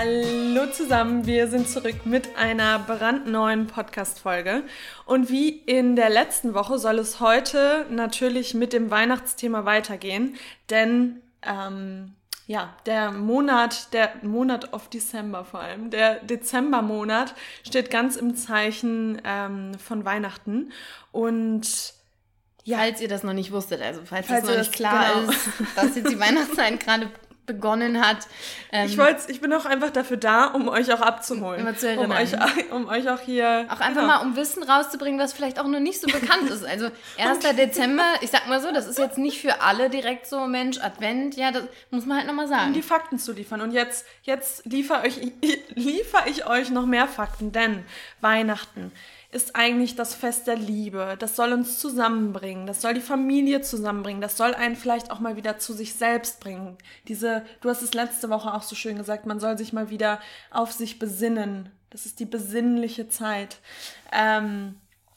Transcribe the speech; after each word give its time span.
Hallo 0.00 0.70
zusammen, 0.70 1.26
wir 1.26 1.48
sind 1.48 1.68
zurück 1.68 2.06
mit 2.06 2.36
einer 2.36 2.78
brandneuen 2.78 3.66
Podcast-Folge. 3.66 4.62
Und 5.06 5.28
wie 5.28 5.48
in 5.48 5.96
der 5.96 6.08
letzten 6.08 6.54
Woche 6.54 6.78
soll 6.78 7.00
es 7.00 7.18
heute 7.18 7.84
natürlich 7.90 8.54
mit 8.54 8.72
dem 8.72 8.92
Weihnachtsthema 8.92 9.64
weitergehen, 9.64 10.36
denn 10.70 11.20
ähm, 11.42 12.14
ja, 12.46 12.76
der 12.86 13.10
Monat, 13.10 13.92
der 13.92 14.12
Monat 14.22 14.72
of 14.72 14.88
December 14.88 15.44
vor 15.44 15.58
allem, 15.58 15.90
der 15.90 16.20
Dezembermonat 16.20 17.34
steht 17.66 17.90
ganz 17.90 18.14
im 18.14 18.36
Zeichen 18.36 19.20
ähm, 19.24 19.72
von 19.84 20.04
Weihnachten. 20.04 20.70
Und 21.10 21.94
ja. 22.62 22.78
Falls 22.78 23.00
ihr 23.00 23.08
das 23.08 23.24
noch 23.24 23.32
nicht 23.32 23.50
wusstet, 23.50 23.82
also 23.82 24.02
falls, 24.04 24.28
falls 24.28 24.42
das 24.42 24.50
noch 24.50 24.58
nicht 24.58 24.72
klar 24.74 25.14
genau. 25.14 25.30
ist, 25.32 25.48
dass 25.74 25.96
jetzt 25.96 26.12
die 26.12 26.20
Weihnachtszeit 26.20 26.78
gerade 26.78 27.10
begonnen 27.48 28.06
hat. 28.06 28.28
Ähm, 28.70 28.86
ich 28.86 28.96
wollte, 28.96 29.32
ich 29.32 29.40
bin 29.40 29.52
auch 29.52 29.66
einfach 29.66 29.90
dafür 29.90 30.16
da, 30.16 30.46
um 30.46 30.68
euch 30.68 30.92
auch 30.92 31.00
abzuholen. 31.00 31.60
Immer 31.60 31.76
zu 31.76 31.88
erinnern. 31.88 32.12
Um 32.12 32.16
euch, 32.16 32.70
um 32.70 32.88
euch 32.88 33.10
auch 33.10 33.20
hier. 33.20 33.66
Auch 33.68 33.80
einfach 33.80 34.02
genau. 34.02 34.06
mal, 34.06 34.18
um 34.18 34.36
Wissen 34.36 34.62
rauszubringen, 34.62 35.18
was 35.18 35.32
vielleicht 35.32 35.58
auch 35.58 35.66
noch 35.66 35.80
nicht 35.80 36.00
so 36.00 36.06
bekannt 36.06 36.48
ist. 36.48 36.64
Also 36.64 36.86
1. 37.18 37.40
Dezember, 37.56 38.04
ich 38.20 38.30
sag 38.30 38.46
mal 38.46 38.60
so, 38.60 38.70
das 38.70 38.86
ist 38.86 38.98
jetzt 38.98 39.18
nicht 39.18 39.40
für 39.40 39.60
alle 39.62 39.90
direkt 39.90 40.28
so, 40.28 40.46
Mensch, 40.46 40.78
Advent, 40.78 41.36
ja, 41.36 41.50
das 41.50 41.64
muss 41.90 42.06
man 42.06 42.18
halt 42.18 42.28
nochmal 42.28 42.46
sagen. 42.46 42.68
Um 42.68 42.72
die 42.74 42.82
Fakten 42.82 43.18
zu 43.18 43.32
liefern. 43.32 43.60
Und 43.60 43.72
jetzt, 43.72 44.06
jetzt 44.22 44.64
liefere 44.66 45.08
ich, 45.08 45.32
liefere 45.74 46.28
ich 46.28 46.46
euch 46.46 46.70
noch 46.70 46.86
mehr 46.86 47.08
Fakten, 47.08 47.50
denn 47.50 47.84
Weihnachten 48.20 48.92
ist 49.30 49.56
eigentlich 49.56 49.94
das 49.94 50.14
Fest 50.14 50.46
der 50.46 50.56
Liebe. 50.56 51.16
Das 51.18 51.36
soll 51.36 51.52
uns 51.52 51.78
zusammenbringen. 51.78 52.66
Das 52.66 52.80
soll 52.80 52.94
die 52.94 53.02
Familie 53.02 53.60
zusammenbringen. 53.60 54.22
Das 54.22 54.38
soll 54.38 54.54
einen 54.54 54.74
vielleicht 54.74 55.10
auch 55.10 55.20
mal 55.20 55.36
wieder 55.36 55.58
zu 55.58 55.74
sich 55.74 55.94
selbst 55.94 56.40
bringen. 56.40 56.78
Diese, 57.08 57.37
du 57.60 57.68
hast 57.68 57.82
es 57.82 57.94
letzte 57.94 58.30
Woche 58.30 58.52
auch 58.52 58.62
so 58.62 58.74
schön 58.74 58.96
gesagt, 58.96 59.26
man 59.26 59.40
soll 59.40 59.58
sich 59.58 59.72
mal 59.72 59.90
wieder 59.90 60.20
auf 60.50 60.72
sich 60.72 60.98
besinnen. 60.98 61.70
Das 61.90 62.06
ist 62.06 62.20
die 62.20 62.26
besinnliche 62.26 63.08
Zeit. 63.08 63.58
Ähm, 64.12 64.76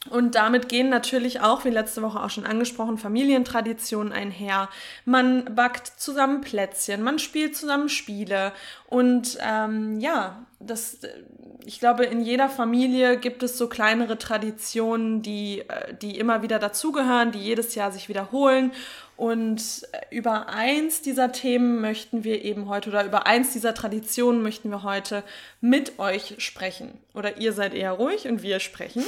und 0.09 0.33
damit 0.33 0.67
gehen 0.67 0.89
natürlich 0.89 1.41
auch, 1.41 1.63
wie 1.63 1.69
letzte 1.69 2.01
Woche 2.01 2.23
auch 2.23 2.31
schon 2.31 2.47
angesprochen, 2.47 2.97
Familientraditionen 2.97 4.11
einher. 4.11 4.67
Man 5.05 5.45
backt 5.53 5.85
zusammen 5.85 6.41
Plätzchen, 6.41 7.03
man 7.03 7.19
spielt 7.19 7.55
zusammen 7.55 7.87
Spiele. 7.87 8.51
Und 8.87 9.37
ähm, 9.41 9.99
ja, 9.99 10.47
das, 10.59 11.01
ich 11.65 11.79
glaube, 11.79 12.05
in 12.05 12.21
jeder 12.21 12.49
Familie 12.49 13.17
gibt 13.17 13.43
es 13.43 13.59
so 13.59 13.69
kleinere 13.69 14.17
Traditionen, 14.17 15.21
die, 15.21 15.59
äh, 15.59 15.93
die 16.01 16.17
immer 16.17 16.41
wieder 16.41 16.57
dazugehören, 16.57 17.31
die 17.31 17.39
jedes 17.39 17.75
Jahr 17.75 17.91
sich 17.91 18.09
wiederholen. 18.09 18.71
Und 19.21 19.87
über 20.09 20.49
eins 20.49 21.03
dieser 21.03 21.31
Themen 21.31 21.79
möchten 21.79 22.23
wir 22.23 22.43
eben 22.43 22.67
heute 22.67 22.89
oder 22.89 23.05
über 23.05 23.27
eins 23.27 23.53
dieser 23.53 23.75
Traditionen 23.75 24.41
möchten 24.41 24.71
wir 24.71 24.81
heute 24.81 25.23
mit 25.59 25.99
euch 25.99 26.37
sprechen. 26.39 26.97
Oder 27.13 27.37
ihr 27.37 27.53
seid 27.53 27.75
eher 27.75 27.91
ruhig 27.91 28.27
und 28.27 28.41
wir 28.41 28.59
sprechen. 28.59 29.03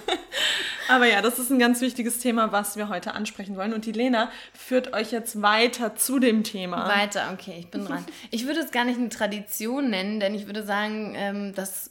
Aber 0.88 1.04
ja, 1.04 1.20
das 1.20 1.38
ist 1.38 1.50
ein 1.50 1.58
ganz 1.58 1.82
wichtiges 1.82 2.20
Thema, 2.20 2.52
was 2.52 2.78
wir 2.78 2.88
heute 2.88 3.12
ansprechen 3.12 3.58
wollen. 3.58 3.74
Und 3.74 3.84
die 3.84 3.92
Lena 3.92 4.30
führt 4.54 4.94
euch 4.94 5.12
jetzt 5.12 5.42
weiter 5.42 5.94
zu 5.94 6.18
dem 6.18 6.42
Thema. 6.42 6.88
Weiter, 6.88 7.28
okay, 7.34 7.56
ich 7.58 7.70
bin 7.70 7.84
dran. 7.84 8.02
Ich 8.30 8.46
würde 8.46 8.60
es 8.60 8.70
gar 8.70 8.86
nicht 8.86 8.98
eine 8.98 9.10
Tradition 9.10 9.90
nennen, 9.90 10.20
denn 10.20 10.34
ich 10.34 10.46
würde 10.46 10.62
sagen, 10.62 11.12
ähm, 11.18 11.54
dass 11.54 11.90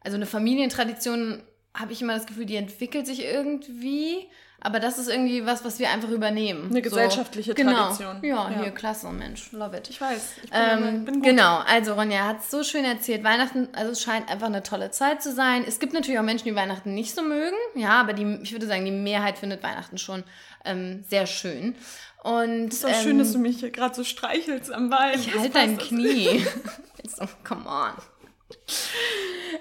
also 0.00 0.16
eine 0.16 0.26
Familientradition 0.26 1.42
habe 1.72 1.94
ich 1.94 2.02
immer 2.02 2.14
das 2.14 2.26
Gefühl, 2.26 2.44
die 2.44 2.56
entwickelt 2.56 3.06
sich 3.06 3.24
irgendwie. 3.24 4.28
Aber 4.64 4.78
das 4.78 4.96
ist 4.96 5.08
irgendwie 5.08 5.44
was, 5.44 5.64
was 5.64 5.80
wir 5.80 5.90
einfach 5.90 6.08
übernehmen. 6.08 6.70
Eine 6.70 6.82
gesellschaftliche 6.82 7.50
so, 7.50 7.54
genau. 7.56 7.88
Tradition. 7.88 8.18
Ja, 8.22 8.48
ja, 8.48 8.60
hier, 8.62 8.70
klasse, 8.70 9.08
Mensch, 9.08 9.50
love 9.50 9.76
it. 9.76 9.90
Ich 9.90 10.00
weiß, 10.00 10.34
ich 10.44 10.50
bin, 10.50 10.60
ähm, 10.60 11.04
bin 11.04 11.14
gut. 11.16 11.24
Genau, 11.24 11.58
also 11.66 11.94
Ronja 11.94 12.28
hat 12.28 12.40
es 12.40 12.50
so 12.50 12.62
schön 12.62 12.84
erzählt. 12.84 13.24
Weihnachten, 13.24 13.68
also 13.72 13.90
es 13.90 14.00
scheint 14.00 14.30
einfach 14.30 14.46
eine 14.46 14.62
tolle 14.62 14.92
Zeit 14.92 15.20
zu 15.20 15.32
sein. 15.32 15.64
Es 15.66 15.80
gibt 15.80 15.92
natürlich 15.94 16.18
auch 16.20 16.24
Menschen, 16.24 16.44
die 16.44 16.54
Weihnachten 16.54 16.94
nicht 16.94 17.12
so 17.12 17.22
mögen. 17.22 17.56
Ja, 17.74 18.00
aber 18.00 18.12
die, 18.12 18.38
ich 18.44 18.52
würde 18.52 18.68
sagen, 18.68 18.84
die 18.84 18.92
Mehrheit 18.92 19.36
findet 19.36 19.64
Weihnachten 19.64 19.98
schon 19.98 20.22
ähm, 20.64 21.04
sehr 21.08 21.26
schön. 21.26 21.74
Und, 22.22 22.68
es 22.68 22.74
ist 22.78 22.84
auch 22.84 22.90
ähm, 22.90 23.02
schön, 23.02 23.18
dass 23.18 23.32
du 23.32 23.38
mich 23.38 23.58
hier 23.58 23.70
gerade 23.70 23.96
so 23.96 24.04
streichelst 24.04 24.72
am 24.72 24.90
Bein. 24.90 25.18
Ich 25.18 25.34
halte 25.34 25.50
dein 25.50 25.76
Knie. 25.76 26.46
so, 27.08 27.24
come 27.42 27.64
on. 27.66 27.94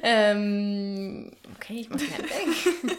ähm, 0.03 1.31
okay, 1.55 1.79
ich 1.79 1.89
muss 1.89 2.01
mir 2.01 2.19
weg. 2.19 2.97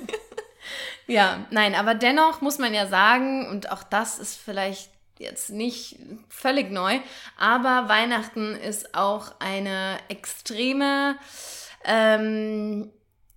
Ja, 1.07 1.47
nein, 1.51 1.75
aber 1.75 1.95
dennoch 1.95 2.41
muss 2.41 2.59
man 2.59 2.75
ja 2.75 2.87
sagen, 2.87 3.49
und 3.49 3.71
auch 3.71 3.83
das 3.83 4.19
ist 4.19 4.37
vielleicht 4.37 4.91
jetzt 5.19 5.51
nicht 5.51 5.99
völlig 6.29 6.71
neu, 6.71 6.99
aber 7.39 7.89
Weihnachten 7.89 8.55
ist 8.57 8.95
auch 8.95 9.33
eine 9.39 9.97
extreme, 10.09 11.17
ähm, 11.85 12.91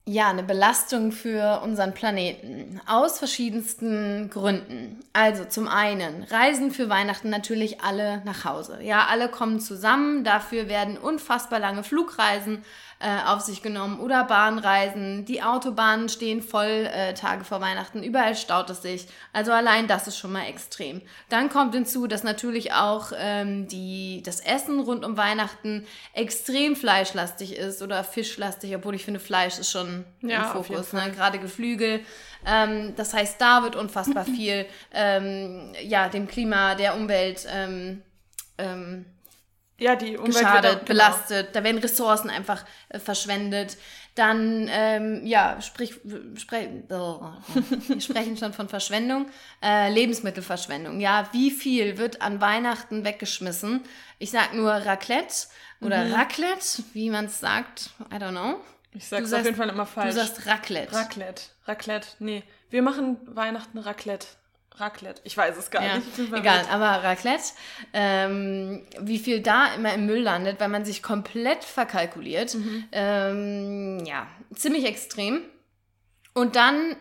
ja, 0.07 0.29
eine 0.29 0.43
Belastung 0.43 1.11
für 1.11 1.61
unseren 1.63 1.95
Planeten. 1.95 2.79
Aus 2.85 3.17
verschiedensten 3.17 4.29
Gründen. 4.29 4.99
Also 5.13 5.45
zum 5.45 5.67
einen 5.67 6.23
reisen 6.23 6.69
für 6.69 6.89
Weihnachten 6.89 7.31
natürlich 7.31 7.81
alle 7.81 8.21
nach 8.23 8.45
Hause. 8.45 8.83
Ja, 8.83 9.07
alle 9.07 9.29
kommen 9.29 9.59
zusammen. 9.59 10.23
Dafür 10.23 10.67
werden 10.69 10.99
unfassbar 10.99 11.59
lange 11.59 11.83
Flugreisen 11.83 12.63
äh, 13.05 13.23
auf 13.27 13.41
sich 13.41 13.61
genommen 13.61 13.99
oder 13.99 14.23
Bahnreisen. 14.23 15.25
Die 15.25 15.43
Autobahnen 15.43 16.09
stehen 16.09 16.41
voll 16.41 16.89
äh, 16.91 17.13
Tage 17.13 17.43
vor 17.43 17.61
Weihnachten. 17.61 18.01
Überall 18.01 18.35
staut 18.35 18.67
es 18.71 18.81
sich. 18.81 19.05
Also 19.31 19.51
allein 19.51 19.87
das 19.87 20.07
ist 20.07 20.17
schon 20.17 20.31
mal 20.31 20.47
extrem. 20.47 21.03
Dann 21.29 21.49
kommt 21.49 21.75
hinzu, 21.75 22.07
dass 22.07 22.23
natürlich 22.23 22.73
auch 22.73 23.11
ähm, 23.15 23.67
die, 23.67 24.23
das 24.25 24.39
Essen 24.39 24.79
rund 24.79 25.05
um 25.05 25.17
Weihnachten 25.17 25.85
extrem 26.13 26.75
fleischlastig 26.75 27.55
ist 27.55 27.83
oder 27.83 28.03
fischlastig, 28.03 28.75
obwohl 28.75 28.95
ich 28.95 29.05
finde, 29.05 29.19
Fleisch 29.19 29.59
ist 29.59 29.69
schon 29.69 30.03
ja, 30.21 30.45
im 30.45 30.63
Fokus. 30.63 30.91
Ne? 30.91 31.11
Gerade 31.11 31.37
Geflügel. 31.37 31.99
Ähm, 32.43 32.95
das 32.95 33.13
heißt, 33.13 33.39
da 33.39 33.61
wird 33.61 33.75
unfassbar 33.75 34.25
viel 34.35 34.65
ähm, 34.91 35.73
ja, 35.79 36.09
dem 36.09 36.27
Klima, 36.27 36.73
der 36.73 36.95
Umwelt 36.95 37.45
ähm, 37.53 38.01
ähm, 38.57 39.05
ja, 39.77 39.95
die 39.95 40.17
Umwelt 40.17 40.35
geschadet, 40.35 40.63
wird 40.63 40.65
auch, 40.65 40.85
genau. 40.85 40.85
belastet, 40.85 41.55
da 41.55 41.63
werden 41.63 41.79
Ressourcen 41.79 42.29
einfach 42.29 42.63
äh, 42.89 42.99
verschwendet. 42.99 43.77
Dann, 44.15 44.69
ähm, 44.71 45.25
ja, 45.25 45.59
sprich, 45.61 45.95
sprech, 46.35 46.69
oh, 46.89 47.19
wir 47.87 47.99
sprechen 47.99 48.37
schon 48.37 48.53
von 48.53 48.69
Verschwendung, 48.69 49.27
äh, 49.61 49.91
Lebensmittelverschwendung. 49.91 51.01
Ja, 51.01 51.27
wie 51.33 51.51
viel 51.51 51.97
wird 51.97 52.21
an 52.21 52.39
Weihnachten 52.39 53.03
weggeschmissen? 53.03 53.83
Ich 54.17 54.31
sag 54.31 54.53
nur 54.53 54.71
Raclette 54.71 55.47
oder 55.81 56.05
mhm. 56.05 56.13
Raclette, 56.13 56.83
wie 56.93 57.09
man 57.09 57.25
es 57.25 57.41
sagt, 57.41 57.89
I 58.09 58.15
don't 58.15 58.31
know. 58.31 58.61
Ich 58.93 59.05
sag's 59.05 59.29
du 59.29 59.35
auf 59.35 59.43
jeden 59.43 59.57
Fall 59.57 59.67
immer 59.67 59.85
falsch. 59.85 60.15
Du 60.15 60.21
sagst 60.21 60.45
Raclette. 60.45 60.95
Raclette, 60.95 61.41
Raclette, 61.65 62.07
nee. 62.19 62.43
Wir 62.69 62.81
machen 62.81 63.17
Weihnachten 63.25 63.77
Raclette. 63.79 64.27
Raclette. 64.79 65.21
Ich 65.23 65.35
weiß 65.35 65.57
es 65.57 65.71
gar 65.71 65.83
ja, 65.83 65.97
nicht. 65.97 66.07
Egal, 66.33 66.65
aber 66.69 67.03
Raclette, 67.03 67.53
ähm, 67.93 68.85
wie 68.99 69.19
viel 69.19 69.41
da 69.41 69.73
immer 69.75 69.93
im 69.93 70.05
Müll 70.05 70.21
landet, 70.21 70.59
weil 70.59 70.69
man 70.69 70.85
sich 70.85 71.01
komplett 71.01 71.63
verkalkuliert. 71.63 72.55
Mhm. 72.55 72.83
Ähm, 72.91 74.05
ja, 74.05 74.27
ziemlich 74.53 74.85
extrem. 74.85 75.41
Und 76.33 76.55
dann, 76.55 76.95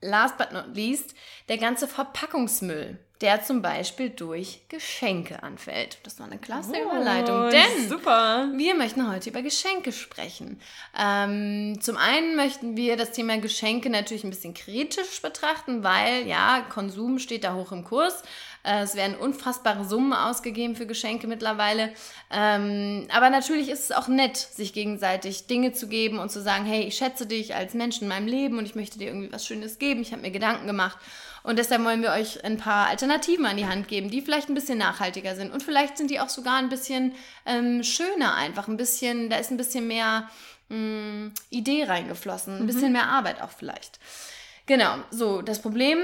last 0.00 0.36
but 0.38 0.52
not 0.52 0.74
least, 0.74 1.14
der 1.48 1.58
ganze 1.58 1.88
Verpackungsmüll 1.88 2.98
der 3.20 3.42
zum 3.42 3.62
Beispiel 3.62 4.10
durch 4.10 4.62
Geschenke 4.68 5.42
anfällt. 5.42 5.98
Das 6.02 6.18
war 6.18 6.26
eine 6.26 6.38
klasse 6.38 6.72
oh, 6.74 6.84
Überleitung, 6.84 7.48
denn 7.50 7.88
super. 7.88 8.48
wir 8.54 8.74
möchten 8.74 9.10
heute 9.10 9.30
über 9.30 9.40
Geschenke 9.40 9.92
sprechen. 9.92 10.60
Ähm, 10.98 11.80
zum 11.80 11.96
einen 11.96 12.34
möchten 12.34 12.76
wir 12.76 12.96
das 12.96 13.12
Thema 13.12 13.38
Geschenke 13.38 13.88
natürlich 13.88 14.24
ein 14.24 14.30
bisschen 14.30 14.54
kritisch 14.54 15.22
betrachten, 15.22 15.84
weil 15.84 16.26
ja, 16.26 16.66
Konsum 16.68 17.20
steht 17.20 17.44
da 17.44 17.54
hoch 17.54 17.70
im 17.70 17.84
Kurs. 17.84 18.22
Äh, 18.64 18.82
es 18.82 18.96
werden 18.96 19.14
unfassbare 19.16 19.84
Summen 19.84 20.12
ausgegeben 20.12 20.74
für 20.74 20.86
Geschenke 20.86 21.28
mittlerweile. 21.28 21.92
Ähm, 22.32 23.06
aber 23.12 23.30
natürlich 23.30 23.68
ist 23.68 23.84
es 23.84 23.92
auch 23.92 24.08
nett, 24.08 24.36
sich 24.36 24.72
gegenseitig 24.72 25.46
Dinge 25.46 25.72
zu 25.72 25.86
geben 25.86 26.18
und 26.18 26.32
zu 26.32 26.42
sagen, 26.42 26.64
hey, 26.64 26.82
ich 26.82 26.96
schätze 26.96 27.26
dich 27.26 27.54
als 27.54 27.74
Mensch 27.74 28.02
in 28.02 28.08
meinem 28.08 28.26
Leben 28.26 28.58
und 28.58 28.64
ich 28.64 28.74
möchte 28.74 28.98
dir 28.98 29.08
irgendwie 29.08 29.32
was 29.32 29.46
Schönes 29.46 29.78
geben. 29.78 30.02
Ich 30.02 30.12
habe 30.12 30.22
mir 30.22 30.30
Gedanken 30.32 30.66
gemacht. 30.66 30.98
Und 31.44 31.58
deshalb 31.58 31.84
wollen 31.84 32.00
wir 32.00 32.10
euch 32.10 32.42
ein 32.42 32.56
paar 32.56 32.88
Alternativen 32.88 33.44
an 33.44 33.58
die 33.58 33.66
Hand 33.66 33.86
geben, 33.86 34.08
die 34.10 34.22
vielleicht 34.22 34.48
ein 34.48 34.54
bisschen 34.54 34.78
nachhaltiger 34.78 35.36
sind. 35.36 35.52
Und 35.52 35.62
vielleicht 35.62 35.98
sind 35.98 36.10
die 36.10 36.18
auch 36.18 36.30
sogar 36.30 36.56
ein 36.56 36.70
bisschen 36.70 37.14
ähm, 37.44 37.82
schöner 37.84 38.34
einfach. 38.34 38.66
Ein 38.66 38.78
bisschen, 38.78 39.28
da 39.28 39.36
ist 39.36 39.50
ein 39.50 39.58
bisschen 39.58 39.86
mehr 39.86 40.30
mh, 40.70 40.76
hm, 40.76 41.32
Idee 41.50 41.84
reingeflossen. 41.84 42.56
Ein 42.56 42.62
mhm. 42.62 42.66
bisschen 42.66 42.92
mehr 42.92 43.08
Arbeit 43.08 43.42
auch 43.42 43.50
vielleicht. 43.50 44.00
Genau, 44.64 44.96
so, 45.10 45.42
das 45.42 45.60
Problem 45.60 45.98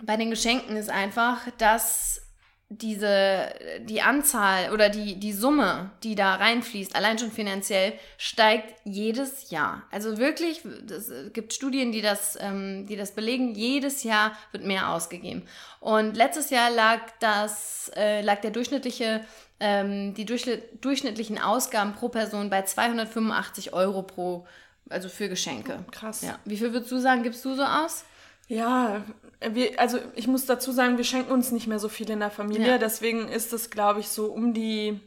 bei 0.00 0.16
den 0.16 0.30
Geschenken 0.30 0.76
ist 0.76 0.90
einfach, 0.90 1.40
dass 1.58 2.22
diese, 2.68 3.54
die 3.82 4.02
Anzahl 4.02 4.72
oder 4.72 4.88
die, 4.88 5.14
die 5.20 5.32
Summe, 5.32 5.90
die 6.02 6.16
da 6.16 6.34
reinfließt, 6.34 6.96
allein 6.96 7.16
schon 7.16 7.30
finanziell, 7.30 7.92
steigt 8.18 8.74
jedes 8.84 9.50
Jahr. 9.50 9.84
Also 9.92 10.18
wirklich, 10.18 10.64
es 10.64 11.32
gibt 11.32 11.52
Studien, 11.52 11.92
die 11.92 12.02
das, 12.02 12.36
ähm, 12.40 12.86
die 12.86 12.96
das 12.96 13.12
belegen, 13.12 13.54
jedes 13.54 14.02
Jahr 14.02 14.36
wird 14.50 14.64
mehr 14.64 14.90
ausgegeben. 14.90 15.42
Und 15.78 16.16
letztes 16.16 16.50
Jahr 16.50 16.70
lag 16.70 17.00
das, 17.20 17.92
äh, 17.94 18.20
lag 18.22 18.40
der 18.40 18.50
durchschnittliche, 18.50 19.24
ähm, 19.60 20.14
die 20.14 20.24
durchschnittlichen 20.24 21.40
Ausgaben 21.40 21.92
pro 21.92 22.08
Person 22.08 22.50
bei 22.50 22.62
285 22.62 23.74
Euro 23.74 24.02
pro, 24.02 24.44
also 24.90 25.08
für 25.08 25.28
Geschenke. 25.28 25.84
Oh, 25.86 25.90
krass. 25.92 26.22
Ja. 26.22 26.40
Wie 26.44 26.56
viel 26.56 26.72
würdest 26.72 26.90
du 26.90 26.98
sagen, 26.98 27.22
gibst 27.22 27.44
du 27.44 27.54
so 27.54 27.62
aus? 27.62 28.04
Ja, 28.48 29.04
wir, 29.54 29.78
also 29.78 29.98
ich 30.14 30.26
muss 30.26 30.46
dazu 30.46 30.72
sagen, 30.72 30.96
wir 30.96 31.04
schenken 31.04 31.32
uns 31.32 31.52
nicht 31.52 31.66
mehr 31.66 31.78
so 31.78 31.88
viel 31.88 32.10
in 32.10 32.20
der 32.20 32.30
Familie. 32.30 32.68
Ja. 32.68 32.78
Deswegen 32.78 33.28
ist 33.28 33.52
es, 33.52 33.70
glaube 33.70 34.00
ich, 34.00 34.08
so 34.08 34.26
um 34.26 34.52
die 34.54 35.00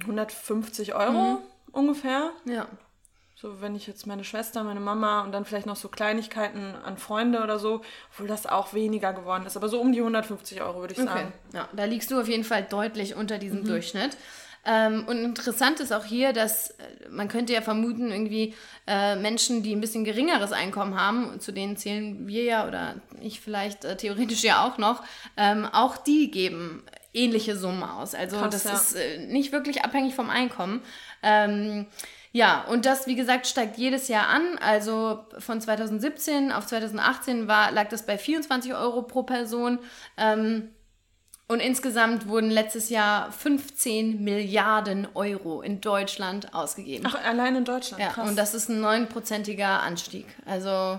150 0.00 0.88
hm, 0.88 0.96
Euro 0.96 1.12
mhm. 1.12 1.38
ungefähr. 1.72 2.30
Ja. 2.44 2.66
So, 3.34 3.60
wenn 3.60 3.74
ich 3.74 3.88
jetzt 3.88 4.06
meine 4.06 4.22
Schwester, 4.22 4.62
meine 4.62 4.78
Mama 4.78 5.22
und 5.22 5.32
dann 5.32 5.44
vielleicht 5.44 5.66
noch 5.66 5.74
so 5.74 5.88
Kleinigkeiten 5.88 6.76
an 6.84 6.96
Freunde 6.96 7.42
oder 7.42 7.58
so, 7.58 7.82
obwohl 8.12 8.28
das 8.28 8.46
auch 8.46 8.72
weniger 8.72 9.12
geworden 9.12 9.44
ist. 9.46 9.56
Aber 9.56 9.68
so 9.68 9.80
um 9.80 9.92
die 9.92 9.98
150 9.98 10.62
Euro, 10.62 10.80
würde 10.80 10.94
ich 10.94 11.00
okay. 11.00 11.08
sagen. 11.08 11.32
Ja, 11.52 11.68
da 11.72 11.84
liegst 11.84 12.12
du 12.12 12.20
auf 12.20 12.28
jeden 12.28 12.44
Fall 12.44 12.62
deutlich 12.62 13.16
unter 13.16 13.38
diesem 13.38 13.62
mhm. 13.62 13.66
Durchschnitt. 13.66 14.16
Ähm, 14.64 15.04
und 15.08 15.18
interessant 15.24 15.80
ist 15.80 15.92
auch 15.92 16.04
hier, 16.04 16.32
dass 16.32 16.70
äh, 16.70 17.08
man 17.10 17.28
könnte 17.28 17.52
ja 17.52 17.62
vermuten, 17.62 18.12
irgendwie 18.12 18.54
äh, 18.86 19.16
Menschen, 19.16 19.62
die 19.62 19.74
ein 19.74 19.80
bisschen 19.80 20.04
geringeres 20.04 20.52
Einkommen 20.52 20.98
haben, 20.98 21.40
zu 21.40 21.52
denen 21.52 21.76
zählen 21.76 22.28
wir 22.28 22.44
ja 22.44 22.68
oder 22.68 22.94
ich 23.20 23.40
vielleicht 23.40 23.84
äh, 23.84 23.96
theoretisch 23.96 24.44
ja 24.44 24.64
auch 24.64 24.78
noch, 24.78 25.02
ähm, 25.36 25.66
auch 25.66 25.96
die 25.96 26.30
geben 26.30 26.84
ähnliche 27.12 27.56
Summen 27.56 27.82
aus. 27.82 28.14
Also 28.14 28.38
Krass, 28.38 28.62
das 28.62 28.64
ja. 28.64 28.74
ist 28.74 28.94
äh, 28.94 29.26
nicht 29.26 29.52
wirklich 29.52 29.84
abhängig 29.84 30.14
vom 30.14 30.30
Einkommen. 30.30 30.82
Ähm, 31.22 31.86
ja, 32.32 32.64
und 32.64 32.86
das, 32.86 33.06
wie 33.06 33.14
gesagt, 33.14 33.46
steigt 33.46 33.76
jedes 33.76 34.08
Jahr 34.08 34.28
an. 34.28 34.58
Also 34.58 35.24
von 35.38 35.60
2017 35.60 36.50
auf 36.50 36.66
2018 36.66 37.46
war, 37.46 37.70
lag 37.72 37.88
das 37.88 38.06
bei 38.06 38.16
24 38.16 38.74
Euro 38.74 39.02
pro 39.02 39.22
Person. 39.22 39.78
Ähm, 40.16 40.70
und 41.48 41.60
insgesamt 41.60 42.28
wurden 42.28 42.50
letztes 42.50 42.88
Jahr 42.88 43.30
15 43.32 44.22
Milliarden 44.22 45.06
Euro 45.14 45.60
in 45.62 45.80
Deutschland 45.80 46.54
ausgegeben. 46.54 47.04
Ach, 47.06 47.14
allein 47.24 47.56
in 47.56 47.64
Deutschland? 47.64 48.02
Ja, 48.02 48.10
Krass. 48.10 48.28
und 48.28 48.36
das 48.36 48.54
ist 48.54 48.68
ein 48.68 48.80
neunprozentiger 48.80 49.82
Anstieg. 49.82 50.26
Also 50.46 50.98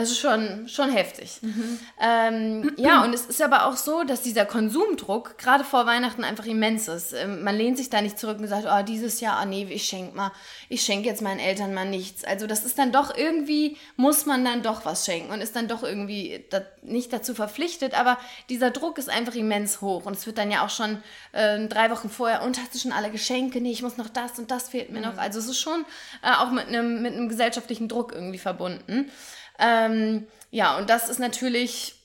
es 0.00 0.12
ist 0.12 0.20
schon, 0.20 0.68
schon 0.68 0.90
heftig. 0.90 1.38
Mhm. 1.42 1.80
Ähm, 2.00 2.72
ja, 2.76 3.02
und 3.02 3.12
es 3.12 3.26
ist 3.26 3.42
aber 3.42 3.66
auch 3.66 3.76
so, 3.76 4.04
dass 4.04 4.22
dieser 4.22 4.44
Konsumdruck 4.44 5.38
gerade 5.38 5.64
vor 5.64 5.86
Weihnachten 5.86 6.22
einfach 6.22 6.46
immens 6.46 6.86
ist. 6.86 7.14
Ähm, 7.14 7.42
man 7.42 7.56
lehnt 7.56 7.78
sich 7.78 7.90
da 7.90 8.00
nicht 8.00 8.16
zurück 8.16 8.38
und 8.38 8.46
sagt, 8.46 8.66
oh, 8.70 8.84
dieses 8.84 9.20
Jahr, 9.20 9.40
oh 9.42 9.46
nee, 9.46 9.66
ich 9.68 9.86
schenke 9.86 10.16
mal, 10.16 10.30
ich 10.68 10.82
schenke 10.82 11.08
jetzt 11.08 11.20
meinen 11.20 11.40
Eltern 11.40 11.74
mal 11.74 11.84
nichts. 11.84 12.22
Also 12.22 12.46
das 12.46 12.64
ist 12.64 12.78
dann 12.78 12.92
doch 12.92 13.12
irgendwie, 13.16 13.76
muss 13.96 14.24
man 14.24 14.44
dann 14.44 14.62
doch 14.62 14.84
was 14.84 15.04
schenken 15.04 15.32
und 15.32 15.40
ist 15.40 15.56
dann 15.56 15.66
doch 15.66 15.82
irgendwie 15.82 16.44
da, 16.50 16.60
nicht 16.82 17.12
dazu 17.12 17.34
verpflichtet. 17.34 17.98
Aber 17.98 18.18
dieser 18.50 18.70
Druck 18.70 18.98
ist 18.98 19.10
einfach 19.10 19.34
immens 19.34 19.80
hoch. 19.80 20.06
Und 20.06 20.16
es 20.16 20.26
wird 20.26 20.38
dann 20.38 20.52
ja 20.52 20.64
auch 20.64 20.70
schon 20.70 21.02
äh, 21.32 21.66
drei 21.66 21.90
Wochen 21.90 22.08
vorher, 22.08 22.42
und 22.42 22.60
hast 22.60 22.72
du 22.72 22.78
schon 22.78 22.92
alle 22.92 23.10
Geschenke? 23.10 23.60
Nee, 23.60 23.72
ich 23.72 23.82
muss 23.82 23.96
noch 23.96 24.08
das 24.08 24.38
und 24.38 24.52
das 24.52 24.68
fehlt 24.68 24.90
mir 24.90 25.00
mhm. 25.00 25.06
noch. 25.06 25.18
Also 25.18 25.40
es 25.40 25.48
ist 25.48 25.58
schon 25.58 25.84
äh, 26.22 26.30
auch 26.38 26.52
mit 26.52 26.68
einem 26.68 27.02
mit 27.02 27.28
gesellschaftlichen 27.28 27.88
Druck 27.88 28.12
irgendwie 28.12 28.38
verbunden. 28.38 29.10
Ähm, 29.58 30.26
ja, 30.50 30.78
und 30.78 30.88
das 30.88 31.08
ist 31.08 31.18
natürlich 31.18 31.98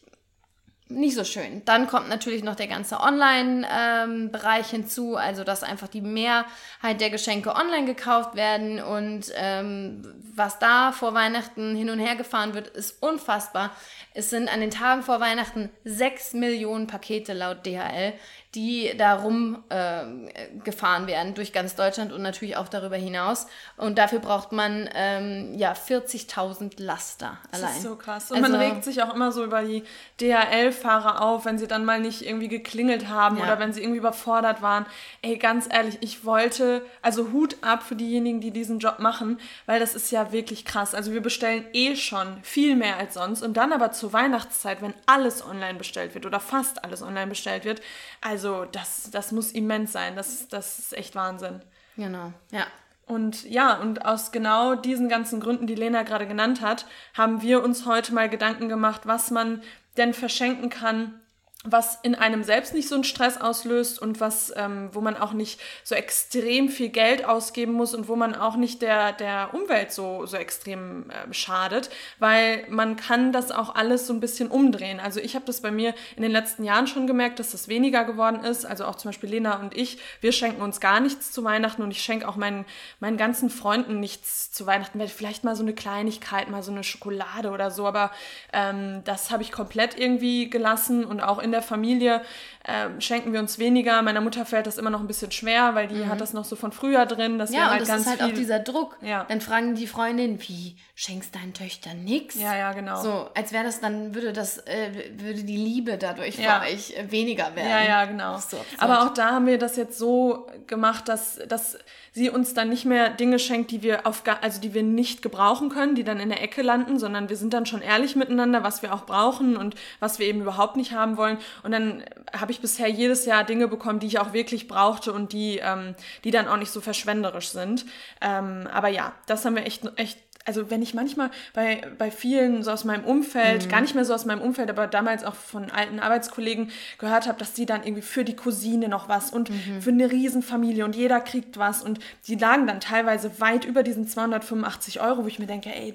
nicht 0.89 1.15
so 1.15 1.23
schön. 1.23 1.63
Dann 1.65 1.87
kommt 1.87 2.09
natürlich 2.09 2.43
noch 2.43 2.55
der 2.55 2.67
ganze 2.67 2.99
Online-Bereich 2.99 4.73
ähm, 4.73 4.81
hinzu, 4.81 5.15
also 5.15 5.43
dass 5.43 5.63
einfach 5.63 5.87
die 5.87 6.01
Mehrheit 6.01 6.99
der 6.99 7.09
Geschenke 7.09 7.55
online 7.55 7.85
gekauft 7.85 8.35
werden 8.35 8.81
und 8.81 9.31
ähm, 9.35 10.03
was 10.35 10.59
da 10.59 10.91
vor 10.91 11.13
Weihnachten 11.13 11.75
hin 11.75 11.89
und 11.89 11.99
her 11.99 12.15
gefahren 12.15 12.53
wird, 12.53 12.67
ist 12.67 13.01
unfassbar. 13.01 13.71
Es 14.13 14.29
sind 14.29 14.53
an 14.53 14.59
den 14.59 14.71
Tagen 14.71 15.03
vor 15.03 15.19
Weihnachten 15.19 15.69
6 15.83 16.33
Millionen 16.33 16.87
Pakete 16.87 17.33
laut 17.33 17.65
DHL, 17.65 18.13
die 18.55 18.91
da 18.97 19.15
rumgefahren 19.15 21.03
äh, 21.03 21.07
werden 21.07 21.33
durch 21.33 21.53
ganz 21.53 21.75
Deutschland 21.75 22.13
und 22.13 22.21
natürlich 22.21 22.55
auch 22.55 22.67
darüber 22.67 22.97
hinaus. 22.97 23.47
Und 23.77 23.97
dafür 23.97 24.19
braucht 24.19 24.51
man 24.51 24.87
ähm, 24.93 25.55
ja 25.55 25.73
40.000 25.73 26.73
Laster 26.77 27.39
allein. 27.51 27.61
Das 27.63 27.77
ist 27.77 27.83
so 27.83 27.95
krass. 27.95 28.29
Und 28.31 28.37
also, 28.37 28.51
man 28.51 28.59
regt 28.59 28.83
sich 28.83 29.01
auch 29.01 29.13
immer 29.13 29.31
so 29.31 29.43
über 29.43 29.63
die 29.63 29.83
DHL-Fahrer 30.21 31.21
auf, 31.21 31.45
wenn 31.45 31.57
sie 31.57 31.67
dann 31.67 31.83
mal 31.83 31.99
nicht 31.99 32.21
irgendwie 32.21 32.47
geklingelt 32.47 33.09
haben 33.09 33.37
ja. 33.37 33.43
oder 33.43 33.57
wenn 33.57 33.73
sie 33.73 33.81
irgendwie 33.81 33.97
überfordert 33.97 34.61
waren. 34.61 34.85
Ey, 35.23 35.37
ganz 35.37 35.67
ehrlich, 35.71 35.97
ich 36.01 36.23
wollte, 36.23 36.85
also 37.01 37.31
Hut 37.31 37.57
ab 37.61 37.81
für 37.81 37.95
diejenigen, 37.95 38.39
die 38.39 38.51
diesen 38.51 38.77
Job 38.77 38.99
machen, 38.99 39.39
weil 39.65 39.79
das 39.79 39.95
ist 39.95 40.11
ja 40.11 40.31
wirklich 40.31 40.63
krass. 40.63 40.93
Also 40.93 41.11
wir 41.11 41.21
bestellen 41.21 41.65
eh 41.73 41.95
schon 41.95 42.37
viel 42.43 42.75
mehr 42.75 42.97
als 42.97 43.15
sonst 43.15 43.41
und 43.41 43.57
dann 43.57 43.73
aber 43.73 43.91
zur 43.91 44.13
Weihnachtszeit, 44.13 44.83
wenn 44.83 44.93
alles 45.07 45.43
online 45.43 45.79
bestellt 45.79 46.13
wird 46.13 46.27
oder 46.27 46.39
fast 46.39 46.83
alles 46.83 47.01
online 47.01 47.27
bestellt 47.27 47.65
wird, 47.65 47.81
also 48.23 48.65
das, 48.65 49.11
das 49.11 49.31
muss 49.31 49.51
immens 49.51 49.91
sein. 49.91 50.15
Das, 50.15 50.47
das 50.47 50.79
ist 50.79 50.93
echt 50.93 51.15
Wahnsinn. 51.15 51.61
Genau, 51.97 52.33
ja. 52.51 52.65
Und 53.05 53.43
ja, 53.43 53.79
und 53.81 54.05
aus 54.05 54.31
genau 54.31 54.75
diesen 54.75 55.09
ganzen 55.09 55.41
Gründen, 55.41 55.67
die 55.67 55.75
Lena 55.75 56.03
gerade 56.03 56.25
genannt 56.25 56.61
hat, 56.61 56.85
haben 57.13 57.41
wir 57.41 57.61
uns 57.61 57.85
heute 57.85 58.13
mal 58.13 58.29
Gedanken 58.29 58.69
gemacht, 58.69 59.01
was 59.05 59.29
man 59.29 59.61
denn 59.97 60.13
verschenken 60.13 60.69
kann, 60.69 61.19
was 61.65 61.97
in 62.03 62.13
einem 62.13 62.43
selbst 62.43 62.73
nicht 62.73 62.89
so 62.89 62.95
einen 62.95 63.05
Stress 63.05 63.39
auslöst 63.39 63.97
und 64.01 64.19
was, 64.19 64.51
ähm, 64.57 64.89
wo 64.91 64.99
man 64.99 65.15
auch 65.15 65.31
nicht 65.31 65.61
so 65.85 65.95
extrem 65.95 66.67
viel 66.67 66.89
Geld 66.89 67.23
ausgeben 67.23 67.71
muss 67.71 67.95
und 67.95 68.09
wo 68.09 68.17
man 68.17 68.35
auch 68.35 68.57
nicht 68.57 68.81
der, 68.81 69.13
der 69.13 69.53
Umwelt 69.53 69.93
so, 69.93 70.25
so 70.25 70.35
extrem 70.35 71.09
äh, 71.09 71.33
schadet, 71.33 71.89
weil 72.19 72.65
man 72.69 72.97
kann 72.97 73.31
das 73.31 73.51
auch 73.51 73.75
alles 73.75 74.07
so 74.07 74.13
ein 74.13 74.19
bisschen 74.19 74.49
umdrehen. 74.49 74.99
Also 74.99 75.21
ich 75.21 75.35
habe 75.35 75.45
das 75.45 75.61
bei 75.61 75.71
mir 75.71 75.95
in 76.17 76.23
den 76.23 76.33
letzten 76.33 76.65
Jahren 76.65 76.85
schon 76.85 77.07
gemerkt, 77.07 77.39
dass 77.39 77.51
das 77.51 77.69
weniger 77.69 78.03
geworden 78.03 78.43
ist. 78.43 78.65
Also 78.65 78.83
auch 78.83 78.95
zum 78.95 79.09
Beispiel 79.09 79.29
Lena 79.29 79.61
und 79.61 79.73
ich, 79.73 79.99
wir 80.19 80.33
schenken 80.33 80.61
uns 80.61 80.81
gar 80.81 80.99
nichts 80.99 81.31
zu 81.31 81.45
Weihnachten 81.45 81.81
und 81.81 81.91
ich 81.91 82.01
schenke 82.01 82.27
auch 82.27 82.35
meinen, 82.35 82.65
meinen 82.99 83.15
ganzen 83.15 83.49
Freunden 83.49 84.01
nichts 84.01 84.51
zu 84.51 84.65
Weihnachten. 84.65 84.99
Vielleicht 85.07 85.45
mal 85.45 85.55
so 85.55 85.63
eine 85.63 85.73
Kleinigkeit, 85.73 86.49
mal 86.49 86.61
so 86.61 86.73
eine 86.73 86.83
Schokolade 86.83 87.51
oder 87.51 87.71
so, 87.71 87.87
aber 87.87 88.11
ähm, 88.51 89.01
das 89.05 89.31
habe 89.31 89.43
ich 89.43 89.53
komplett 89.53 89.97
irgendwie 89.97 90.49
gelassen 90.49 91.05
und 91.05 91.21
auch 91.21 91.39
in 91.39 91.52
der 91.53 91.61
Familie 91.61 92.21
äh, 92.63 93.01
schenken 93.01 93.33
wir 93.33 93.39
uns 93.39 93.59
weniger. 93.59 94.01
Meiner 94.01 94.21
Mutter 94.21 94.45
fällt 94.45 94.67
das 94.67 94.77
immer 94.77 94.89
noch 94.89 95.01
ein 95.01 95.07
bisschen 95.07 95.31
schwer, 95.31 95.75
weil 95.75 95.87
die 95.87 95.95
mhm. 95.95 96.09
hat 96.09 96.21
das 96.21 96.33
noch 96.33 96.45
so 96.45 96.55
von 96.55 96.71
früher 96.71 97.05
drin. 97.05 97.37
Dass 97.37 97.51
ja, 97.51 97.57
wir 97.57 97.69
halt 97.71 97.81
und 97.81 97.89
das 97.89 98.01
ist 98.01 98.07
halt 98.07 98.21
viel... 98.21 98.31
auch 98.31 98.33
dieser 98.33 98.59
Druck. 98.59 98.97
Ja. 99.01 99.25
Dann 99.25 99.41
fragen 99.41 99.75
die 99.75 99.87
Freundinnen, 99.87 100.39
wie 100.41 100.77
schenkst 100.95 101.35
deinen 101.35 101.53
Töchtern 101.53 102.03
nichts? 102.03 102.39
Ja, 102.39 102.55
ja, 102.55 102.71
genau. 102.73 103.01
So, 103.01 103.29
als 103.35 103.51
wäre 103.51 103.63
das 103.63 103.81
dann, 103.81 104.15
würde 104.15 104.31
das, 104.31 104.59
äh, 104.59 104.91
würde 105.17 105.43
die 105.43 105.57
Liebe 105.57 105.97
dadurch 105.97 106.37
ja. 106.37 106.61
für 106.61 106.71
euch 106.71 106.95
äh, 106.95 107.11
weniger 107.11 107.55
werden. 107.55 107.69
Ja, 107.69 107.83
ja, 107.83 108.05
genau. 108.05 108.37
So 108.37 108.57
Aber 108.77 109.03
auch 109.03 109.13
da 109.13 109.31
haben 109.31 109.45
wir 109.45 109.57
das 109.57 109.75
jetzt 109.75 109.97
so 109.97 110.47
gemacht, 110.67 111.09
dass, 111.09 111.39
dass 111.47 111.77
sie 112.13 112.29
uns 112.29 112.53
dann 112.53 112.69
nicht 112.69 112.85
mehr 112.85 113.09
Dinge 113.09 113.39
schenkt, 113.39 113.71
die 113.71 113.81
wir 113.81 114.05
auf, 114.05 114.23
also 114.41 114.61
die 114.61 114.73
wir 114.73 114.83
nicht 114.83 115.21
gebrauchen 115.21 115.69
können, 115.69 115.95
die 115.95 116.03
dann 116.03 116.19
in 116.19 116.29
der 116.29 116.41
Ecke 116.41 116.61
landen, 116.61 116.99
sondern 116.99 117.27
wir 117.27 117.37
sind 117.37 117.53
dann 117.53 117.65
schon 117.65 117.81
ehrlich 117.81 118.15
miteinander, 118.15 118.63
was 118.63 118.83
wir 118.83 118.93
auch 118.93 119.05
brauchen 119.05 119.57
und 119.57 119.75
was 119.99 120.19
wir 120.19 120.27
eben 120.27 120.41
überhaupt 120.41 120.77
nicht 120.77 120.91
haben 120.91 121.17
wollen. 121.17 121.39
Und 121.63 121.71
dann 121.71 122.03
habe 122.31 122.51
ich 122.51 122.52
bisher 122.61 122.87
jedes 122.87 123.25
Jahr 123.25 123.43
Dinge 123.43 123.67
bekommen, 123.67 123.99
die 123.99 124.07
ich 124.07 124.19
auch 124.19 124.33
wirklich 124.33 124.67
brauchte 124.67 125.13
und 125.13 125.33
die, 125.33 125.59
ähm, 125.61 125.95
die 126.23 126.31
dann 126.31 126.47
auch 126.47 126.57
nicht 126.57 126.71
so 126.71 126.81
verschwenderisch 126.81 127.49
sind. 127.49 127.85
Ähm, 128.21 128.67
aber 128.71 128.89
ja, 128.89 129.13
das 129.25 129.45
haben 129.45 129.55
wir 129.55 129.65
echt, 129.65 129.83
echt 129.97 130.17
also 130.45 130.69
wenn 130.69 130.81
ich 130.81 130.93
manchmal 130.93 131.31
bei, 131.53 131.81
bei 131.97 132.11
vielen 132.11 132.63
so 132.63 132.71
aus 132.71 132.83
meinem 132.83 133.05
Umfeld, 133.05 133.65
mhm. 133.65 133.69
gar 133.69 133.81
nicht 133.81 133.95
mehr 133.95 134.05
so 134.05 134.13
aus 134.13 134.25
meinem 134.25 134.41
Umfeld, 134.41 134.69
aber 134.69 134.87
damals 134.87 135.23
auch 135.23 135.35
von 135.35 135.71
alten 135.71 135.99
Arbeitskollegen 135.99 136.71
gehört 136.97 137.27
habe, 137.27 137.39
dass 137.39 137.53
die 137.53 137.65
dann 137.65 137.83
irgendwie 137.83 138.01
für 138.01 138.23
die 138.23 138.35
Cousine 138.35 138.89
noch 138.89 139.07
was 139.07 139.31
und 139.31 139.49
mhm. 139.49 139.81
für 139.81 139.91
eine 139.91 140.11
Riesenfamilie 140.11 140.85
und 140.85 140.95
jeder 140.95 141.21
kriegt 141.21 141.57
was 141.57 141.81
und 141.81 141.99
die 142.27 142.35
lagen 142.35 142.67
dann 142.67 142.79
teilweise 142.79 143.39
weit 143.39 143.65
über 143.65 143.83
diesen 143.83 144.07
285 144.07 145.01
Euro, 145.01 145.23
wo 145.23 145.27
ich 145.27 145.39
mir 145.39 145.47
denke, 145.47 145.73
ey, 145.73 145.93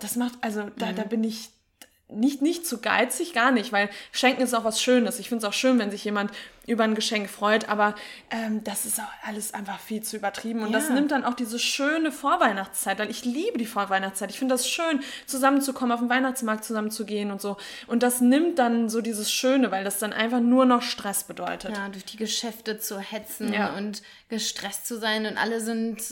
das 0.00 0.16
macht, 0.16 0.34
also 0.40 0.64
da, 0.76 0.86
mhm. 0.86 0.96
da 0.96 1.02
bin 1.04 1.24
ich 1.24 1.50
nicht, 2.08 2.42
nicht 2.42 2.66
zu 2.66 2.80
geizig, 2.80 3.32
gar 3.34 3.50
nicht, 3.50 3.72
weil 3.72 3.90
Schenken 4.12 4.42
ist 4.42 4.54
auch 4.54 4.64
was 4.64 4.80
Schönes. 4.80 5.18
Ich 5.18 5.28
finde 5.28 5.44
es 5.44 5.48
auch 5.48 5.56
schön, 5.56 5.78
wenn 5.78 5.90
sich 5.90 6.04
jemand 6.04 6.32
über 6.68 6.84
ein 6.84 6.94
Geschenk 6.94 7.28
freut, 7.30 7.68
aber 7.68 7.94
ähm, 8.30 8.62
das 8.62 8.84
ist 8.84 9.00
auch 9.00 9.26
alles 9.26 9.54
einfach 9.54 9.80
viel 9.80 10.02
zu 10.02 10.16
übertrieben 10.16 10.60
und 10.62 10.70
Ja. 10.70 10.78
das 10.78 10.90
nimmt 10.90 11.10
dann 11.10 11.24
auch 11.24 11.34
diese 11.34 11.58
schöne 11.58 12.12
Vorweihnachtszeit, 12.12 12.98
weil 12.98 13.10
ich 13.10 13.24
liebe 13.24 13.58
die 13.58 13.66
Vorweihnachtszeit. 13.66 14.30
Ich 14.30 14.38
finde 14.38 14.54
das 14.54 14.68
schön, 14.68 15.00
zusammenzukommen, 15.26 15.92
auf 15.92 16.00
den 16.00 16.10
Weihnachtsmarkt 16.10 16.64
zusammenzugehen 16.64 17.30
und 17.30 17.40
so. 17.40 17.56
Und 17.86 18.02
das 18.02 18.20
nimmt 18.20 18.58
dann 18.58 18.88
so 18.88 19.00
dieses 19.00 19.32
Schöne, 19.32 19.70
weil 19.70 19.84
das 19.84 19.98
dann 19.98 20.12
einfach 20.12 20.40
nur 20.40 20.64
noch 20.66 20.82
Stress 20.82 21.24
bedeutet. 21.24 21.76
Ja, 21.76 21.88
durch 21.88 22.04
die 22.04 22.16
Geschäfte 22.16 22.78
zu 22.78 22.98
hetzen 23.00 23.52
Ja. 23.52 23.74
und 23.76 24.02
gestresst 24.28 24.86
zu 24.86 24.98
sein 24.98 25.24
und 25.24 25.38
alle 25.38 25.60
sind 25.62 26.02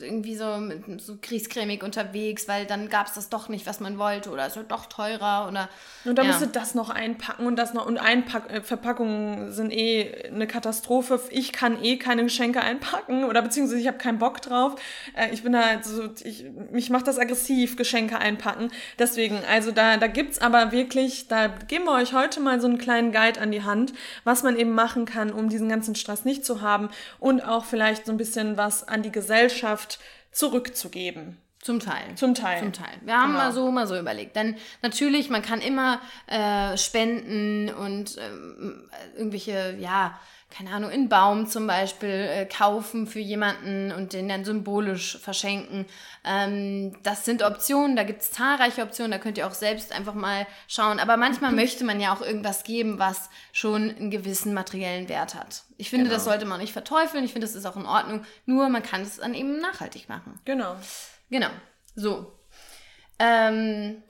irgendwie 0.00 0.36
so, 0.36 0.70
so 0.98 1.16
griesgrämig 1.20 1.82
unterwegs, 1.82 2.46
weil 2.46 2.64
dann 2.64 2.88
gab 2.88 3.08
es 3.08 3.14
das 3.14 3.28
doch 3.28 3.48
nicht, 3.48 3.66
was 3.66 3.80
man 3.80 3.98
wollte 3.98 4.30
oder 4.30 4.46
es 4.46 4.54
wird 4.54 4.70
doch 4.70 4.86
teurer 4.86 5.48
oder 5.48 5.68
Und 6.04 6.16
dann 6.16 6.26
ja. 6.26 6.32
musst 6.32 6.44
du 6.44 6.46
das 6.46 6.76
noch 6.76 6.90
einpacken 6.90 7.44
und 7.44 7.56
das 7.56 7.74
noch. 7.74 7.84
Und 7.86 7.98
Einpack 7.98 8.48
äh, 8.50 8.60
Verpackungen 8.60 9.52
sind 9.52 9.72
eh 9.72 9.95
eine 10.04 10.46
Katastrophe. 10.46 11.20
Ich 11.30 11.52
kann 11.52 11.82
eh 11.82 11.96
keine 11.96 12.24
Geschenke 12.24 12.60
einpacken 12.60 13.24
oder 13.24 13.42
beziehungsweise 13.42 13.80
ich 13.80 13.86
habe 13.86 13.98
keinen 13.98 14.18
Bock 14.18 14.40
drauf. 14.42 14.80
Äh, 15.16 15.32
ich 15.32 15.42
bin 15.42 15.52
da 15.52 15.82
so, 15.82 16.08
ich, 16.24 16.44
mich 16.70 16.90
macht 16.90 17.06
das 17.06 17.18
aggressiv, 17.18 17.76
Geschenke 17.76 18.18
einpacken. 18.18 18.70
Deswegen, 18.98 19.38
also 19.50 19.72
da, 19.72 19.96
da 19.96 20.06
gibt's 20.06 20.38
aber 20.38 20.72
wirklich, 20.72 21.28
da 21.28 21.48
geben 21.48 21.84
wir 21.84 21.92
euch 21.92 22.12
heute 22.12 22.40
mal 22.40 22.60
so 22.60 22.66
einen 22.66 22.78
kleinen 22.78 23.12
Guide 23.12 23.40
an 23.40 23.50
die 23.50 23.62
Hand, 23.62 23.92
was 24.24 24.42
man 24.42 24.56
eben 24.56 24.72
machen 24.72 25.04
kann, 25.04 25.32
um 25.32 25.48
diesen 25.48 25.68
ganzen 25.68 25.94
Stress 25.94 26.24
nicht 26.24 26.44
zu 26.44 26.60
haben 26.60 26.90
und 27.18 27.40
auch 27.40 27.64
vielleicht 27.64 28.06
so 28.06 28.12
ein 28.12 28.18
bisschen 28.18 28.56
was 28.56 28.86
an 28.86 29.02
die 29.02 29.12
Gesellschaft 29.12 29.98
zurückzugeben. 30.32 31.38
Zum 31.66 31.80
Teil. 31.80 32.14
Zum 32.14 32.34
Teil. 32.34 32.60
Zum 32.60 32.72
Teil. 32.72 32.94
Wir 33.02 33.14
haben 33.18 33.32
Genau. 33.32 33.44
mal 33.44 33.52
so, 33.52 33.70
mal 33.72 33.86
so 33.88 33.98
überlegt. 33.98 34.36
Denn 34.36 34.56
natürlich, 34.82 35.30
man 35.30 35.42
kann 35.42 35.60
immer 35.60 36.00
äh, 36.28 36.76
spenden 36.78 37.74
und 37.74 38.16
ähm, 38.18 38.88
irgendwelche, 39.16 39.76
ja, 39.80 40.16
keine 40.48 40.70
Ahnung, 40.70 40.90
einen 40.90 41.08
Baum 41.08 41.48
zum 41.48 41.66
Beispiel 41.66 42.08
äh, 42.08 42.46
kaufen 42.46 43.08
für 43.08 43.18
jemanden 43.18 43.90
und 43.90 44.12
den 44.12 44.28
dann 44.28 44.44
symbolisch 44.44 45.18
verschenken. 45.18 45.86
Ähm, 46.24 46.96
das 47.02 47.24
sind 47.24 47.42
Optionen, 47.42 47.96
da 47.96 48.04
gibt 48.04 48.22
es 48.22 48.30
zahlreiche 48.30 48.82
Optionen, 48.82 49.10
da 49.10 49.18
könnt 49.18 49.38
ihr 49.38 49.46
auch 49.48 49.54
selbst 49.54 49.92
einfach 49.92 50.14
mal 50.14 50.46
schauen. 50.68 51.00
Aber 51.00 51.16
manchmal 51.16 51.50
möchte 51.50 51.84
man 51.84 51.98
ja 52.00 52.14
auch 52.14 52.22
irgendwas 52.22 52.62
geben, 52.62 53.00
was 53.00 53.28
schon 53.52 53.90
einen 53.96 54.12
gewissen 54.12 54.54
materiellen 54.54 55.08
Wert 55.08 55.34
hat. 55.34 55.64
Ich 55.78 55.90
finde, 55.90 56.08
das 56.10 56.22
Genau. 56.22 56.30
sollte 56.34 56.46
man 56.46 56.60
nicht 56.60 56.72
verteufeln. 56.72 57.24
Ich 57.24 57.32
finde, 57.32 57.48
das 57.48 57.56
ist 57.56 57.66
auch 57.66 57.76
in 57.76 57.84
Ordnung. 57.84 58.24
Nur 58.46 58.68
man 58.68 58.84
kann 58.84 59.02
es 59.02 59.16
dann 59.16 59.34
eben 59.34 59.58
nachhaltig 59.60 60.08
machen. 60.08 60.38
Genau. 60.44 60.76
Genau. 61.30 61.50
So. 61.94 62.32
Ähm. 63.18 64.02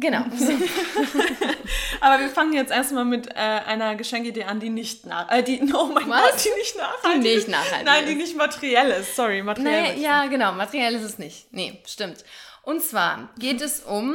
Genau. 0.00 0.20
Aber 2.00 2.20
wir 2.20 2.28
fangen 2.28 2.52
jetzt 2.52 2.70
erstmal 2.70 3.04
mit 3.04 3.26
äh, 3.30 3.32
einer 3.34 3.96
Geschenkidee 3.96 4.44
an, 4.44 4.60
die 4.60 4.70
nicht 4.70 5.06
nach, 5.06 5.28
äh, 5.28 5.42
die, 5.42 5.60
oh 5.74 5.86
mein 5.86 6.08
Was? 6.08 6.30
Gott, 6.30 6.44
die 6.44 6.50
nicht 6.56 6.76
nachhaltig 6.76 7.22
Die 7.22 7.28
nicht 7.28 7.38
ist. 7.38 7.48
nachhaltig 7.48 7.84
Nein, 7.84 8.04
ist. 8.04 8.10
die 8.10 8.14
nicht 8.14 8.36
materiell 8.36 8.90
ist. 8.92 9.16
Sorry, 9.16 9.42
materiell. 9.42 9.96
ich 9.96 10.02
ja, 10.02 10.26
genau. 10.26 10.52
Materiell 10.52 10.94
ist 10.94 11.02
es 11.02 11.18
nicht. 11.18 11.52
Nee, 11.52 11.82
stimmt. 11.84 12.24
Und 12.62 12.80
zwar 12.80 13.30
geht 13.38 13.60
es 13.60 13.80
um 13.80 14.14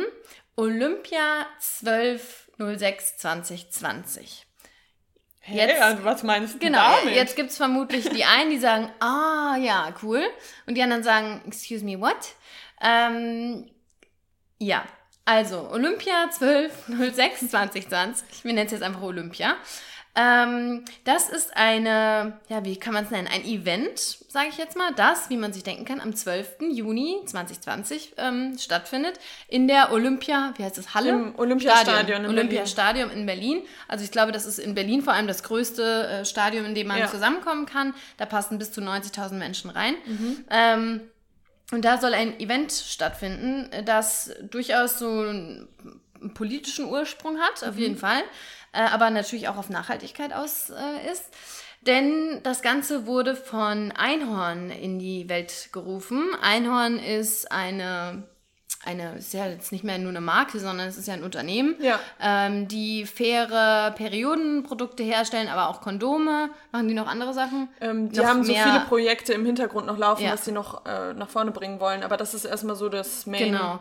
Olympia 0.55 1.45
1206 1.85 3.17
2020. 5.45 5.45
Hey, 5.45 5.57
jetzt- 5.69 5.81
also 5.81 6.03
was 6.05 6.23
meinst 6.23 6.53
du 6.55 6.59
Genau, 6.59 6.97
damit? 6.99 7.15
jetzt 7.15 7.35
gibt 7.35 7.49
es 7.51 7.57
vermutlich 7.57 8.09
die 8.09 8.23
einen, 8.23 8.49
die 8.49 8.57
sagen, 8.59 8.89
ah, 8.99 9.55
ja, 9.59 9.93
cool. 10.01 10.23
Und 10.65 10.75
die 10.75 10.81
anderen 10.81 11.03
sagen, 11.03 11.41
excuse 11.45 11.83
me, 11.83 11.99
what? 11.99 12.15
Ähm, 12.81 13.69
ja, 14.59 14.83
also 15.25 15.69
Olympia 15.71 16.29
1206 16.29 17.49
2020. 17.49 18.43
Wir 18.43 18.53
nennen 18.53 18.65
es 18.67 18.71
jetzt 18.71 18.83
einfach 18.83 19.01
Olympia. 19.01 19.55
Ähm, 20.15 20.85
das 21.05 21.27
ist 21.29 21.57
eine, 21.57 22.39
ja, 22.47 22.63
wie 22.63 22.75
kann 22.77 22.93
man 22.93 23.03
es 23.05 23.09
nennen? 23.09 23.27
Ein 23.27 23.43
Event, 23.45 23.97
sage 23.99 24.49
ich 24.49 24.57
jetzt 24.57 24.77
mal, 24.77 24.91
das, 24.95 25.31
wie 25.31 25.37
man 25.37 25.53
sich 25.53 25.63
denken 25.63 25.85
kann, 25.85 25.99
am 25.99 26.15
12. 26.15 26.57
Juni 26.71 27.17
2020 27.25 28.13
ähm, 28.17 28.55
stattfindet 28.59 29.19
in 29.47 29.67
der 29.67 29.91
Olympia, 29.91 30.53
wie 30.57 30.63
heißt 30.63 30.77
das, 30.77 30.93
Halle? 30.93 31.09
Im 31.09 31.39
Olympiastadion 31.39 32.25
in 32.25 32.29
Olympiastadion 32.29 33.09
in 33.09 33.25
Berlin. 33.25 33.63
Also 33.87 34.03
ich 34.05 34.11
glaube, 34.11 34.31
das 34.31 34.45
ist 34.45 34.59
in 34.59 34.75
Berlin 34.75 35.01
vor 35.01 35.13
allem 35.13 35.25
das 35.25 35.41
größte 35.41 36.07
äh, 36.21 36.25
Stadion, 36.25 36.65
in 36.65 36.75
dem 36.75 36.87
man 36.87 36.99
Ja. 36.99 37.07
zusammenkommen 37.09 37.65
kann. 37.65 37.95
Da 38.17 38.27
passen 38.27 38.59
bis 38.59 38.71
zu 38.71 38.81
90.000 38.81 39.33
Menschen 39.33 39.71
rein. 39.71 39.95
Mhm. 40.05 40.45
Ähm, 40.51 41.01
und 41.71 41.83
da 41.85 41.97
soll 41.97 42.13
ein 42.13 42.39
Event 42.39 42.71
stattfinden, 42.71 43.71
äh, 43.71 43.81
das 43.83 44.31
durchaus 44.43 44.99
so 44.99 45.07
einen 45.09 45.67
politischen 46.35 46.85
Ursprung 46.85 47.39
hat, 47.39 47.63
auf 47.67 47.75
Mhm. 47.75 47.81
jeden 47.81 47.97
Fall, 47.97 48.21
aber 48.79 49.09
natürlich 49.09 49.47
auch 49.47 49.57
auf 49.57 49.69
Nachhaltigkeit 49.69 50.33
aus 50.33 50.69
äh, 50.71 51.11
ist. 51.11 51.25
Denn 51.81 52.39
das 52.43 52.61
Ganze 52.61 53.05
wurde 53.05 53.35
von 53.35 53.91
Einhorn 53.91 54.69
in 54.71 54.99
die 54.99 55.27
Welt 55.29 55.69
gerufen. 55.73 56.29
Einhorn 56.41 56.97
ist 56.97 57.51
eine, 57.51 58.23
eine, 58.85 59.15
ist 59.15 59.33
ja 59.33 59.47
jetzt 59.47 59.73
nicht 59.73 59.83
mehr 59.83 59.97
nur 59.97 60.09
eine 60.11 60.21
Marke, 60.21 60.59
sondern 60.59 60.87
es 60.87 60.97
ist 60.97 61.09
ja 61.09 61.13
ein 61.13 61.23
Unternehmen, 61.23 61.75
Ja. 61.81 61.99
ähm, 62.21 62.69
die 62.69 63.05
faire 63.05 63.93
Periodenprodukte 63.97 65.03
herstellen, 65.03 65.49
aber 65.49 65.67
auch 65.67 65.81
Kondome. 65.81 66.49
Machen 66.71 66.87
die 66.87 66.93
noch 66.93 67.07
andere 67.07 67.33
Sachen? 67.33 67.67
Ähm, 67.81 68.09
die 68.11 68.19
Noch 68.19 68.27
haben 68.27 68.43
so 68.45 68.53
mehr- 68.53 68.63
viele 68.63 68.79
Projekte 68.85 69.33
im 69.33 69.45
Hintergrund 69.45 69.85
noch 69.85 69.97
laufen, 69.97 70.23
Ja. 70.23 70.31
was 70.33 70.45
sie 70.45 70.53
noch 70.53 70.85
äh, 70.85 71.13
nach 71.13 71.29
vorne 71.29 71.51
bringen 71.51 71.81
wollen. 71.81 72.03
Aber 72.03 72.15
das 72.15 72.33
ist 72.33 72.45
erstmal 72.45 72.77
so 72.77 72.87
das 72.89 73.25
Genau. 73.25 73.79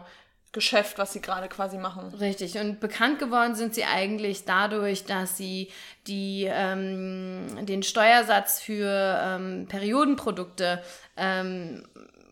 Main-Geschäft, 0.52 0.99
was 0.99 1.12
sie 1.12 1.21
gerade 1.21 1.49
quasi 1.49 1.78
machen. 1.78 2.14
Richtig. 2.14 2.59
Und 2.59 2.78
bekannt 2.78 3.18
geworden 3.18 3.54
sind 3.54 3.75
sie 3.75 3.85
eigentlich 3.85 4.44
dadurch, 4.44 5.04
dass 5.04 5.37
sie 5.37 5.68
die, 6.06 6.47
ähm, 6.50 7.47
den 7.62 7.82
Steuersatz 7.82 8.61
für 8.61 9.21
ähm, 9.25 9.66
Periodenprodukte 9.68 10.82
ähm, 11.16 11.85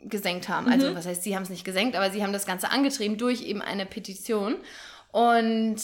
gesenkt 0.04 0.48
haben. 0.48 0.68
Also 0.68 0.94
was 0.94 1.06
heißt, 1.06 1.22
sie 1.22 1.34
haben 1.34 1.42
es 1.42 1.50
nicht 1.50 1.64
gesenkt, 1.64 1.96
aber 1.96 2.10
sie 2.10 2.22
haben 2.22 2.32
das 2.32 2.46
Ganze 2.46 2.70
angetrieben 2.70 3.16
durch 3.16 3.42
eben 3.42 3.62
eine 3.62 3.86
Petition. 3.86 4.56
Und 5.12 5.80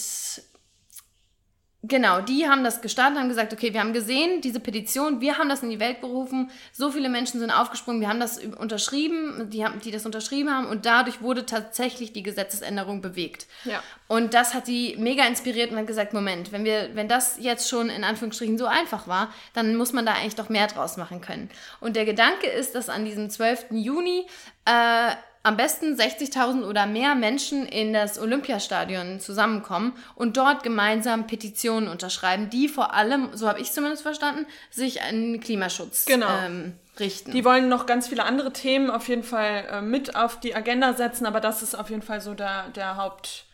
Genau, 1.82 2.20
die 2.20 2.48
haben 2.48 2.64
das 2.64 2.80
gestartet, 2.80 3.18
haben 3.18 3.28
gesagt, 3.28 3.52
okay, 3.52 3.72
wir 3.72 3.80
haben 3.80 3.92
gesehen, 3.92 4.40
diese 4.40 4.58
Petition, 4.58 5.20
wir 5.20 5.38
haben 5.38 5.48
das 5.48 5.62
in 5.62 5.70
die 5.70 5.78
Welt 5.78 6.00
gerufen, 6.00 6.50
so 6.72 6.90
viele 6.90 7.08
Menschen 7.08 7.38
sind 7.38 7.50
aufgesprungen, 7.50 8.00
wir 8.00 8.08
haben 8.08 8.18
das 8.18 8.38
unterschrieben, 8.38 9.50
die, 9.50 9.64
haben, 9.64 9.80
die 9.80 9.90
das 9.90 10.04
unterschrieben 10.04 10.50
haben 10.50 10.66
und 10.66 10.86
dadurch 10.86 11.22
wurde 11.22 11.46
tatsächlich 11.46 12.12
die 12.12 12.22
Gesetzesänderung 12.22 13.02
bewegt. 13.02 13.46
Ja. 13.64 13.82
Und 14.08 14.34
das 14.34 14.54
hat 14.54 14.66
die 14.66 14.96
mega 14.98 15.24
inspiriert 15.26 15.70
und 15.70 15.76
hat 15.76 15.86
gesagt, 15.86 16.12
Moment, 16.12 16.50
wenn 16.50 16.64
wir, 16.64 16.90
wenn 16.94 17.08
das 17.08 17.36
jetzt 17.38 17.68
schon 17.68 17.88
in 17.88 18.04
Anführungsstrichen 18.04 18.58
so 18.58 18.66
einfach 18.66 19.06
war, 19.06 19.32
dann 19.52 19.76
muss 19.76 19.92
man 19.92 20.06
da 20.06 20.14
eigentlich 20.14 20.34
doch 20.34 20.48
mehr 20.48 20.66
draus 20.66 20.96
machen 20.96 21.20
können. 21.20 21.50
Und 21.80 21.94
der 21.94 22.04
Gedanke 22.04 22.48
ist, 22.48 22.74
dass 22.74 22.88
an 22.88 23.04
diesem 23.04 23.30
12. 23.30 23.66
Juni 23.70 24.26
äh, 24.64 25.12
am 25.46 25.56
besten 25.56 25.94
60.000 25.94 26.64
oder 26.64 26.86
mehr 26.86 27.14
Menschen 27.14 27.66
in 27.66 27.92
das 27.92 28.18
Olympiastadion 28.18 29.20
zusammenkommen 29.20 29.92
und 30.16 30.36
dort 30.36 30.64
gemeinsam 30.64 31.28
Petitionen 31.28 31.88
unterschreiben, 31.88 32.50
die 32.50 32.66
vor 32.66 32.94
allem, 32.94 33.28
so 33.32 33.46
habe 33.48 33.60
ich 33.60 33.70
zumindest 33.70 34.02
verstanden, 34.02 34.44
sich 34.70 35.02
an 35.02 35.38
Klimaschutz 35.38 36.04
Genau. 36.04 36.26
ähm, 36.44 36.74
richten. 36.98 37.30
Die 37.30 37.44
wollen 37.44 37.68
noch 37.68 37.86
ganz 37.86 38.08
viele 38.08 38.24
andere 38.24 38.52
Themen 38.52 38.90
auf 38.90 39.06
jeden 39.06 39.22
Fall 39.22 39.66
äh, 39.70 39.80
mit 39.82 40.16
auf 40.16 40.40
die 40.40 40.56
Agenda 40.56 40.94
setzen, 40.94 41.26
aber 41.26 41.38
das 41.38 41.62
ist 41.62 41.76
auf 41.76 41.90
jeden 41.90 42.02
Fall 42.02 42.20
so 42.20 42.34
der, 42.34 42.68
der 42.70 42.96
Haupt, 42.96 43.44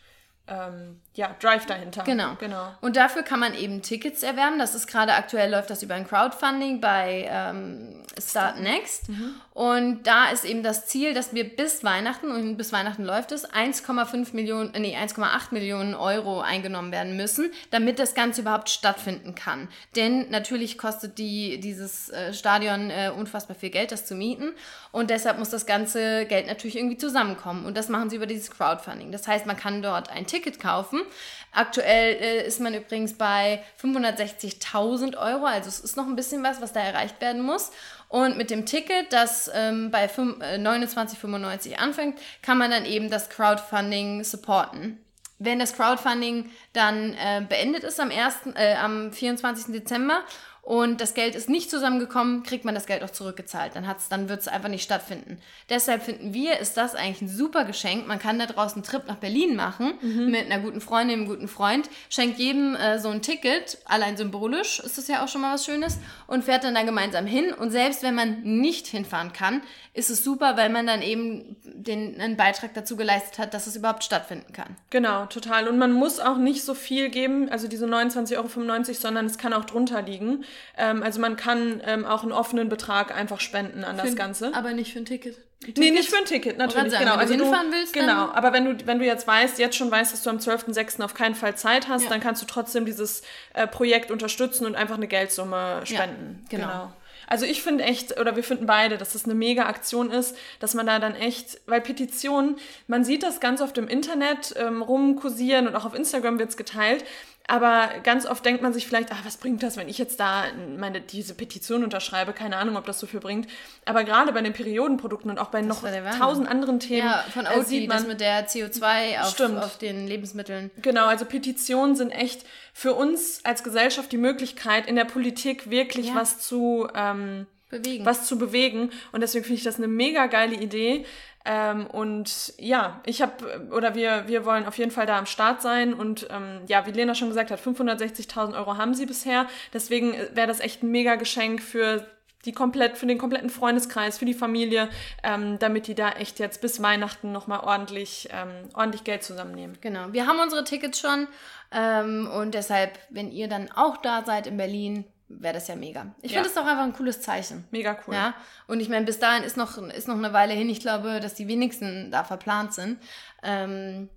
ähm, 0.47 0.99
ja, 1.15 1.35
Drive 1.39 1.67
dahinter. 1.67 2.03
Genau. 2.03 2.35
genau. 2.39 2.73
Und 2.81 2.95
dafür 2.95 3.21
kann 3.21 3.39
man 3.39 3.53
eben 3.53 3.83
Tickets 3.83 4.23
erwerben. 4.23 4.57
Das 4.57 4.73
ist 4.73 4.87
gerade 4.87 5.13
aktuell 5.13 5.51
läuft 5.51 5.69
das 5.69 5.83
über 5.83 5.93
ein 5.93 6.07
Crowdfunding 6.07 6.81
bei 6.81 7.27
ähm, 7.29 8.03
Start 8.19 8.59
Next. 8.59 9.05
Und 9.53 10.07
da 10.07 10.31
ist 10.31 10.43
eben 10.43 10.63
das 10.63 10.87
Ziel, 10.87 11.13
dass 11.13 11.33
wir 11.33 11.43
bis 11.55 11.83
Weihnachten, 11.83 12.31
und 12.31 12.57
bis 12.57 12.73
Weihnachten 12.73 13.03
läuft 13.03 13.31
es, 13.31 13.47
1,5 13.47 14.33
Millionen, 14.33 14.73
äh, 14.73 14.79
nee, 14.79 14.97
1,8 14.97 15.51
Millionen 15.51 15.93
Euro 15.93 16.41
eingenommen 16.41 16.91
werden 16.91 17.15
müssen, 17.15 17.51
damit 17.69 17.99
das 17.99 18.15
Ganze 18.15 18.41
überhaupt 18.41 18.71
stattfinden 18.71 19.35
kann. 19.35 19.67
Denn 19.95 20.31
natürlich 20.31 20.79
kostet 20.79 21.19
die, 21.19 21.59
dieses 21.59 22.09
äh, 22.09 22.33
Stadion 22.33 22.89
äh, 22.89 23.11
unfassbar 23.15 23.55
viel 23.55 23.69
Geld, 23.69 23.91
das 23.91 24.07
zu 24.07 24.15
mieten. 24.15 24.53
Und 24.91 25.11
deshalb 25.11 25.37
muss 25.37 25.51
das 25.51 25.67
ganze 25.67 26.25
Geld 26.25 26.47
natürlich 26.47 26.75
irgendwie 26.75 26.97
zusammenkommen. 26.97 27.65
Und 27.65 27.77
das 27.77 27.89
machen 27.89 28.09
sie 28.09 28.15
über 28.15 28.25
dieses 28.25 28.49
Crowdfunding. 28.49 29.11
Das 29.11 29.27
heißt, 29.27 29.45
man 29.45 29.57
kann 29.57 29.83
dort 29.83 30.09
ein 30.09 30.25
Ticket 30.25 30.59
kaufen. 30.59 31.02
Aktuell 31.51 32.15
äh, 32.15 32.47
ist 32.47 32.59
man 32.59 32.73
übrigens 32.73 33.13
bei 33.13 33.63
560.000 33.81 35.17
Euro, 35.17 35.45
also 35.45 35.69
es 35.69 35.79
ist 35.79 35.95
noch 35.95 36.07
ein 36.07 36.15
bisschen 36.15 36.43
was, 36.43 36.61
was 36.61 36.73
da 36.73 36.79
erreicht 36.79 37.21
werden 37.21 37.41
muss. 37.43 37.71
Und 38.09 38.37
mit 38.37 38.49
dem 38.49 38.65
Ticket, 38.65 39.13
das 39.13 39.49
ähm, 39.53 39.91
bei 39.91 40.07
fünf- 40.07 40.41
äh, 40.41 40.57
29,95 40.57 41.75
anfängt, 41.75 42.19
kann 42.41 42.57
man 42.57 42.71
dann 42.71 42.85
eben 42.85 43.09
das 43.09 43.29
Crowdfunding 43.29 44.23
supporten. 44.23 44.99
Wenn 45.39 45.59
das 45.59 45.73
Crowdfunding 45.73 46.49
dann 46.73 47.13
äh, 47.13 47.43
beendet 47.47 47.83
ist 47.83 47.99
am, 47.99 48.09
1., 48.11 48.55
äh, 48.55 48.75
am 48.75 49.11
24. 49.11 49.73
Dezember 49.73 50.21
und 50.63 51.01
das 51.01 51.13
Geld 51.13 51.35
ist 51.35 51.49
nicht 51.49 51.69
zusammengekommen, 51.69 52.43
kriegt 52.43 52.63
man 52.63 52.73
das 52.73 52.85
Geld 52.85 53.03
auch 53.03 53.09
zurückgezahlt. 53.09 53.75
Dann, 53.75 53.85
hat's, 53.85 54.07
dann 54.07 54.29
wird 54.29 54.39
es 54.39 54.47
einfach 54.47 54.69
nicht 54.69 54.83
stattfinden. 54.83 55.37
Deshalb 55.69 56.03
finden 56.03 56.33
wir, 56.33 56.57
ist 56.59 56.77
das 56.77 56.95
eigentlich 56.95 57.21
ein 57.21 57.27
super 57.27 57.65
Geschenk. 57.65 58.07
Man 58.07 58.17
kann 58.17 58.39
da 58.39 58.45
draußen 58.45 58.75
einen 58.75 58.83
Trip 58.83 59.05
nach 59.05 59.17
Berlin 59.17 59.57
machen 59.57 59.93
Mhm. 60.01 60.31
mit 60.31 60.45
einer 60.49 60.59
guten 60.63 60.79
Freundin, 60.79 61.19
einem 61.19 61.27
guten 61.27 61.49
Freund, 61.49 61.89
schenkt 62.09 62.39
jedem 62.39 62.75
äh, 62.75 62.97
so 62.97 63.09
ein 63.09 63.21
Ticket, 63.21 63.77
allein 63.85 64.15
symbolisch 64.15 64.79
ist 64.79 64.97
das 64.97 65.09
ja 65.09 65.23
auch 65.23 65.27
schon 65.27 65.41
mal 65.41 65.53
was 65.53 65.65
Schönes, 65.65 65.99
und 66.27 66.45
fährt 66.45 66.63
dann 66.63 66.75
da 66.75 66.83
gemeinsam 66.83 67.25
hin. 67.25 67.51
Und 67.51 67.71
selbst 67.71 68.01
wenn 68.01 68.15
man 68.15 68.41
nicht 68.43 68.87
hinfahren 68.87 69.33
kann, 69.33 69.61
ist 69.93 70.09
es 70.09 70.23
super, 70.23 70.55
weil 70.55 70.69
man 70.69 70.87
dann 70.87 71.01
eben 71.01 71.57
den, 71.63 72.19
einen 72.21 72.37
Beitrag 72.37 72.73
dazu 72.73 72.95
geleistet 72.95 73.37
hat, 73.37 73.53
dass 73.53 73.67
es 73.67 73.75
überhaupt 73.75 74.03
stattfinden 74.03 74.53
kann. 74.53 74.77
Genau, 74.89 75.25
total. 75.25 75.67
Und 75.67 75.77
man 75.77 75.91
muss 75.91 76.19
auch 76.21 76.37
nicht 76.37 76.63
so 76.63 76.73
viel 76.73 77.09
geben, 77.09 77.49
also 77.49 77.67
diese 77.67 77.85
29,95 77.85 78.37
Euro, 78.37 78.93
sondern 78.93 79.25
es 79.25 79.37
kann 79.37 79.53
auch 79.53 79.65
drunter 79.65 80.01
liegen. 80.01 80.45
Ähm, 80.77 81.03
also 81.03 81.19
man 81.19 81.35
kann 81.35 81.81
ähm, 81.85 82.05
auch 82.05 82.23
einen 82.23 82.31
offenen 82.31 82.69
Betrag 82.69 83.15
einfach 83.15 83.39
spenden 83.39 83.83
an 83.83 83.97
das 83.97 84.09
Für- 84.09 84.15
Ganze. 84.15 84.51
Aber 84.53 84.73
nicht 84.73 84.93
für 84.93 84.99
ein 84.99 85.05
Ticket. 85.05 85.37
Nee, 85.77 85.91
nicht 85.91 86.09
für 86.09 86.17
ein 86.17 86.25
Ticket, 86.25 86.57
natürlich. 86.57 86.91
sagen, 86.91 87.05
genau. 87.05 87.17
wenn 87.19 87.27
du 87.27 87.33
also 87.33 87.43
hinfahren 87.45 87.71
willst, 87.71 87.95
dann- 87.95 88.05
Genau, 88.05 88.31
aber 88.33 88.51
wenn 88.51 88.65
du, 88.65 88.85
wenn 88.85 88.99
du 88.99 89.05
jetzt 89.05 89.25
weißt, 89.25 89.59
jetzt 89.59 89.77
schon 89.77 89.89
weißt, 89.89 90.11
dass 90.11 90.21
du 90.21 90.29
am 90.29 90.39
12.06. 90.39 91.01
auf 91.01 91.13
keinen 91.13 91.35
Fall 91.35 91.55
Zeit 91.55 91.87
hast, 91.87 92.03
Ja. 92.03 92.09
dann 92.09 92.19
kannst 92.19 92.41
du 92.41 92.45
trotzdem 92.45 92.85
dieses 92.85 93.21
äh, 93.53 93.65
Projekt 93.65 94.11
unterstützen 94.11 94.65
und 94.65 94.75
einfach 94.75 94.95
eine 94.97 95.07
Geldsumme 95.07 95.81
spenden. 95.85 96.45
genau. 96.49 96.91
Also 97.25 97.45
ich 97.45 97.63
finde 97.63 97.85
echt, 97.85 98.19
oder 98.19 98.35
wir 98.35 98.43
finden 98.43 98.65
beide, 98.65 98.97
dass 98.97 99.13
das 99.13 99.23
eine 99.23 99.33
mega 99.33 99.65
Aktion 99.65 100.11
ist, 100.11 100.35
dass 100.59 100.73
man 100.73 100.85
da 100.85 100.99
dann 100.99 101.15
echt, 101.15 101.61
weil 101.67 101.79
Petitionen, 101.79 102.57
man 102.87 103.05
sieht 103.05 103.23
das 103.23 103.39
ganz 103.39 103.61
oft 103.61 103.77
im 103.77 103.87
Internet 103.87 104.53
ähm, 104.57 104.81
rumkursieren 104.81 105.65
und 105.67 105.75
auch 105.77 105.85
auf 105.85 105.95
Instagram 105.95 106.37
wird's 106.37 106.57
geteilt, 106.57 107.05
aber 107.47 107.89
ganz 108.03 108.25
oft 108.25 108.45
denkt 108.45 108.61
man 108.61 108.71
sich 108.73 108.87
vielleicht, 108.87 109.11
ah, 109.11 109.17
was 109.25 109.35
bringt 109.37 109.63
das, 109.63 109.75
wenn 109.75 109.89
ich 109.89 109.97
jetzt 109.97 110.19
da 110.19 110.45
meine, 110.77 111.01
diese 111.01 111.33
Petition 111.35 111.83
unterschreibe? 111.83 112.31
Keine 112.31 112.55
Ahnung, 112.57 112.77
ob 112.77 112.85
das 112.85 112.99
so 112.99 113.05
viel 113.07 113.19
bringt. 113.19 113.49
Aber 113.85 114.03
gerade 114.05 114.31
bei 114.31 114.41
den 114.41 114.53
Periodenprodukten 114.53 115.29
und 115.29 115.39
auch 115.39 115.49
bei 115.49 115.61
noch 115.61 115.81
der 115.83 116.03
Wahnsinn. 116.05 116.21
tausend 116.21 116.47
anderen 116.49 116.79
Themen 116.79 117.07
Ja, 117.07 117.25
von 117.33 117.45
äh, 117.45 117.49
Audi, 117.49 117.65
sieht 117.65 117.91
das 117.91 118.01
man, 118.01 118.09
mit 118.11 118.21
der 118.21 118.47
CO2 118.47 119.19
auf, 119.21 119.29
Stimmt. 119.31 119.57
auf 119.61 119.77
den 119.77 120.07
Lebensmitteln. 120.07 120.71
Genau, 120.81 121.05
also 121.07 121.25
Petitionen 121.25 121.95
sind 121.95 122.11
echt 122.11 122.45
für 122.73 122.93
uns 122.93 123.41
als 123.43 123.63
Gesellschaft 123.63 124.11
die 124.13 124.17
Möglichkeit, 124.17 124.87
in 124.87 124.95
der 124.95 125.05
Politik 125.05 125.69
wirklich 125.69 126.07
Ja. 126.07 126.15
was 126.15 126.39
zu 126.39 126.87
ähm, 126.95 127.45
Bewegen. 127.69 128.05
was 128.05 128.25
zu 128.27 128.37
bewegen. 128.37 128.91
Und 129.11 129.21
deswegen 129.21 129.43
finde 129.43 129.57
ich 129.57 129.63
das 129.63 129.77
eine 129.77 129.87
mega 129.87 130.27
geile 130.27 130.55
Idee. 130.55 131.05
Ähm, 131.45 131.87
und 131.87 132.53
ja, 132.57 133.01
ich 133.05 133.21
habe, 133.21 133.67
oder 133.71 133.95
wir, 133.95 134.27
wir 134.27 134.45
wollen 134.45 134.65
auf 134.65 134.77
jeden 134.77 134.91
Fall 134.91 135.05
da 135.05 135.17
am 135.17 135.25
Start 135.25 135.61
sein. 135.61 135.93
Und 135.93 136.27
ähm, 136.29 136.61
ja, 136.67 136.85
wie 136.85 136.91
Lena 136.91 137.15
schon 137.15 137.29
gesagt 137.29 137.51
hat, 137.51 137.59
560.000 137.59 138.55
Euro 138.55 138.77
haben 138.77 138.93
sie 138.93 139.05
bisher. 139.05 139.47
Deswegen 139.73 140.13
wäre 140.33 140.47
das 140.47 140.59
echt 140.59 140.83
ein 140.83 140.91
mega 140.91 141.15
Geschenk 141.15 141.61
für 141.61 142.05
die 142.45 142.51
komplett, 142.51 142.97
für 142.97 143.05
den 143.05 143.17
kompletten 143.17 143.49
Freundeskreis, 143.49 144.17
für 144.17 144.25
die 144.25 144.33
Familie, 144.33 144.89
ähm, 145.23 145.59
damit 145.59 145.87
die 145.87 145.95
da 145.95 146.11
echt 146.11 146.39
jetzt 146.39 146.61
bis 146.61 146.81
Weihnachten 146.81 147.31
nochmal 147.31 147.61
ordentlich, 147.61 148.27
ähm, 148.31 148.69
ordentlich 148.73 149.03
Geld 149.03 149.23
zusammennehmen. 149.23 149.77
Genau. 149.81 150.11
Wir 150.11 150.27
haben 150.27 150.39
unsere 150.39 150.63
Tickets 150.63 150.99
schon. 150.99 151.27
Ähm, 151.71 152.29
und 152.29 152.53
deshalb, 152.53 152.99
wenn 153.09 153.31
ihr 153.31 153.47
dann 153.47 153.71
auch 153.71 153.97
da 153.97 154.23
seid 154.25 154.47
in 154.47 154.57
Berlin, 154.57 155.05
wäre 155.27 155.53
das 155.53 155.67
ja 155.67 155.75
mega. 155.75 156.13
Ich 156.21 156.31
Ja. 156.31 156.37
finde 156.37 156.49
es 156.49 156.55
doch 156.55 156.65
einfach 156.65 156.83
ein 156.83 156.93
cooles 156.93 157.21
Zeichen. 157.21 157.65
Mega 157.71 157.97
cool. 158.07 158.13
Ja, 158.15 158.33
und 158.67 158.79
ich 158.79 158.89
meine, 158.89 159.05
bis 159.05 159.19
dahin 159.19 159.43
ist 159.43 159.57
noch, 159.57 159.77
ist 159.77 160.07
noch 160.07 160.17
eine 160.17 160.33
Weile 160.33 160.53
hin. 160.53 160.69
Ich 160.69 160.79
glaube, 160.79 161.19
dass 161.19 161.33
die 161.33 161.47
wenigsten 161.47 162.11
da 162.11 162.23
verplant 162.23 162.73
sind. 162.73 162.99
Ähm, 163.41 164.09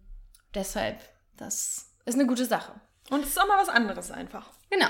deshalb, 0.54 0.98
das 1.36 1.86
ist 2.04 2.14
eine 2.14 2.26
gute 2.26 2.44
Sache. 2.44 2.72
Und 3.10 3.22
es 3.22 3.30
ist 3.30 3.40
auch 3.40 3.46
mal 3.46 3.58
was 3.58 3.68
anderes 3.68 4.10
einfach. 4.10 4.50
Genau. 4.70 4.88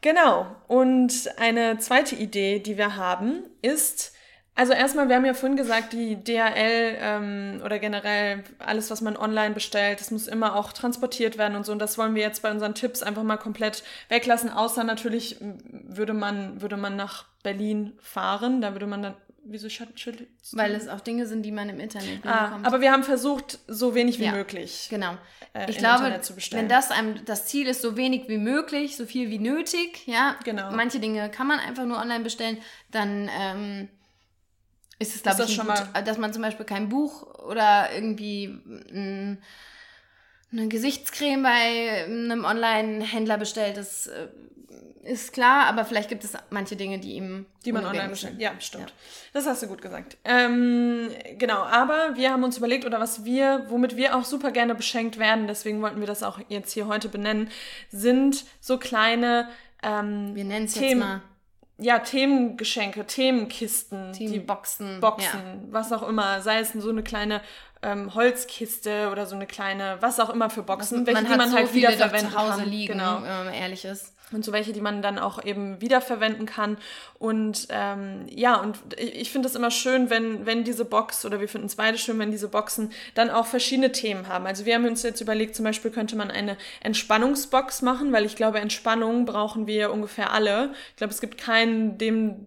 Genau. 0.00 0.56
Und 0.68 1.12
eine 1.38 1.78
zweite 1.78 2.14
Idee, 2.16 2.58
die 2.60 2.76
wir 2.78 2.96
haben, 2.96 3.42
ist, 3.62 4.14
also 4.54 4.72
erstmal, 4.72 5.08
wir 5.08 5.16
haben 5.16 5.24
ja 5.24 5.32
vorhin 5.34 5.56
gesagt, 5.56 5.92
die 5.92 6.16
DHL 6.16 6.96
ähm, 7.00 7.62
oder 7.64 7.78
generell 7.78 8.44
alles, 8.58 8.90
was 8.90 9.00
man 9.00 9.16
online 9.16 9.54
bestellt, 9.54 10.00
das 10.00 10.10
muss 10.10 10.26
immer 10.26 10.54
auch 10.56 10.72
transportiert 10.72 11.38
werden 11.38 11.56
und 11.56 11.64
so. 11.64 11.72
Und 11.72 11.78
das 11.78 11.96
wollen 11.96 12.14
wir 12.14 12.22
jetzt 12.22 12.42
bei 12.42 12.50
unseren 12.50 12.74
Tipps 12.74 13.02
einfach 13.02 13.22
mal 13.22 13.36
komplett 13.38 13.82
weglassen. 14.08 14.50
Außer 14.50 14.84
natürlich 14.84 15.40
m, 15.40 15.58
würde 15.88 16.12
man, 16.12 16.60
würde 16.60 16.76
man 16.76 16.96
nach 16.96 17.24
Berlin 17.42 17.92
fahren. 18.02 18.60
Da 18.60 18.72
würde 18.72 18.86
man 18.86 19.02
dann, 19.02 19.14
wieso 19.44 19.68
schüttelt 19.70 20.28
Weil 20.52 20.72
es 20.74 20.88
auch 20.88 21.00
Dinge 21.00 21.26
sind, 21.26 21.42
die 21.42 21.52
man 21.52 21.68
im 21.70 21.80
Internet 21.80 22.20
Ah, 22.26 22.46
bekommt. 22.48 22.66
aber 22.66 22.80
wir 22.82 22.92
haben 22.92 23.04
versucht, 23.04 23.60
so 23.66 23.94
wenig 23.94 24.18
wie 24.18 24.24
Ja. 24.24 24.32
möglich. 24.32 24.88
Genau. 24.90 25.12
äh, 25.54 25.70
ich 25.70 25.76
im 25.76 25.82
glaube, 25.82 26.04
Internet 26.04 26.24
zu 26.24 26.34
bestellen. 26.34 26.62
wenn 26.64 26.68
das 26.68 26.90
einem 26.90 27.24
das 27.24 27.46
Ziel 27.46 27.66
ist, 27.66 27.80
so 27.80 27.96
wenig 27.96 28.28
wie 28.28 28.36
möglich, 28.38 28.96
so 28.96 29.06
viel 29.06 29.30
wie 29.30 29.38
nötig, 29.38 30.06
ja, 30.06 30.36
Genau. 30.44 30.70
manche 30.72 31.00
Dinge 31.00 31.30
kann 31.30 31.46
man 31.46 31.58
einfach 31.60 31.86
nur 31.86 31.96
online 31.98 32.22
bestellen, 32.24 32.58
dann 32.90 33.30
ähm, 33.40 33.88
ist 35.00 35.16
es, 35.16 35.22
glaube 35.22 35.44
ich, 35.44 35.54
schon 35.54 35.66
gut, 35.66 35.82
dass 36.04 36.18
man 36.18 36.32
zum 36.32 36.42
Beispiel 36.42 36.66
kein 36.66 36.90
Buch 36.90 37.26
oder 37.42 37.92
irgendwie 37.92 38.48
mm, 38.48 39.38
eine 40.52 40.68
Gesichtscreme 40.68 41.42
bei 41.42 42.04
einem 42.04 42.44
Online-Händler 42.44 43.38
bestellt, 43.38 43.78
das 43.78 44.08
äh, 44.08 44.28
ist 45.02 45.32
klar, 45.32 45.66
aber 45.68 45.86
vielleicht 45.86 46.10
gibt 46.10 46.22
es 46.22 46.34
manche 46.50 46.76
Dinge, 46.76 46.98
die 46.98 47.14
ihm 47.14 47.46
Die 47.64 47.72
man 47.72 47.86
online 47.86 48.10
bestellt. 48.10 48.38
Ja, 48.38 48.52
stimmt. 48.60 48.92
Das 49.32 49.46
hast 49.46 49.62
du 49.62 49.68
gut 49.68 49.80
gesagt. 49.80 50.18
Ähm, 50.24 51.08
genau, 51.38 51.62
aber 51.62 52.16
wir 52.16 52.30
haben 52.30 52.44
uns 52.44 52.58
überlegt, 52.58 52.84
oder 52.84 53.00
was 53.00 53.24
wir, 53.24 53.64
womit 53.68 53.96
wir 53.96 54.14
auch 54.14 54.26
super 54.26 54.50
gerne 54.50 54.74
beschenkt 54.74 55.18
werden, 55.18 55.46
deswegen 55.46 55.80
wollten 55.80 56.00
wir 56.00 56.06
das 56.06 56.22
auch 56.22 56.38
jetzt 56.48 56.72
hier 56.72 56.86
heute 56.88 57.08
benennen, 57.08 57.50
sind 57.90 58.44
so 58.60 58.76
kleine 58.76 59.48
ähm, 59.82 60.34
Wir 60.34 60.44
nennen 60.44 60.66
es 60.66 60.74
jetzt 60.74 60.96
mal 60.96 61.22
ja, 61.80 61.98
Themengeschenke, 61.98 63.06
Themenkisten, 63.06 64.12
die 64.12 64.26
Teamboxen. 64.28 65.00
Boxen, 65.00 65.40
Ja. 65.40 65.72
was 65.72 65.92
auch 65.92 66.06
immer, 66.08 66.40
sei 66.42 66.60
es 66.60 66.72
so 66.72 66.90
eine 66.90 67.02
kleine 67.02 67.40
ähm, 67.82 68.14
Holzkiste 68.14 69.08
oder 69.10 69.26
so 69.26 69.34
eine 69.34 69.46
kleine, 69.46 69.96
was 70.00 70.20
auch 70.20 70.30
immer 70.30 70.50
für 70.50 70.62
Boxen, 70.62 71.06
welche, 71.06 71.14
man 71.22 71.24
die 71.24 71.30
hat 71.30 71.38
man 71.38 71.50
so 71.50 71.56
halt 71.56 71.68
zu 72.20 72.34
Hause 72.38 72.60
kann. 72.62 72.70
liegen, 72.70 72.92
Genau. 72.94 73.22
wenn 73.22 73.44
man 73.46 73.54
ehrlich 73.54 73.84
ist. 73.84 74.14
Und 74.32 74.44
so 74.44 74.52
welche, 74.52 74.72
die 74.72 74.80
man 74.80 75.02
dann 75.02 75.18
auch 75.18 75.44
eben 75.44 75.80
wiederverwenden 75.80 76.46
kann. 76.46 76.78
Und 77.18 77.66
ähm, 77.70 78.26
ja, 78.30 78.54
und 78.60 78.78
ich, 78.96 79.16
ich 79.22 79.32
finde 79.32 79.48
es 79.48 79.56
immer 79.56 79.72
schön, 79.72 80.08
wenn, 80.08 80.46
wenn 80.46 80.62
diese 80.62 80.84
Box, 80.84 81.24
oder 81.24 81.40
wir 81.40 81.48
finden 81.48 81.66
es 81.66 81.74
beide 81.74 81.98
schön, 81.98 82.16
wenn 82.20 82.30
diese 82.30 82.46
Boxen 82.46 82.92
dann 83.14 83.28
auch 83.28 83.46
verschiedene 83.46 83.90
Themen 83.90 84.28
haben. 84.28 84.46
Also 84.46 84.66
wir 84.66 84.76
haben 84.76 84.84
uns 84.86 85.02
jetzt 85.02 85.20
überlegt, 85.20 85.56
zum 85.56 85.64
Beispiel 85.64 85.90
könnte 85.90 86.14
man 86.14 86.30
eine 86.30 86.56
Entspannungsbox 86.82 87.82
machen, 87.82 88.12
weil 88.12 88.24
ich 88.24 88.36
glaube, 88.36 88.60
Entspannung 88.60 89.24
brauchen 89.24 89.66
wir 89.66 89.90
ungefähr 89.92 90.32
alle. 90.32 90.70
Ich 90.90 90.96
glaube, 90.96 91.12
es 91.12 91.20
gibt 91.20 91.36
keinen, 91.38 91.98
dem, 91.98 92.46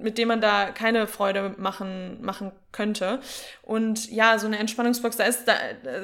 mit 0.00 0.18
dem 0.18 0.28
man 0.28 0.40
da 0.40 0.70
keine 0.70 1.06
Freude 1.06 1.54
machen, 1.58 2.18
machen 2.20 2.52
könnte. 2.72 3.20
Und 3.62 4.10
ja, 4.10 4.38
so 4.38 4.46
eine 4.46 4.58
Entspannungsbox, 4.58 5.16
da 5.16 5.24
ist, 5.24 5.46
da, 5.46 5.54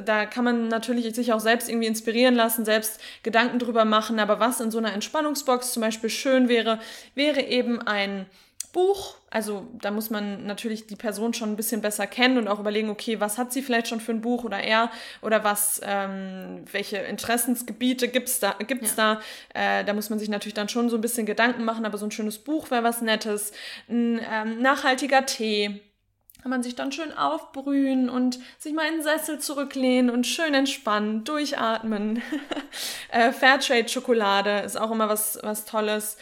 da 0.05 0.27
kann 0.27 0.45
man 0.45 0.69
natürlich 0.69 1.15
sich 1.15 1.33
auch 1.33 1.41
selbst 1.41 1.69
irgendwie 1.69 1.89
inspirieren 1.89 2.35
lassen, 2.35 2.65
selbst 2.65 3.01
Gedanken 3.23 3.59
drüber 3.59 3.85
machen. 3.85 4.19
Aber 4.19 4.41
was 4.41 4.61
in 4.61 4.71
so 4.71 4.79
einer 4.79 4.93
Entspannungsbox 4.93 5.73
zum 5.73 5.83
Beispiel 5.83 6.11
schön 6.11 6.49
wäre, 6.49 6.79
wäre 7.15 7.41
eben 7.41 7.83
ein 7.83 8.27
Buch. 8.73 9.17
Also 9.31 9.67
da 9.81 9.91
muss 9.91 10.11
man 10.11 10.47
natürlich 10.47 10.87
die 10.87 10.97
Person 10.97 11.35
schon 11.35 11.51
ein 11.51 11.57
bisschen 11.57 11.81
besser 11.81 12.07
kennen 12.07 12.39
und 12.39 12.49
auch 12.49 12.59
überlegen, 12.59 12.91
okay, 12.91 13.21
was 13.21 13.39
hat 13.39 13.53
sie 13.53 13.63
vielleicht 13.63 13.89
schon 13.89 14.01
für 14.01 14.13
ein 14.13 14.21
Buch 14.21 14.45
oder 14.45 14.59
er 14.59 14.91
oder 15.23 15.45
was, 15.45 15.81
ähm, 15.85 16.65
welche 16.71 16.99
Interessensgebiete 16.99 18.09
gibt's 18.09 18.41
da, 18.41 18.57
gibt's 18.67 18.95
da. 18.95 19.21
Äh, 19.55 19.85
da 19.85 19.93
muss 19.93 20.11
man 20.11 20.19
sich 20.19 20.29
natürlich 20.29 20.55
dann 20.55 20.69
schon 20.69 20.89
so 20.89 20.97
ein 20.97 21.01
bisschen 21.01 21.27
Gedanken 21.27 21.65
machen, 21.65 21.85
aber 21.85 21.99
so 21.99 22.07
ein 22.07 22.11
schönes 22.11 22.39
Buch 22.39 22.71
wäre 22.71 22.83
was 22.83 23.03
Nettes. 23.03 23.53
Ein 23.89 24.21
ähm, 24.31 24.63
nachhaltiger 24.63 25.27
Tee 25.27 25.81
kann 26.43 26.51
man 26.51 26.63
sich 26.63 26.75
dann 26.75 26.93
schön 26.93 27.13
aufbrühen 27.13 28.09
und 28.09 28.39
sich 28.59 28.73
mal 28.73 28.87
in 28.89 28.95
den 28.95 29.03
Sessel 29.03 29.39
zurücklehnen 29.39 30.11
und 30.11 30.27
schön 30.27 30.55
entspannen, 30.55 31.25
durchatmen. 31.25 32.23
äh, 33.11 33.33
Fairtrade-Schokolade 33.33 34.61
ist 34.61 34.81
auch 34.81 34.91
immer 34.91 35.09
was, 35.09 35.39
was 35.43 35.67
Tolles. 35.67 36.17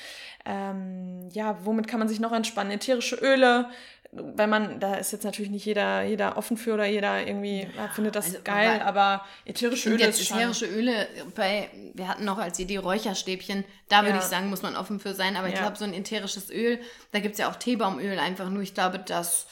Ähm, 0.48 1.28
ja, 1.32 1.58
womit 1.64 1.86
kann 1.88 1.98
man 1.98 2.08
sich 2.08 2.20
noch 2.20 2.32
entspannen? 2.32 2.72
Ätherische 2.72 3.16
Öle, 3.16 3.68
wenn 4.12 4.48
man, 4.48 4.80
da 4.80 4.94
ist 4.94 5.12
jetzt 5.12 5.24
natürlich 5.24 5.50
nicht 5.50 5.66
jeder, 5.66 6.02
jeder 6.02 6.38
offen 6.38 6.56
für 6.56 6.72
oder 6.72 6.86
jeder 6.86 7.26
irgendwie 7.26 7.68
ja, 7.76 7.88
findet 7.94 8.16
das 8.16 8.24
also, 8.26 8.38
geil, 8.42 8.80
aber- 8.82 9.22
ätherische 9.44 9.90
Öle 9.90 9.98
jetzt 10.06 10.18
ist 10.18 10.28
schon... 10.28 10.38
ätherische 10.38 10.64
Öle 10.64 11.06
bei, 11.34 11.68
wir 11.92 12.08
hatten 12.08 12.24
noch 12.24 12.38
als 12.38 12.58
Idee 12.58 12.78
Räucherstäbchen, 12.78 13.64
da 13.90 14.00
würde 14.04 14.14
Ja. 14.16 14.18
ich 14.20 14.24
sagen, 14.24 14.48
muss 14.48 14.62
man 14.62 14.76
offen 14.76 14.98
für 14.98 15.12
sein, 15.12 15.36
aber 15.36 15.48
ich 15.48 15.54
Ja. 15.56 15.60
glaube, 15.60 15.76
so 15.76 15.84
ein 15.84 15.92
ätherisches 15.92 16.50
Öl, 16.50 16.80
da 17.12 17.18
gibt 17.20 17.34
es 17.34 17.38
ja 17.38 17.50
auch 17.50 17.56
Teebaumöl 17.56 18.18
einfach 18.18 18.48
nur, 18.48 18.62
ich 18.62 18.72
glaube, 18.72 18.98
das 18.98 19.46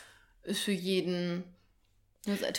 ist 0.45 0.63
für 0.63 0.73
jeden, 0.73 1.45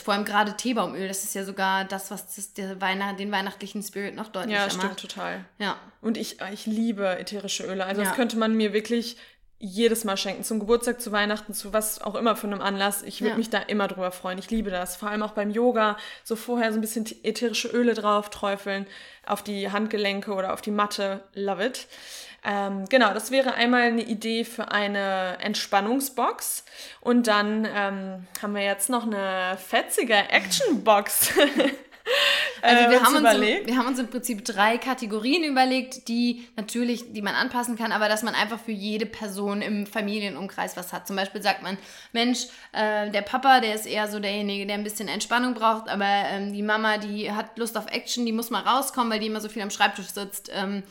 vor 0.02 0.14
allem 0.14 0.24
gerade 0.24 0.56
Teebaumöl, 0.56 1.08
das 1.08 1.24
ist 1.24 1.34
ja 1.34 1.44
sogar 1.44 1.84
das, 1.84 2.10
was 2.10 2.34
das, 2.34 2.54
der 2.54 2.80
Weihnacht, 2.80 3.18
den 3.18 3.30
weihnachtlichen 3.32 3.82
Spirit 3.82 4.14
noch 4.14 4.28
deutlicher 4.28 4.60
Ja, 4.60 4.66
macht. 4.66 4.76
stimmt 4.76 5.00
total. 5.00 5.44
Ja, 5.58 5.76
Und 6.00 6.16
ich, 6.16 6.38
ich 6.52 6.66
liebe 6.66 7.18
ätherische 7.18 7.64
Öle. 7.64 7.84
Also 7.84 8.00
Ja. 8.02 8.08
das 8.08 8.16
könnte 8.16 8.36
man 8.38 8.54
mir 8.54 8.72
wirklich 8.72 9.16
jedes 9.60 10.04
Mal 10.04 10.16
schenken. 10.16 10.44
Zum 10.44 10.60
Geburtstag, 10.60 11.00
zu 11.00 11.10
Weihnachten, 11.10 11.52
zu 11.52 11.72
was 11.72 12.00
auch 12.00 12.14
immer 12.14 12.36
für 12.36 12.46
einem 12.46 12.60
Anlass. 12.60 13.02
Ich 13.02 13.20
würde 13.22 13.32
Ja. 13.32 13.36
mich 13.36 13.50
da 13.50 13.58
immer 13.58 13.88
drüber 13.88 14.12
freuen. 14.12 14.38
Ich 14.38 14.50
liebe 14.50 14.70
das. 14.70 14.94
Vor 14.96 15.08
allem 15.10 15.22
auch 15.24 15.32
beim 15.32 15.50
Yoga. 15.50 15.96
So 16.22 16.36
vorher 16.36 16.72
so 16.72 16.78
ein 16.78 16.80
bisschen 16.80 17.06
ätherische 17.24 17.66
Öle 17.68 17.94
drauf 17.94 18.30
träufeln 18.30 18.86
auf 19.26 19.42
die 19.42 19.70
Handgelenke 19.72 20.32
oder 20.32 20.52
auf 20.52 20.60
die 20.60 20.70
Matte. 20.70 21.24
Love 21.34 21.66
it. 21.66 21.88
Ähm, 22.44 22.84
genau, 22.88 23.12
das 23.12 23.30
wäre 23.30 23.54
einmal 23.54 23.82
eine 23.82 24.02
Idee 24.02 24.44
für 24.44 24.70
eine 24.70 25.38
Entspannungsbox. 25.40 26.64
Und 27.00 27.26
dann 27.26 27.64
ähm, 27.64 28.26
haben 28.40 28.54
wir 28.54 28.62
jetzt 28.62 28.90
noch 28.90 29.04
eine 29.04 29.58
fetzige 29.58 30.14
Actionbox. 30.14 31.32
Also 32.62 32.84
äh, 32.84 32.90
wir, 32.90 32.98
uns 32.98 33.06
haben 33.06 33.16
uns 33.16 33.20
überlegt. 33.20 33.60
im, 33.60 33.66
wir 33.66 33.76
haben 33.76 33.86
uns 33.86 33.98
im 33.98 34.08
Prinzip 34.08 34.44
drei 34.44 34.78
Kategorien 34.78 35.44
überlegt, 35.44 36.08
die 36.08 36.48
natürlich, 36.56 37.12
die 37.12 37.22
man 37.22 37.34
anpassen 37.34 37.76
kann, 37.76 37.92
aber 37.92 38.08
dass 38.08 38.22
man 38.22 38.34
einfach 38.34 38.58
für 38.58 38.72
jede 38.72 39.06
Person 39.06 39.62
im 39.62 39.86
Familienumkreis 39.86 40.76
was 40.76 40.92
hat. 40.92 41.06
Zum 41.06 41.16
Beispiel 41.16 41.42
sagt 41.42 41.62
man, 41.62 41.78
Mensch, 42.12 42.46
äh, 42.72 43.10
der 43.10 43.22
Papa, 43.22 43.60
der 43.60 43.74
ist 43.74 43.86
eher 43.86 44.08
so 44.08 44.18
derjenige, 44.20 44.66
der 44.66 44.76
ein 44.76 44.84
bisschen 44.84 45.08
Entspannung 45.08 45.54
braucht, 45.54 45.88
aber 45.88 46.06
ähm, 46.06 46.52
die 46.52 46.62
Mama, 46.62 46.98
die 46.98 47.30
hat 47.32 47.58
Lust 47.58 47.76
auf 47.76 47.86
Action, 47.86 48.26
die 48.26 48.32
muss 48.32 48.50
mal 48.50 48.62
rauskommen, 48.62 49.12
weil 49.12 49.20
die 49.20 49.26
immer 49.26 49.40
so 49.40 49.48
viel 49.48 49.62
am 49.62 49.70
Schreibtisch 49.70 50.08
sitzt. 50.08 50.50
Ähm, 50.52 50.82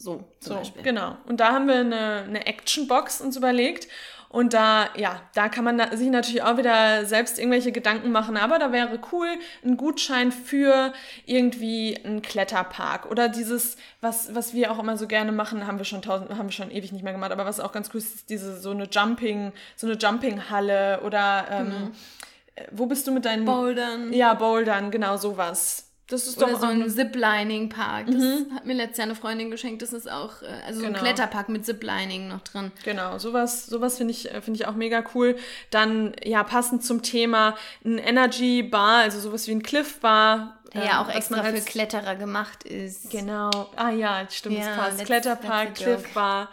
so 0.00 0.24
zum 0.40 0.52
So, 0.52 0.54
Beispiel. 0.56 0.82
genau. 0.82 1.16
Und 1.26 1.40
da 1.40 1.52
haben 1.52 1.68
wir 1.68 1.76
eine, 1.80 2.24
eine 2.26 2.46
Actionbox 2.46 3.20
uns 3.20 3.36
überlegt. 3.36 3.86
Und 4.30 4.54
da, 4.54 4.88
ja, 4.96 5.20
da 5.34 5.48
kann 5.48 5.64
man 5.64 5.96
sich 5.96 6.08
natürlich 6.08 6.44
auch 6.44 6.56
wieder 6.56 7.04
selbst 7.04 7.36
irgendwelche 7.36 7.72
Gedanken 7.72 8.12
machen. 8.12 8.36
Aber 8.36 8.60
da 8.60 8.70
wäre 8.70 8.96
cool 9.10 9.26
ein 9.64 9.76
Gutschein 9.76 10.30
für 10.30 10.92
irgendwie 11.26 11.98
einen 12.04 12.22
Kletterpark 12.22 13.10
oder 13.10 13.28
dieses, 13.28 13.76
was, 14.00 14.32
was 14.32 14.54
wir 14.54 14.70
auch 14.70 14.78
immer 14.78 14.96
so 14.96 15.08
gerne 15.08 15.32
machen, 15.32 15.66
haben 15.66 15.78
wir 15.78 15.84
schon 15.84 16.00
tausend, 16.00 16.30
haben 16.30 16.46
wir 16.46 16.52
schon 16.52 16.70
ewig 16.70 16.92
nicht 16.92 17.02
mehr 17.02 17.12
gemacht. 17.12 17.32
Aber 17.32 17.44
was 17.44 17.58
auch 17.58 17.72
ganz 17.72 17.90
cool 17.92 17.98
ist, 17.98 18.14
ist 18.14 18.30
diese 18.30 18.56
so 18.60 18.70
eine 18.70 18.84
Jumping, 18.84 19.52
so 19.74 19.88
eine 19.88 19.96
Jumping-Halle 19.96 21.00
oder 21.04 21.46
ähm, 21.50 21.90
äh, 22.54 22.66
wo 22.70 22.86
bist 22.86 23.08
du 23.08 23.12
mit 23.12 23.24
deinen 23.24 23.44
Bouldern. 23.44 24.12
Ja, 24.12 24.34
Bouldern, 24.34 24.92
genau 24.92 25.16
sowas. 25.16 25.89
Das 26.10 26.26
ist 26.26 26.36
Oder 26.38 26.52
doch 26.52 26.60
so 26.60 26.66
auch 26.66 26.70
ein 26.70 26.90
Ziplining-Park. 26.90 28.06
Das 28.08 28.22
hat 28.56 28.66
mir 28.66 28.74
letztes 28.74 28.98
Jahr 28.98 29.06
eine 29.06 29.14
Freundin 29.14 29.50
geschenkt. 29.50 29.80
Das 29.80 29.92
ist 29.92 30.10
auch, 30.10 30.42
äh, 30.42 30.46
also 30.66 30.80
so 30.80 30.86
ein 30.86 30.92
Genau. 30.92 31.04
Kletterpark 31.04 31.48
mit 31.48 31.64
Ziplining 31.64 32.28
noch 32.28 32.40
drin. 32.40 32.72
Genau, 32.84 33.18
sowas, 33.18 33.66
sowas 33.66 33.96
finde 33.98 34.10
ich, 34.12 34.30
äh, 34.30 34.42
finde 34.42 34.58
ich 34.60 34.66
auch 34.66 34.74
mega 34.74 35.04
cool. 35.14 35.36
Dann, 35.70 36.12
ja, 36.24 36.42
passend 36.42 36.84
zum 36.84 37.02
Thema, 37.02 37.56
ein 37.84 37.98
Energy 37.98 38.62
Bar, 38.64 39.02
also 39.02 39.20
sowas 39.20 39.46
wie 39.46 39.52
ein 39.52 39.62
Cliff 39.62 40.00
Bar. 40.00 40.59
Der 40.72 40.82
ähm, 40.82 40.88
ja 40.88 41.02
auch 41.02 41.08
was 41.08 41.16
extra 41.16 41.42
für 41.42 41.60
Kletterer 41.60 42.14
gemacht 42.14 42.64
ist. 42.64 43.10
Genau. 43.10 43.50
Ah 43.76 43.90
ja, 43.90 44.26
stimmt, 44.30 44.58
Ja, 44.58 44.66
das 44.66 44.76
passt. 44.76 45.00
that's- 45.00 45.04
Kletterpark, 45.06 45.68
that's 45.74 45.80
a 45.82 45.84
joke. 45.90 46.02
Cliffbar. 46.02 46.48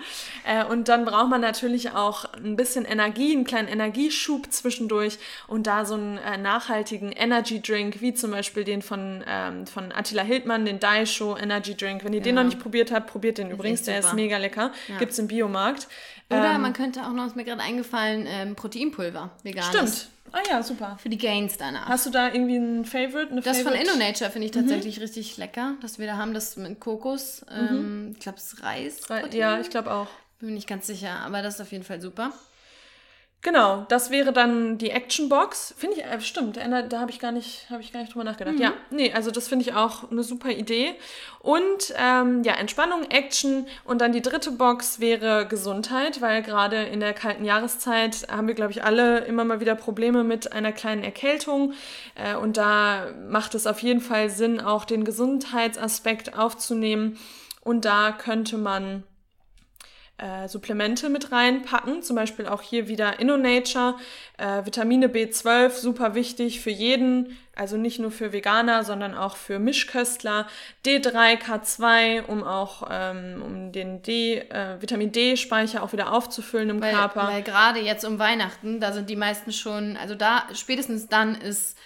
Äh, 0.46 0.64
und 0.66 0.88
dann 0.88 1.06
braucht 1.06 1.30
man 1.30 1.42
natürlich 1.42 1.92
auch 1.92 2.26
ein 2.34 2.56
bisschen 2.56 2.86
Energie, 2.86 3.34
einen 3.34 3.44
kleinen 3.46 3.68
Energieschub 3.68 4.52
zwischendurch 4.52 5.20
und 5.48 5.68
da 5.68 5.86
so 5.86 5.94
einen 5.94 6.18
äh, 6.18 6.38
nachhaltigen 6.38 7.12
Energy 7.12 7.62
Drink, 7.62 8.02
wie 8.02 8.14
zum 8.14 8.32
Beispiel 8.32 8.64
den 8.64 8.82
von, 8.82 9.24
ähm, 9.28 9.68
von 9.68 9.92
Attila 9.92 10.24
Hildmann, 10.24 10.66
den 10.66 10.80
Daisho 10.80 11.38
Energy 11.38 11.76
Drink. 11.76 12.04
Wenn 12.04 12.14
ihr 12.14 12.22
den 12.22 12.36
Ja. 12.36 12.44
noch 12.44 12.50
nicht 12.50 12.60
probiert 12.60 12.92
habt, 12.92 13.08
probiert 13.08 13.38
den 13.38 13.52
übrigens, 13.52 13.82
echt 13.82 13.88
der 13.90 14.00
ist 14.00 14.14
mega 14.14 14.38
lecker. 14.38 14.72
Gibt's 15.00 15.20
im 15.20 15.28
Biomarkt. 15.28 15.88
Oder 16.30 16.56
Ähm, 16.56 16.62
man 16.62 16.74
könnte 16.74 17.06
auch 17.06 17.14
noch, 17.14 17.26
ist 17.28 17.36
mir 17.36 17.46
gerade 17.46 17.62
eingefallen, 17.62 18.26
ähm, 18.28 18.56
Proteinpulver, 18.56 19.32
veganes. 19.44 19.68
Stimmt. 19.70 20.10
Ah 20.34 20.40
ja, 20.50 20.62
super. 20.62 20.98
Für 21.02 21.08
die 21.08 21.18
Gains 21.18 21.58
danach. 21.58 21.88
Hast 21.88 22.06
du 22.06 22.10
da 22.10 22.28
irgendwie 22.34 22.58
ein 22.58 22.84
Favorite? 22.84 23.32
Eine 23.32 23.40
das 23.42 23.62
von 23.62 23.72
Favorite? 23.72 23.90
InnoNature 23.96 24.30
finde 24.30 24.48
ich 24.48 24.52
tatsächlich 24.52 25.00
richtig 25.00 25.38
lecker, 25.38 25.76
dass 25.82 26.00
wir 26.00 26.08
da 26.08 26.18
haben, 26.18 26.34
das 26.34 26.58
mit 26.58 26.82
Kokos. 26.82 27.46
Ähm, 27.50 28.12
ich 28.14 28.20
glaube, 28.20 28.38
es 28.38 28.52
ist 28.54 28.62
Reis. 28.64 29.00
Ja, 29.32 29.60
ich 29.62 29.70
glaube 29.70 29.90
auch. 29.92 30.08
Bin 30.40 30.50
mir 30.50 30.56
nicht 30.56 30.68
ganz 30.68 30.86
sicher, 30.86 31.20
aber 31.22 31.42
das 31.42 31.56
ist 31.56 31.62
auf 31.62 31.72
jeden 31.72 31.86
Fall 31.86 32.02
super. 32.02 32.34
Genau, 33.44 33.86
das 33.88 34.10
wäre 34.10 34.34
dann 34.34 34.78
die 34.78 34.90
Actionbox. 34.90 35.76
Finde 35.78 35.98
ich, 35.98 36.04
äh, 36.04 36.20
stimmt, 36.22 36.58
da, 36.58 37.00
habe 37.00 37.12
ich 37.12 37.20
gar 37.20 37.32
nicht, 37.32 37.70
habe 37.70 37.82
ich 37.82 37.94
gar 37.94 38.02
nicht 38.02 38.14
drüber 38.14 38.24
nachgedacht. 38.24 38.60
Ja, 38.60 38.74
nee, 38.90 39.14
also 39.14 39.30
das 39.30 39.48
finde 39.48 39.64
ich 39.64 39.74
auch 39.74 40.10
eine 40.12 40.24
super 40.24 40.50
Idee. 40.50 40.96
Und 41.40 41.94
ähm, 41.98 42.44
ja, 42.44 42.54
Entspannung, 42.56 43.04
Action 43.10 43.68
und 43.86 44.02
dann 44.02 44.12
die 44.12 44.24
dritte 44.24 44.52
Box 44.52 45.00
wäre 45.00 45.48
Gesundheit, 45.48 46.20
weil 46.20 46.42
gerade 46.42 46.84
in 46.84 47.00
der 47.00 47.14
kalten 47.14 47.46
Jahreszeit 47.46 48.28
haben 48.30 48.48
wir, 48.48 48.56
glaube 48.56 48.72
ich, 48.72 48.84
alle 48.84 49.20
immer 49.20 49.46
mal 49.46 49.60
wieder 49.60 49.76
Probleme 49.76 50.24
mit 50.24 50.52
einer 50.52 50.72
kleinen 50.72 51.04
Erkältung. 51.04 51.74
Äh, 52.16 52.36
und 52.36 52.58
da 52.58 53.06
macht 53.30 53.54
es 53.54 53.68
auf 53.68 53.84
jeden 53.84 54.02
Fall 54.02 54.30
Sinn, 54.30 54.60
auch 54.60 54.84
den 54.84 55.06
Gesundheitsaspekt 55.06 56.38
aufzunehmen. 56.38 57.20
Und 57.62 57.86
da 57.86 58.12
könnte 58.12 58.58
man 58.58 59.04
äh, 60.18 60.48
Supplemente 60.48 61.10
mit 61.10 61.32
reinpacken, 61.32 62.02
zum 62.02 62.16
Beispiel 62.16 62.48
auch 62.48 62.62
hier 62.62 62.88
wieder 62.88 63.20
InnoNature, 63.20 63.96
äh, 64.38 64.66
Vitamine 64.66 65.08
B12, 65.08 65.70
super 65.70 66.16
wichtig 66.16 66.60
für 66.60 66.72
jeden, 66.72 67.38
also 67.56 67.78
nicht 67.78 68.00
nur 68.00 68.12
für 68.12 68.34
Veganer, 68.34 68.84
sondern 68.84 69.16
auch 69.16 69.36
für 69.36 69.60
Mischköstler, 69.60 70.48
D3, 70.86 71.40
K2, 71.40 72.24
um 72.26 72.44
auch 72.44 72.88
ähm, 72.90 73.44
um 73.46 73.72
den 73.72 74.02
D, 74.02 74.40
äh, 74.40 74.82
Vitamin 74.82 75.12
D-Speicher 75.12 75.84
auch 75.84 75.94
wieder 75.94 76.12
aufzufüllen 76.12 76.70
im 76.70 76.82
Weil, 76.82 76.94
Körper. 76.94 77.28
weil 77.28 77.44
gerade 77.44 77.80
jetzt 77.80 78.04
um 78.04 78.18
Weihnachten, 78.18 78.80
da 78.80 78.94
sind 78.94 79.10
die 79.10 79.16
meisten 79.16 79.52
schon, 79.52 79.98
also 79.98 80.16
da, 80.16 80.48
spätestens 80.54 81.08
dann 81.08 81.36
ist 81.36 81.78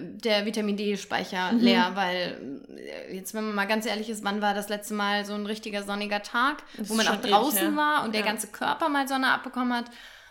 der 0.00 0.44
Vitamin 0.46 0.76
D-Speicher 0.76 1.52
Mhm. 1.52 1.60
leer, 1.60 1.90
weil 1.94 2.66
äh, 2.76 3.14
jetzt, 3.16 3.34
wenn 3.34 3.44
man 3.44 3.54
mal 3.54 3.66
ganz 3.66 3.86
ehrlich 3.86 4.08
ist, 4.10 4.24
wann 4.24 4.40
war 4.42 4.54
das 4.54 4.68
letzte 4.68 4.94
Mal 4.94 5.24
so 5.24 5.34
ein 5.34 5.46
richtiger 5.46 5.82
sonniger 5.82 6.22
Tag, 6.22 6.62
Das 6.76 6.88
wo 6.90 6.94
man 6.94 7.06
auch 7.06 7.12
schon 7.14 7.20
ewig 7.22 7.30
draußen 7.32 7.58
her. 7.58 7.76
war 7.76 8.04
und 8.04 8.12
der 8.14 8.20
Ja. 8.22 8.26
ganze 8.26 8.48
Körper 8.48 8.88
mal 8.88 9.06
Sonne 9.08 9.28
abbekommen 9.28 9.72
hat. 9.74 9.86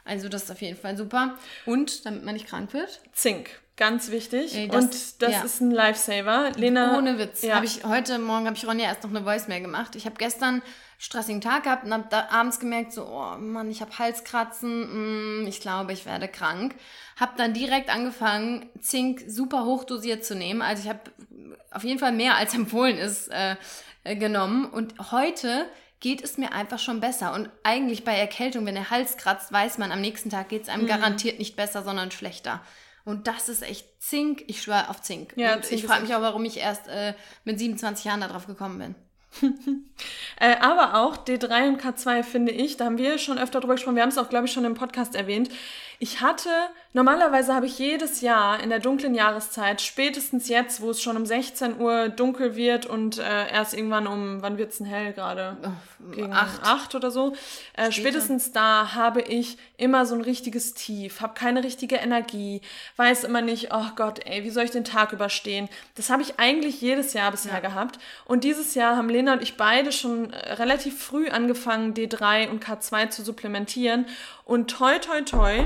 Also 0.05 0.29
das 0.29 0.43
ist 0.43 0.51
auf 0.51 0.61
jeden 0.61 0.77
Fall 0.77 0.95
super. 0.97 1.37
Und, 1.65 2.05
damit 2.05 2.23
man 2.23 2.33
nicht 2.33 2.47
krank 2.47 2.73
wird, 2.73 3.01
Zink, 3.13 3.49
ganz 3.77 4.11
wichtig. 4.11 4.55
Ey, 4.55 4.67
das- 4.67 4.83
und 4.83 5.21
das 5.21 5.31
ja. 5.31 5.41
ist 5.43 5.61
ein 5.61 5.71
Lifesaver. 5.71 6.51
Lena, 6.55 6.97
Ohne 6.97 7.17
Witz. 7.17 7.43
Ja. 7.43 7.55
Habe 7.55 7.65
ich 7.65 7.83
heute 7.85 8.19
Morgen 8.19 8.47
habe 8.47 8.57
ich 8.57 8.67
Ronja 8.67 8.85
erst 8.85 9.03
noch 9.03 9.11
eine 9.11 9.23
Voicemail 9.25 9.61
gemacht. 9.61 9.95
Ich 9.95 10.05
habe 10.05 10.15
gestern 10.17 10.55
einen 10.55 10.63
stressigen 10.97 11.41
Tag 11.41 11.63
gehabt 11.63 11.85
und 11.85 11.93
habe 11.93 12.05
da 12.09 12.27
abends 12.31 12.59
gemerkt 12.59 12.91
so, 12.91 13.05
oh 13.05 13.37
Mann, 13.37 13.69
ich 13.69 13.81
habe 13.81 13.97
Halskratzen, 13.97 15.43
mm, 15.43 15.47
ich 15.47 15.61
glaube, 15.61 15.93
ich 15.93 16.05
werde 16.05 16.27
krank. 16.27 16.75
Habe 17.19 17.33
dann 17.37 17.53
direkt 17.53 17.89
angefangen, 17.93 18.69
Zink 18.81 19.23
super 19.27 19.63
hoch 19.65 19.83
dosiert 19.83 20.25
zu 20.25 20.35
nehmen. 20.35 20.61
Also 20.61 20.83
ich 20.83 20.89
habe 20.89 20.99
auf 21.71 21.83
jeden 21.83 21.99
Fall 21.99 22.11
mehr 22.11 22.35
als 22.35 22.53
empfohlen 22.55 22.97
ist 22.97 23.29
äh, 23.29 23.55
äh, 24.03 24.15
genommen 24.15 24.65
und 24.65 25.11
heute 25.11 25.67
geht 25.99 26.23
es 26.23 26.37
mir 26.37 26.51
einfach 26.51 26.79
schon 26.79 26.99
besser. 26.99 27.33
Und 27.33 27.49
eigentlich 27.63 28.03
bei 28.03 28.15
Erkältung, 28.15 28.65
wenn 28.65 28.75
der 28.75 28.89
Hals 28.89 29.17
kratzt, 29.17 29.51
weiß 29.51 29.77
man, 29.79 29.91
am 29.91 30.01
nächsten 30.01 30.29
Tag 30.29 30.49
geht 30.49 30.63
es 30.63 30.67
Mhm. 30.67 30.73
einem 30.73 30.87
garantiert 30.87 31.39
nicht 31.39 31.55
besser, 31.55 31.83
sondern 31.83 32.11
schlechter. 32.11 32.61
Und 33.07 33.25
das 33.25 33.47
ist 33.47 33.63
echt 33.63 33.87
Zink. 34.01 34.43
Ich 34.47 34.61
schwöre 34.61 34.89
auf 34.89 35.01
Zink. 35.01 35.31
Ja, 35.37 35.55
und 35.55 35.63
Zink 35.63 35.79
ich 35.79 35.87
frage 35.87 36.01
mich 36.01 36.13
auch, 36.13 36.19
warum 36.19 36.43
ich 36.43 36.57
erst 36.57 36.89
äh, 36.89 37.13
mit 37.45 37.57
27 37.57 38.03
Jahren 38.03 38.19
darauf 38.19 38.47
gekommen 38.47 38.79
bin. 38.79 38.95
Äh, 40.39 40.57
aber 40.59 40.93
auch 41.01 41.17
D3 41.17 41.69
und 41.69 41.81
K2 41.81 42.21
finde 42.21 42.51
ich, 42.51 42.77
da 42.77 42.85
haben 42.85 42.99
wir 42.99 43.17
schon 43.17 43.39
öfter 43.39 43.59
drüber 43.59 43.73
gesprochen, 43.73 43.95
wir 43.95 44.03
haben 44.03 44.09
es 44.09 44.19
auch, 44.19 44.29
glaube 44.29 44.45
ich, 44.45 44.51
schon 44.51 44.65
im 44.65 44.75
Podcast 44.75 45.15
erwähnt. 45.15 45.49
Ich 45.99 46.21
hatte, 46.21 46.49
normalerweise 46.93 47.55
habe 47.55 47.65
ich 47.65 47.79
jedes 47.79 48.21
Jahr 48.21 48.59
in 48.59 48.69
der 48.69 48.77
dunklen 48.77 49.15
Jahreszeit, 49.15 49.81
spätestens 49.81 50.47
jetzt, 50.47 50.79
wo 50.79 50.91
es 50.91 51.01
schon 51.01 51.17
um 51.17 51.25
16 51.25 51.79
Uhr 51.79 52.09
dunkel 52.09 52.55
wird 52.55 52.85
und 52.85 53.17
äh, 53.17 53.51
erst 53.51 53.73
irgendwann 53.73 54.05
um, 54.05 54.43
wann 54.43 54.59
wird 54.59 54.71
es 54.71 54.77
denn 54.77 54.85
hell 54.85 55.13
gerade? 55.13 55.57
Gegen 56.11 56.33
acht. 56.33 56.61
acht 56.63 56.93
oder 56.93 57.09
so. 57.09 57.33
Äh, 57.73 57.91
spätestens 57.91 58.51
da 58.51 58.93
habe 58.93 59.21
ich 59.21 59.57
immer 59.77 60.05
so 60.05 60.13
ein 60.13 60.21
richtiges 60.21 60.75
Tief, 60.75 61.21
habe 61.21 61.33
keine 61.33 61.63
richtige 61.63 61.95
Energie, 61.95 62.61
weiß 62.97 63.23
immer 63.23 63.41
nicht, 63.41 63.73
oh 63.73 63.87
Gott, 63.95 64.19
ey, 64.25 64.43
wie 64.43 64.51
soll 64.51 64.65
ich 64.65 64.71
den 64.71 64.85
Tag 64.85 65.13
überstehen? 65.13 65.67
Das 65.95 66.11
habe 66.11 66.21
ich 66.21 66.39
eigentlich 66.39 66.79
jedes 66.79 67.13
Jahr 67.13 67.31
bisher 67.31 67.59
gehabt. 67.59 67.97
Und 68.25 68.43
dieses 68.43 68.75
Jahr 68.75 68.97
haben 68.97 69.09
Lena 69.09 69.33
und 69.33 69.41
ich 69.41 69.57
beide 69.57 69.91
schon 69.91 70.31
äh, 70.31 70.53
relativ 70.53 71.03
früh 71.03 71.29
angefangen, 71.29 71.95
D3 71.95 72.49
und 72.49 72.63
K2 72.63 73.09
zu 73.09 73.23
supplementieren. 73.23 74.05
Und 74.47 74.71
toi, 74.71 74.97
toi, 74.99 75.21
toi, 75.23 75.65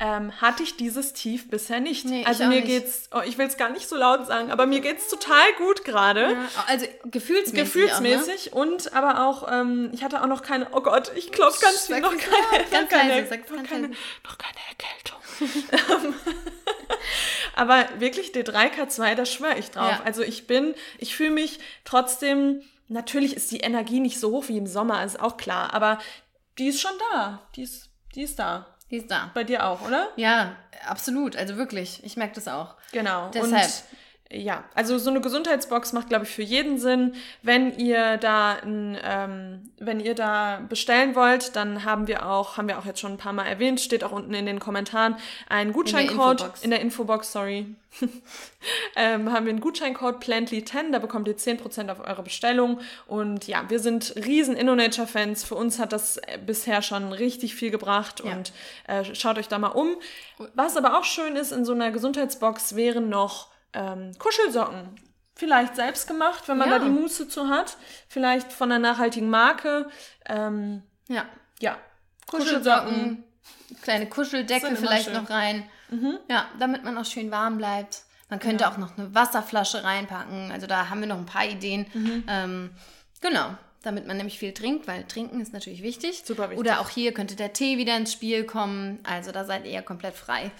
ähm, 0.00 0.40
hatte 0.40 0.62
ich 0.62 0.78
dieses 0.78 1.12
Tief 1.12 1.50
bisher 1.50 1.80
nicht. 1.80 2.06
Nee, 2.06 2.24
also 2.24 2.44
auch 2.44 2.48
mir 2.48 2.62
nicht. 2.62 2.66
geht's, 2.66 3.10
oh, 3.12 3.20
ich 3.26 3.36
will 3.36 3.46
es 3.46 3.58
gar 3.58 3.68
nicht 3.68 3.86
so 3.90 3.94
laut 3.94 4.26
sagen, 4.26 4.50
aber 4.50 4.64
mir 4.64 4.80
geht's 4.80 5.08
total 5.08 5.52
gut 5.58 5.84
gerade. 5.84 6.34
Also 6.66 6.86
gefühlsmäßig. 7.04 7.54
Gefühlsmäßig 7.54 8.52
und 8.54 8.94
aber 8.94 9.26
auch, 9.26 9.52
ähm, 9.52 9.90
ich 9.92 10.02
hatte 10.02 10.22
auch 10.22 10.26
noch 10.26 10.40
keine, 10.40 10.68
oh 10.72 10.80
Gott, 10.80 11.12
ich 11.14 11.30
klopfe 11.30 11.60
ganz 11.60 11.86
viel, 11.86 12.00
noch 12.00 12.16
keine, 12.16 12.64
ganz 12.70 12.90
noch 12.90 12.98
keine, 12.98 13.10
leise, 13.10 13.28
sag's 13.28 13.50
noch 13.50 13.56
ganz 13.58 13.68
keine, 13.68 13.88
noch 13.88 14.38
keine 14.38 14.58
Erkältung. 14.70 16.14
aber 17.54 17.86
wirklich 17.98 18.30
D3K2, 18.30 19.14
da 19.14 19.26
schwöre 19.26 19.58
ich 19.58 19.70
drauf. 19.72 19.90
Ja. 19.90 20.02
Also 20.06 20.22
ich 20.22 20.46
bin, 20.46 20.74
ich 20.96 21.14
fühle 21.14 21.32
mich 21.32 21.58
trotzdem, 21.84 22.62
natürlich 22.88 23.36
ist 23.36 23.50
die 23.50 23.60
Energie 23.60 24.00
nicht 24.00 24.18
so 24.20 24.30
hoch 24.30 24.48
wie 24.48 24.56
im 24.56 24.66
Sommer, 24.66 25.04
ist 25.04 25.20
auch 25.20 25.36
klar, 25.36 25.74
aber 25.74 25.98
die 26.58 26.68
ist 26.68 26.80
schon 26.80 26.92
da. 27.12 27.42
Die 27.54 27.62
ist, 27.62 27.90
die 28.14 28.22
ist 28.22 28.38
da. 28.38 28.66
Die 28.90 28.98
ist 28.98 29.10
da. 29.10 29.30
Bei 29.34 29.44
dir 29.44 29.66
auch, 29.66 29.82
oder? 29.82 30.08
Ja, 30.16 30.56
absolut. 30.86 31.36
Also 31.36 31.56
wirklich. 31.56 32.02
Ich 32.04 32.16
merke 32.16 32.34
das 32.36 32.48
auch. 32.48 32.76
Genau. 32.92 33.30
Deshalb. 33.30 33.52
Und 33.52 33.84
ja, 34.30 34.64
also 34.74 34.98
so 34.98 35.08
eine 35.08 35.20
Gesundheitsbox 35.20 35.92
macht, 35.92 36.08
glaube 36.08 36.24
ich, 36.24 36.30
für 36.30 36.42
jeden 36.42 36.78
Sinn. 36.78 37.14
Wenn 37.42 37.78
ihr 37.78 38.16
da 38.16 38.54
ein, 38.54 38.98
ähm, 39.04 39.70
wenn 39.78 40.00
ihr 40.00 40.14
da 40.14 40.62
bestellen 40.68 41.14
wollt, 41.14 41.54
dann 41.54 41.84
haben 41.84 42.08
wir 42.08 42.26
auch, 42.26 42.56
haben 42.56 42.66
wir 42.66 42.78
auch 42.78 42.86
jetzt 42.86 42.98
schon 42.98 43.12
ein 43.12 43.18
paar 43.18 43.32
Mal 43.32 43.46
erwähnt, 43.46 43.80
steht 43.80 44.02
auch 44.02 44.10
unten 44.10 44.34
in 44.34 44.44
den 44.44 44.58
Kommentaren, 44.58 45.16
ein 45.48 45.72
Gutscheincode 45.72 46.44
in 46.62 46.70
der 46.70 46.80
Infobox, 46.80 47.30
sorry. 47.30 47.66
ähm, 48.96 49.32
haben 49.32 49.46
wir 49.46 49.50
einen 49.50 49.60
Gutscheincode 49.60 50.22
Plantly10, 50.22 50.90
da 50.90 50.98
bekommt 50.98 51.28
ihr 51.28 51.36
10% 51.36 51.88
auf 51.88 52.00
eure 52.00 52.24
Bestellung. 52.24 52.80
Und 53.06 53.46
ja, 53.46 53.64
wir 53.68 53.78
sind 53.78 54.14
riesen 54.16 54.56
InnoNature-Fans. 54.56 55.44
Für 55.44 55.54
uns 55.54 55.78
hat 55.78 55.92
das 55.92 56.16
äh, 56.16 56.38
bisher 56.44 56.82
schon 56.82 57.12
richtig 57.12 57.54
viel 57.54 57.70
gebracht 57.70 58.22
ja. 58.24 58.32
und 58.32 58.52
äh, 58.88 59.14
schaut 59.14 59.38
euch 59.38 59.48
da 59.48 59.58
mal 59.58 59.68
um. 59.68 59.94
Was 60.54 60.76
aber 60.76 60.98
auch 60.98 61.04
schön 61.04 61.36
ist 61.36 61.52
in 61.52 61.64
so 61.64 61.72
einer 61.72 61.92
Gesundheitsbox 61.92 62.74
wären 62.74 63.08
noch 63.08 63.55
ähm, 63.76 64.12
Kuschelsocken. 64.18 64.96
Vielleicht 65.34 65.76
selbst 65.76 66.08
gemacht, 66.08 66.48
wenn 66.48 66.56
man 66.56 66.70
ja. 66.70 66.78
da 66.78 66.84
die 66.84 66.90
Muße 66.90 67.28
zu 67.28 67.48
hat. 67.48 67.76
Vielleicht 68.08 68.52
von 68.52 68.72
einer 68.72 68.78
nachhaltigen 68.78 69.28
Marke. 69.28 69.88
Ähm, 70.24 70.82
ja. 71.08 71.26
Ja. 71.60 71.76
Kuschelsocken. 72.26 73.22
Kleine 73.82 74.08
Kuscheldecke 74.08 74.74
vielleicht 74.76 75.12
noch 75.12 75.28
rein. 75.28 75.68
Mhm. 75.90 76.18
Ja, 76.28 76.46
damit 76.58 76.84
man 76.84 76.96
auch 76.96 77.04
schön 77.04 77.30
warm 77.30 77.58
bleibt. 77.58 78.02
Man 78.30 78.40
könnte 78.40 78.64
ja. 78.64 78.70
auch 78.70 78.78
noch 78.78 78.96
eine 78.96 79.14
Wasserflasche 79.14 79.84
reinpacken. 79.84 80.50
Also 80.50 80.66
da 80.66 80.88
haben 80.88 81.00
wir 81.00 81.06
noch 81.06 81.18
ein 81.18 81.26
paar 81.26 81.44
Ideen. 81.44 81.86
Mhm. 81.92 82.24
Ähm, 82.26 82.70
genau 83.20 83.56
damit 83.86 84.06
man 84.06 84.16
nämlich 84.16 84.38
viel 84.38 84.52
trinkt, 84.52 84.86
weil 84.86 85.04
trinken 85.04 85.40
ist 85.40 85.52
natürlich 85.52 85.82
wichtig. 85.82 86.22
Super 86.24 86.50
wichtig. 86.50 86.58
Oder 86.58 86.80
auch 86.80 86.88
hier 86.88 87.12
könnte 87.12 87.36
der 87.36 87.52
Tee 87.52 87.78
wieder 87.78 87.96
ins 87.96 88.12
Spiel 88.12 88.44
kommen. 88.44 88.98
Also 89.04 89.32
da 89.32 89.44
seid 89.44 89.64
ihr 89.64 89.70
ja 89.70 89.82
komplett 89.82 90.14
frei. 90.14 90.50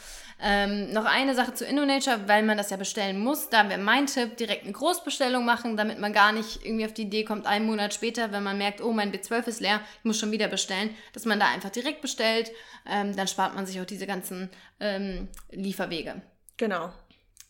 Ähm, 0.41 0.93
noch 0.93 1.07
eine 1.07 1.35
Sache 1.35 1.55
zu 1.55 1.65
InnoNature, 1.65 2.29
weil 2.29 2.43
man 2.43 2.59
das 2.59 2.71
ja 2.71 2.77
bestellen 2.77 3.19
muss. 3.19 3.49
Da 3.49 3.69
wäre 3.69 3.81
mein 3.81 4.07
Tipp, 4.07 4.37
direkt 4.37 4.65
eine 4.65 4.73
Großbestellung 4.73 5.45
machen, 5.45 5.77
damit 5.77 5.99
man 5.99 6.13
gar 6.13 6.33
nicht 6.33 6.65
irgendwie 6.65 6.85
auf 6.85 6.93
die 6.93 7.03
Idee 7.03 7.25
kommt, 7.25 7.47
einen 7.47 7.67
Monat 7.67 7.95
später, 7.95 8.33
wenn 8.33 8.43
man 8.43 8.59
merkt, 8.59 8.83
oh, 8.83 8.93
mein 8.93 9.13
B12 9.13 9.47
ist 9.47 9.61
leer, 9.61 9.81
ich 9.99 10.05
muss 10.05 10.19
schon 10.19 10.33
wieder 10.33 10.49
bestellen, 10.49 10.95
dass 11.15 11.25
man 11.25 11.41
da 11.41 11.49
einfach 11.49 11.71
direkt 11.71 12.03
bestellt. 12.03 12.53
Ähm, 12.87 13.17
dann 13.17 13.29
spart 13.29 13.55
man 13.55 13.67
sich 13.67 13.81
auch 13.81 13.87
diese 13.87 14.07
ganzen 14.07 14.51
ähm, 14.79 15.29
Lieferwege. 15.51 16.21
Genau. 16.59 16.93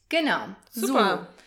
Genau. 0.08 0.46
Super. 0.70 1.28
So. 1.28 1.45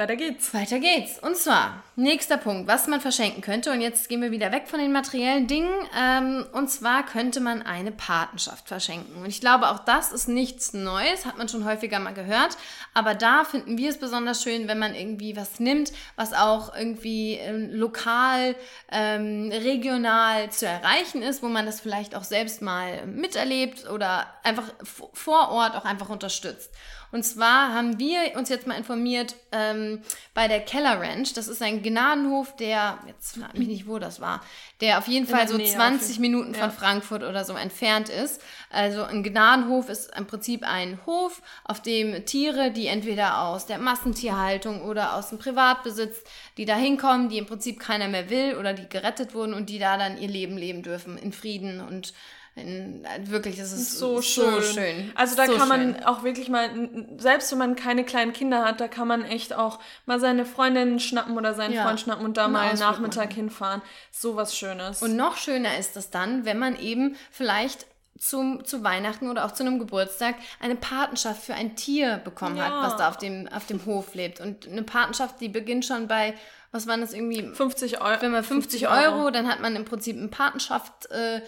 Weiter 0.00 0.16
geht's. 0.16 0.54
Weiter 0.54 0.78
geht's. 0.78 1.18
Und 1.18 1.36
zwar, 1.36 1.82
nächster 1.94 2.38
Punkt, 2.38 2.66
was 2.66 2.86
man 2.86 3.02
verschenken 3.02 3.42
könnte. 3.42 3.70
Und 3.70 3.82
jetzt 3.82 4.08
gehen 4.08 4.22
wir 4.22 4.30
wieder 4.30 4.50
weg 4.50 4.66
von 4.66 4.80
den 4.80 4.92
materiellen 4.92 5.46
Dingen. 5.46 5.70
Ähm, 5.94 6.46
und 6.52 6.70
zwar 6.70 7.04
könnte 7.04 7.38
man 7.40 7.60
eine 7.60 7.92
Patenschaft 7.92 8.66
verschenken. 8.66 9.20
Und 9.20 9.26
ich 9.28 9.42
glaube, 9.42 9.68
auch 9.68 9.80
das 9.80 10.10
ist 10.10 10.26
nichts 10.26 10.72
Neues, 10.72 11.26
hat 11.26 11.36
man 11.36 11.50
schon 11.50 11.66
häufiger 11.66 11.98
mal 11.98 12.14
gehört. 12.14 12.56
Aber 12.94 13.14
da 13.14 13.44
finden 13.44 13.76
wir 13.76 13.90
es 13.90 13.98
besonders 13.98 14.42
schön, 14.42 14.68
wenn 14.68 14.78
man 14.78 14.94
irgendwie 14.94 15.36
was 15.36 15.60
nimmt, 15.60 15.92
was 16.16 16.32
auch 16.32 16.74
irgendwie 16.74 17.34
ähm, 17.34 17.68
lokal, 17.70 18.56
ähm, 18.90 19.52
regional 19.52 20.50
zu 20.50 20.66
erreichen 20.66 21.20
ist, 21.20 21.42
wo 21.42 21.48
man 21.48 21.66
das 21.66 21.82
vielleicht 21.82 22.14
auch 22.14 22.24
selbst 22.24 22.62
mal 22.62 23.04
miterlebt 23.04 23.86
oder 23.90 24.28
einfach 24.44 24.72
vor 25.12 25.50
Ort 25.50 25.76
auch 25.76 25.84
einfach 25.84 26.08
unterstützt. 26.08 26.70
Und 27.12 27.24
zwar 27.24 27.74
haben 27.74 27.98
wir 27.98 28.36
uns 28.36 28.48
jetzt 28.48 28.66
mal 28.66 28.74
informiert 28.74 29.34
ähm, 29.52 30.00
bei 30.32 30.46
der 30.46 30.60
Keller 30.60 31.00
Ranch. 31.00 31.32
Das 31.34 31.48
ist 31.48 31.60
ein 31.60 31.82
Gnadenhof, 31.82 32.54
der, 32.56 32.98
jetzt 33.06 33.36
frag 33.36 33.58
mich 33.58 33.66
nicht, 33.66 33.88
wo 33.88 33.98
das 33.98 34.20
war, 34.20 34.42
der 34.80 34.98
auf 34.98 35.08
jeden 35.08 35.26
Fall 35.26 35.48
so 35.48 35.56
Nähe 35.56 35.72
20 35.72 36.20
Minuten 36.20 36.54
ja. 36.54 36.60
von 36.60 36.70
Frankfurt 36.70 37.22
oder 37.24 37.44
so 37.44 37.54
entfernt 37.54 38.08
ist. 38.08 38.40
Also 38.70 39.02
ein 39.02 39.22
Gnadenhof 39.22 39.88
ist 39.88 40.16
im 40.16 40.26
Prinzip 40.26 40.62
ein 40.62 41.00
Hof, 41.04 41.42
auf 41.64 41.82
dem 41.82 42.24
Tiere, 42.26 42.70
die 42.70 42.86
entweder 42.86 43.42
aus 43.42 43.66
der 43.66 43.78
Massentierhaltung 43.78 44.82
oder 44.82 45.14
aus 45.14 45.30
dem 45.30 45.38
Privatbesitz, 45.38 46.22
die 46.56 46.64
da 46.64 46.76
hinkommen, 46.76 47.28
die 47.28 47.38
im 47.38 47.46
Prinzip 47.46 47.80
keiner 47.80 48.08
mehr 48.08 48.30
will 48.30 48.56
oder 48.56 48.72
die 48.72 48.88
gerettet 48.88 49.34
wurden 49.34 49.54
und 49.54 49.68
die 49.68 49.78
da 49.78 49.96
dann 49.96 50.18
ihr 50.18 50.28
Leben 50.28 50.56
leben 50.56 50.82
dürfen 50.82 51.18
in 51.18 51.32
Frieden 51.32 51.80
und 51.80 52.14
wirklich, 52.56 53.56
das 53.56 53.72
ist 53.72 53.98
so 53.98 54.20
schön. 54.22 54.44
So 54.44 54.60
schön. 54.60 55.12
Also 55.14 55.36
da 55.36 55.46
so 55.46 55.56
kann 55.56 55.68
man 55.68 55.94
schön. 55.94 56.04
auch 56.04 56.22
wirklich 56.22 56.48
mal, 56.48 56.70
selbst 57.18 57.50
wenn 57.52 57.58
man 57.58 57.76
keine 57.76 58.04
kleinen 58.04 58.32
Kinder 58.32 58.64
hat, 58.64 58.80
da 58.80 58.88
kann 58.88 59.08
man 59.08 59.24
echt 59.24 59.54
auch 59.54 59.78
mal 60.06 60.20
seine 60.20 60.44
Freundin 60.44 61.00
schnappen 61.00 61.36
oder 61.36 61.54
seinen 61.54 61.74
ja. 61.74 61.84
Freund 61.84 62.00
schnappen 62.00 62.24
und 62.24 62.36
da 62.36 62.48
mal 62.48 62.74
Nachmittag 62.74 63.26
machen. 63.26 63.34
hinfahren. 63.34 63.82
So 64.10 64.36
was 64.36 64.56
Schönes. 64.56 65.02
Und 65.02 65.16
noch 65.16 65.36
schöner 65.36 65.78
ist 65.78 65.96
das 65.96 66.10
dann, 66.10 66.44
wenn 66.44 66.58
man 66.58 66.78
eben 66.78 67.16
vielleicht 67.30 67.86
zum, 68.20 68.64
zu 68.64 68.84
Weihnachten 68.84 69.30
oder 69.30 69.46
auch 69.46 69.52
zu 69.52 69.62
einem 69.62 69.78
Geburtstag 69.78 70.36
eine 70.60 70.76
Patenschaft 70.76 71.42
für 71.42 71.54
ein 71.54 71.74
Tier 71.74 72.18
bekommen 72.18 72.56
ja. 72.58 72.64
hat, 72.64 72.90
was 72.90 72.96
da 72.96 73.08
auf 73.08 73.16
dem, 73.16 73.48
auf 73.48 73.66
dem 73.66 73.84
Hof 73.86 74.14
lebt. 74.14 74.40
Und 74.40 74.68
eine 74.68 74.82
Patenschaft, 74.82 75.40
die 75.40 75.48
beginnt 75.48 75.86
schon 75.86 76.06
bei, 76.06 76.34
was 76.70 76.86
waren 76.86 77.00
das 77.00 77.14
irgendwie? 77.14 77.42
50 77.52 78.00
Euro. 78.00 78.20
Wenn 78.20 78.32
man 78.32 78.44
50, 78.44 78.82
50 78.82 78.88
Euro, 78.88 79.22
Euro, 79.22 79.30
dann 79.30 79.48
hat 79.48 79.60
man 79.60 79.74
im 79.74 79.84
Prinzip 79.84 80.16
eine 80.16 80.28
Patenschaft 80.28 81.10
äh, 81.10 81.40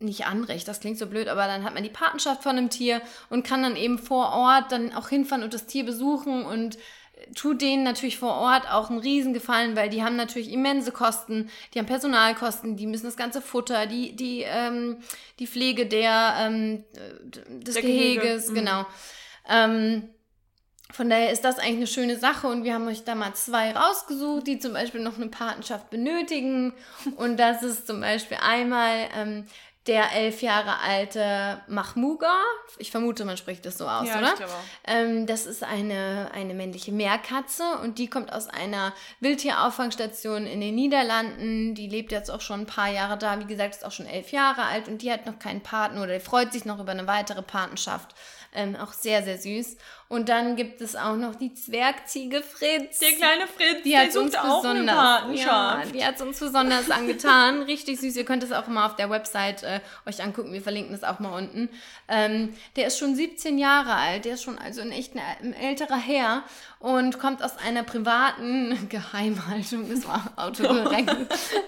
nicht 0.00 0.26
Anrecht, 0.26 0.68
das 0.68 0.80
klingt 0.80 0.98
so 0.98 1.06
blöd, 1.06 1.28
aber 1.28 1.46
dann 1.46 1.64
hat 1.64 1.74
man 1.74 1.82
die 1.82 1.90
Patenschaft 1.90 2.42
von 2.42 2.56
einem 2.56 2.70
Tier 2.70 3.02
und 3.30 3.44
kann 3.44 3.62
dann 3.62 3.76
eben 3.76 3.98
vor 3.98 4.32
Ort 4.32 4.70
dann 4.70 4.94
auch 4.94 5.08
hinfahren 5.08 5.42
und 5.42 5.54
das 5.54 5.66
Tier 5.66 5.84
besuchen 5.84 6.44
und 6.44 6.78
tut 7.34 7.60
denen 7.60 7.82
natürlich 7.82 8.18
vor 8.18 8.34
Ort 8.34 8.70
auch 8.70 8.90
einen 8.90 9.00
Riesengefallen, 9.00 9.76
weil 9.76 9.88
die 9.88 10.02
haben 10.02 10.16
natürlich 10.16 10.52
immense 10.52 10.92
Kosten, 10.92 11.50
die 11.74 11.78
haben 11.78 11.86
Personalkosten, 11.86 12.76
die 12.76 12.86
müssen 12.86 13.06
das 13.06 13.16
ganze 13.16 13.42
Futter, 13.42 13.86
die, 13.86 14.14
die, 14.14 14.42
ähm, 14.42 14.98
die 15.38 15.46
Pflege 15.46 15.86
der, 15.86 16.34
ähm, 16.38 16.84
des 17.46 17.74
der 17.74 17.82
Geheges, 17.82 18.48
Gehege. 18.48 18.60
genau. 18.60 18.82
Mhm. 18.82 18.86
Ähm, 19.48 20.08
von 20.90 21.10
daher 21.10 21.30
ist 21.30 21.44
das 21.44 21.58
eigentlich 21.58 21.76
eine 21.76 21.86
schöne 21.86 22.16
Sache 22.16 22.46
und 22.46 22.64
wir 22.64 22.72
haben 22.72 22.88
euch 22.88 23.04
da 23.04 23.14
mal 23.14 23.34
zwei 23.34 23.72
rausgesucht, 23.72 24.46
die 24.46 24.58
zum 24.58 24.72
Beispiel 24.72 25.02
noch 25.02 25.16
eine 25.16 25.28
Patenschaft 25.28 25.90
benötigen. 25.90 26.72
Und 27.16 27.38
das 27.38 27.62
ist 27.62 27.86
zum 27.86 28.00
Beispiel 28.00 28.38
einmal 28.40 29.08
ähm, 29.14 29.44
der 29.88 30.12
elf 30.12 30.42
Jahre 30.42 30.78
alte 30.80 31.60
Mahmuga. 31.66 32.32
Ich 32.78 32.90
vermute, 32.90 33.24
man 33.24 33.36
spricht 33.36 33.64
das 33.64 33.78
so 33.78 33.88
aus, 33.88 34.06
ja, 34.06 34.18
oder? 34.18 34.28
Ich 34.28 34.36
glaube 34.36 34.52
ähm, 34.86 35.26
das 35.26 35.46
ist 35.46 35.64
eine, 35.64 36.30
eine 36.32 36.54
männliche 36.54 36.92
Meerkatze 36.92 37.64
und 37.82 37.98
die 37.98 38.08
kommt 38.08 38.32
aus 38.32 38.48
einer 38.48 38.92
Wildtierauffangstation 39.20 40.46
in 40.46 40.60
den 40.60 40.74
Niederlanden. 40.74 41.74
Die 41.74 41.88
lebt 41.88 42.12
jetzt 42.12 42.30
auch 42.30 42.42
schon 42.42 42.60
ein 42.60 42.66
paar 42.66 42.90
Jahre 42.90 43.18
da. 43.18 43.40
Wie 43.40 43.46
gesagt, 43.46 43.74
ist 43.74 43.84
auch 43.84 43.92
schon 43.92 44.06
elf 44.06 44.30
Jahre 44.30 44.62
alt 44.62 44.88
und 44.88 45.02
die 45.02 45.10
hat 45.10 45.26
noch 45.26 45.38
keinen 45.38 45.62
Partner 45.62 46.02
oder 46.02 46.14
die 46.14 46.24
freut 46.24 46.52
sich 46.52 46.64
noch 46.64 46.78
über 46.78 46.92
eine 46.92 47.06
weitere 47.06 47.42
Patenschaft. 47.42 48.14
Ähm, 48.54 48.76
auch 48.76 48.92
sehr, 48.92 49.22
sehr 49.22 49.38
süß. 49.38 49.76
Und 50.08 50.30
dann 50.30 50.56
gibt 50.56 50.80
es 50.80 50.96
auch 50.96 51.16
noch 51.16 51.34
die 51.34 51.52
Zwergziege 51.52 52.40
Fritz. 52.40 52.98
Der 52.98 53.12
kleine 53.12 53.46
Fritz, 53.46 53.82
die 53.84 53.96
hat 53.96 54.16
uns 54.16 54.32
besonders, 54.32 55.22
ja, 55.34 55.82
die 55.92 56.02
hat 56.02 56.20
uns 56.22 56.40
besonders 56.40 56.90
angetan. 56.90 57.62
Richtig 57.62 58.00
süß. 58.00 58.16
Ihr 58.16 58.24
könnt 58.24 58.42
es 58.42 58.50
auch 58.50 58.66
mal 58.68 58.86
auf 58.86 58.96
der 58.96 59.10
Website 59.10 59.64
äh, 59.64 59.80
euch 60.06 60.22
angucken. 60.22 60.52
Wir 60.52 60.62
verlinken 60.62 60.92
das 60.92 61.04
auch 61.04 61.18
mal 61.18 61.36
unten. 61.36 61.68
Ähm, 62.08 62.54
der 62.76 62.86
ist 62.86 62.98
schon 62.98 63.14
17 63.14 63.58
Jahre 63.58 63.94
alt. 63.94 64.24
Der 64.24 64.34
ist 64.34 64.42
schon 64.42 64.58
also 64.58 64.80
ein 64.80 64.92
echt 64.92 65.14
ein 65.14 65.52
älterer 65.52 65.98
Herr 65.98 66.42
und 66.78 67.18
kommt 67.18 67.42
aus 67.42 67.58
einer 67.58 67.82
privaten 67.82 68.78
Geheimhaltung. 68.88 69.90
Das 69.90 70.06
war 70.08 70.32
autokorrekt. 70.36 71.10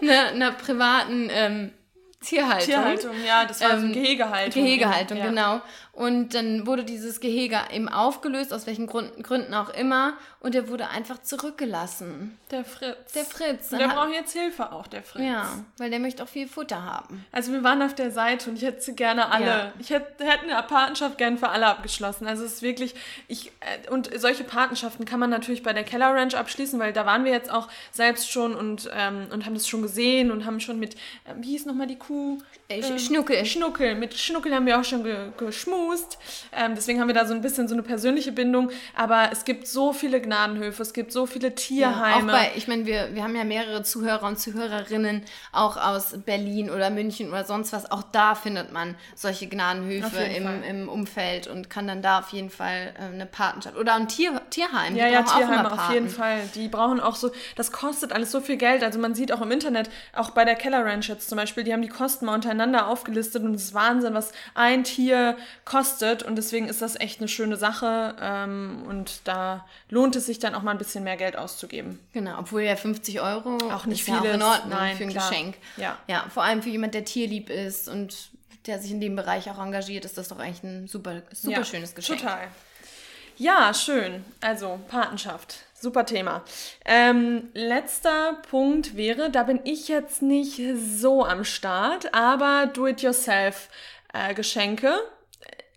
einer, 0.00 0.28
einer 0.28 0.52
privaten 0.52 1.28
ähm, 1.30 1.72
Tierhaltung. 2.20 2.66
Tierhaltung, 2.66 3.24
ja, 3.26 3.46
das 3.46 3.62
war 3.62 3.72
ähm, 3.72 3.88
so 3.88 3.94
Gehegehaltung. 3.94 4.62
Gehegehaltung, 4.62 5.18
ja. 5.18 5.26
genau. 5.26 5.60
Und 6.00 6.32
dann 6.32 6.66
wurde 6.66 6.82
dieses 6.82 7.20
Gehege 7.20 7.58
eben 7.70 7.86
aufgelöst, 7.90 8.54
aus 8.54 8.66
welchen 8.66 8.86
Gründen, 8.86 9.22
Gründen 9.22 9.52
auch 9.52 9.68
immer. 9.68 10.14
Und 10.40 10.54
er 10.54 10.68
wurde 10.68 10.88
einfach 10.88 11.20
zurückgelassen. 11.20 12.38
Der 12.50 12.64
Fritz. 12.64 13.12
Der 13.12 13.24
Fritz. 13.26 13.70
Und 13.70 13.80
der 13.80 13.88
braucht 13.88 14.14
jetzt 14.14 14.32
Hilfe 14.32 14.72
auch, 14.72 14.86
der 14.86 15.02
Fritz. 15.02 15.24
Ja, 15.24 15.46
weil 15.76 15.90
der 15.90 15.98
möchte 15.98 16.22
auch 16.22 16.28
viel 16.28 16.48
Futter 16.48 16.82
haben. 16.82 17.26
Also 17.32 17.52
wir 17.52 17.62
waren 17.62 17.82
auf 17.82 17.94
der 17.94 18.10
Seite 18.10 18.48
und 18.48 18.56
ich 18.56 18.62
hätte 18.62 18.94
gerne 18.94 19.30
alle, 19.30 19.44
ja. 19.44 19.72
ich 19.78 19.90
hätte, 19.90 20.24
hätte 20.24 20.44
eine 20.44 20.62
Patenschaft 20.62 21.18
gerne 21.18 21.36
für 21.36 21.50
alle 21.50 21.66
abgeschlossen. 21.66 22.26
Also 22.26 22.44
es 22.44 22.54
ist 22.54 22.62
wirklich, 22.62 22.94
ich, 23.28 23.48
äh, 23.60 23.90
und 23.90 24.08
solche 24.18 24.44
Patenschaften 24.44 25.04
kann 25.04 25.20
man 25.20 25.28
natürlich 25.28 25.62
bei 25.62 25.74
der 25.74 25.84
Keller 25.84 26.14
Ranch 26.14 26.34
abschließen, 26.34 26.80
weil 26.80 26.94
da 26.94 27.04
waren 27.04 27.26
wir 27.26 27.32
jetzt 27.32 27.50
auch 27.50 27.68
selbst 27.92 28.30
schon 28.30 28.54
und, 28.54 28.88
ähm, 28.94 29.26
und 29.30 29.44
haben 29.44 29.52
das 29.52 29.68
schon 29.68 29.82
gesehen 29.82 30.30
und 30.30 30.46
haben 30.46 30.60
schon 30.60 30.78
mit, 30.78 30.94
äh, 30.94 31.34
wie 31.36 31.50
hieß 31.50 31.66
nochmal 31.66 31.88
die 31.88 31.98
Kuh? 31.98 32.38
Äh, 32.68 32.98
Schnuckel. 32.98 33.44
Schnuckel. 33.44 33.96
Mit 33.96 34.14
Schnuckel 34.14 34.54
haben 34.54 34.64
wir 34.64 34.80
auch 34.80 34.84
schon 34.84 35.04
ge 35.04 35.32
geschmust. 35.36 35.89
Ähm, 36.56 36.74
deswegen 36.74 37.00
haben 37.00 37.08
wir 37.08 37.14
da 37.14 37.26
so 37.26 37.34
ein 37.34 37.40
bisschen 37.40 37.68
so 37.68 37.74
eine 37.74 37.82
persönliche 37.82 38.32
Bindung. 38.32 38.70
Aber 38.94 39.30
es 39.32 39.44
gibt 39.44 39.66
so 39.66 39.92
viele 39.92 40.20
Gnadenhöfe, 40.20 40.82
es 40.82 40.92
gibt 40.92 41.12
so 41.12 41.26
viele 41.26 41.54
Tierheime. 41.54 42.32
Ja, 42.32 42.38
auch 42.38 42.40
bei, 42.40 42.52
ich 42.56 42.68
meine, 42.68 42.86
wir, 42.86 43.14
wir 43.14 43.22
haben 43.22 43.36
ja 43.36 43.44
mehrere 43.44 43.82
Zuhörer 43.82 44.26
und 44.26 44.38
Zuhörerinnen 44.38 45.22
auch 45.52 45.76
aus 45.76 46.14
Berlin 46.24 46.70
oder 46.70 46.90
München 46.90 47.28
oder 47.28 47.44
sonst 47.44 47.72
was. 47.72 47.90
Auch 47.90 48.02
da 48.12 48.34
findet 48.34 48.72
man 48.72 48.96
solche 49.14 49.46
Gnadenhöfe 49.46 50.22
im, 50.22 50.62
im 50.62 50.88
Umfeld 50.88 51.46
und 51.46 51.70
kann 51.70 51.86
dann 51.86 52.02
da 52.02 52.20
auf 52.20 52.30
jeden 52.30 52.50
Fall 52.50 52.94
äh, 52.98 53.12
eine 53.12 53.26
Patenschaft. 53.26 53.76
Oder 53.76 53.94
ein 53.94 54.08
Tier, 54.08 54.40
Tierheim. 54.50 54.96
Ja, 54.96 55.06
ja, 55.06 55.22
Tierheime 55.22 55.72
auf 55.72 55.92
jeden 55.92 56.08
Fall. 56.08 56.40
Die 56.54 56.68
brauchen 56.68 57.00
auch 57.00 57.16
so, 57.16 57.30
das 57.56 57.72
kostet 57.72 58.12
alles 58.12 58.30
so 58.30 58.40
viel 58.40 58.56
Geld. 58.56 58.82
Also 58.82 58.98
man 58.98 59.14
sieht 59.14 59.32
auch 59.32 59.40
im 59.40 59.50
Internet, 59.50 59.90
auch 60.14 60.30
bei 60.30 60.44
der 60.44 60.54
Keller 60.54 60.84
Ranch 60.84 61.08
jetzt 61.08 61.28
zum 61.28 61.36
Beispiel, 61.36 61.64
die 61.64 61.72
haben 61.72 61.82
die 61.82 61.88
Kosten 61.88 62.26
mal 62.26 62.34
untereinander 62.34 62.88
aufgelistet 62.88 63.42
und 63.42 63.54
es 63.54 63.64
ist 63.64 63.74
Wahnsinn, 63.74 64.14
was 64.14 64.32
ein 64.54 64.84
Tier 64.84 65.36
kostet. 65.70 66.24
Und 66.24 66.34
deswegen 66.34 66.66
ist 66.68 66.82
das 66.82 66.98
echt 66.98 67.20
eine 67.20 67.28
schöne 67.28 67.54
Sache. 67.56 68.16
Ähm, 68.20 68.82
und 68.88 69.20
da 69.24 69.64
lohnt 69.88 70.16
es 70.16 70.26
sich 70.26 70.40
dann 70.40 70.56
auch 70.56 70.62
mal 70.62 70.72
ein 70.72 70.78
bisschen 70.78 71.04
mehr 71.04 71.16
Geld 71.16 71.36
auszugeben. 71.36 72.00
Genau, 72.12 72.40
obwohl 72.40 72.62
ja 72.62 72.74
50 72.74 73.20
Euro 73.20 73.56
Auch 73.70 73.86
nicht 73.86 74.04
ja 74.08 74.20
vieles. 74.20 74.34
in 74.34 74.42
Ordnung 74.42 74.70
Nein, 74.70 74.96
für 74.96 75.04
ein 75.04 75.10
klar. 75.10 75.30
Geschenk. 75.30 75.54
Ja. 75.76 75.96
ja, 76.08 76.26
vor 76.34 76.42
allem 76.42 76.60
für 76.62 76.70
jemand, 76.70 76.94
der 76.94 77.04
tierlieb 77.04 77.50
ist 77.50 77.88
und 77.88 78.30
der 78.66 78.80
sich 78.80 78.90
in 78.90 79.00
dem 79.00 79.14
Bereich 79.14 79.48
auch 79.48 79.60
engagiert, 79.60 80.04
ist 80.04 80.18
das 80.18 80.26
doch 80.28 80.40
eigentlich 80.40 80.64
ein 80.64 80.88
super, 80.88 81.22
super 81.32 81.58
Ja, 81.58 81.64
schönes 81.64 81.94
Geschenk. 81.94 82.18
Total. 82.20 82.48
Ja, 83.36 83.72
schön. 83.72 84.24
Also 84.40 84.80
Patenschaft. 84.88 85.58
Super 85.80 86.04
Thema. 86.04 86.42
Ähm, 86.84 87.48
letzter 87.54 88.38
Punkt 88.50 88.96
wäre, 88.96 89.30
da 89.30 89.44
bin 89.44 89.60
ich 89.64 89.86
jetzt 89.86 90.20
nicht 90.20 90.60
so 90.76 91.24
am 91.24 91.44
Start, 91.44 92.12
aber 92.12 92.66
Do-it-yourself-Geschenke 92.66 94.98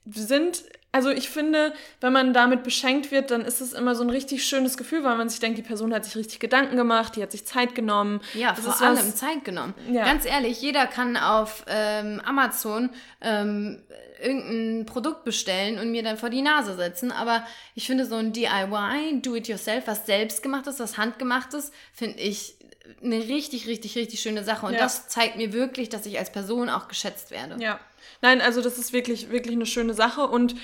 sind, 0.05 0.63
also 0.91 1.09
ich 1.09 1.29
finde, 1.29 1.73
wenn 2.01 2.13
man 2.13 2.33
damit 2.33 2.63
beschenkt 2.63 3.09
wird, 3.11 3.31
dann 3.31 3.41
ist 3.41 3.61
es 3.61 3.73
immer 3.73 3.95
so 3.95 4.03
ein 4.03 4.09
richtig 4.09 4.45
schönes 4.45 4.77
Gefühl, 4.77 5.03
weil 5.03 5.17
man 5.17 5.27
sich 5.29 5.39
denkt, 5.39 5.57
die 5.57 5.63
Person 5.63 5.93
hat 5.93 6.05
sich 6.05 6.15
richtig 6.15 6.39
Gedanken 6.39 6.75
gemacht, 6.75 7.15
die 7.15 7.23
hat 7.23 7.31
sich 7.31 7.45
Zeit 7.45 7.73
genommen. 7.73 8.21
Ja, 8.33 8.51
Das 8.53 8.65
vor 8.65 8.73
ist 8.75 8.81
allem 8.81 8.97
was- 8.97 9.15
Zeit 9.15 9.43
genommen. 9.43 9.73
Ja. 9.91 10.03
Ganz 10.05 10.25
ehrlich, 10.25 10.61
jeder 10.61 10.85
kann 10.85 11.17
auf 11.17 11.63
ähm, 11.67 12.21
Amazon 12.25 12.89
ähm, 13.21 13.81
irgendein 14.21 14.85
Produkt 14.85 15.23
bestellen 15.25 15.79
und 15.79 15.91
mir 15.91 16.03
dann 16.03 16.17
vor 16.17 16.29
die 16.29 16.41
Nase 16.41 16.75
setzen. 16.75 17.11
Aber 17.11 17.45
ich 17.75 17.87
finde 17.87 18.05
so 18.05 18.15
ein 18.15 18.31
DIY, 18.33 19.21
Do-it-yourself, 19.21 19.87
was 19.87 20.05
selbst 20.05 20.43
gemacht 20.43 20.67
ist, 20.67 20.79
was 20.79 20.97
handgemacht 20.97 21.53
ist, 21.53 21.73
finde 21.93 22.19
ich 22.19 22.55
eine 23.01 23.17
richtig, 23.17 23.67
richtig, 23.67 23.95
richtig 23.95 24.19
schöne 24.21 24.43
Sache. 24.43 24.65
Und 24.65 24.73
Ja. 24.73 24.79
das 24.79 25.07
zeigt 25.07 25.37
mir 25.37 25.53
wirklich, 25.53 25.89
dass 25.89 26.05
ich 26.05 26.19
als 26.19 26.31
Person 26.31 26.69
auch 26.69 26.87
geschätzt 26.87 27.31
werde. 27.31 27.55
Ja. 27.61 27.79
Nein, 28.23 28.39
also 28.39 28.61
das 28.61 28.77
ist 28.77 28.93
wirklich, 28.93 29.31
wirklich 29.31 29.53
eine 29.53 29.65
schöne 29.65 29.93
Sache. 29.93 30.21
Und 30.21 30.55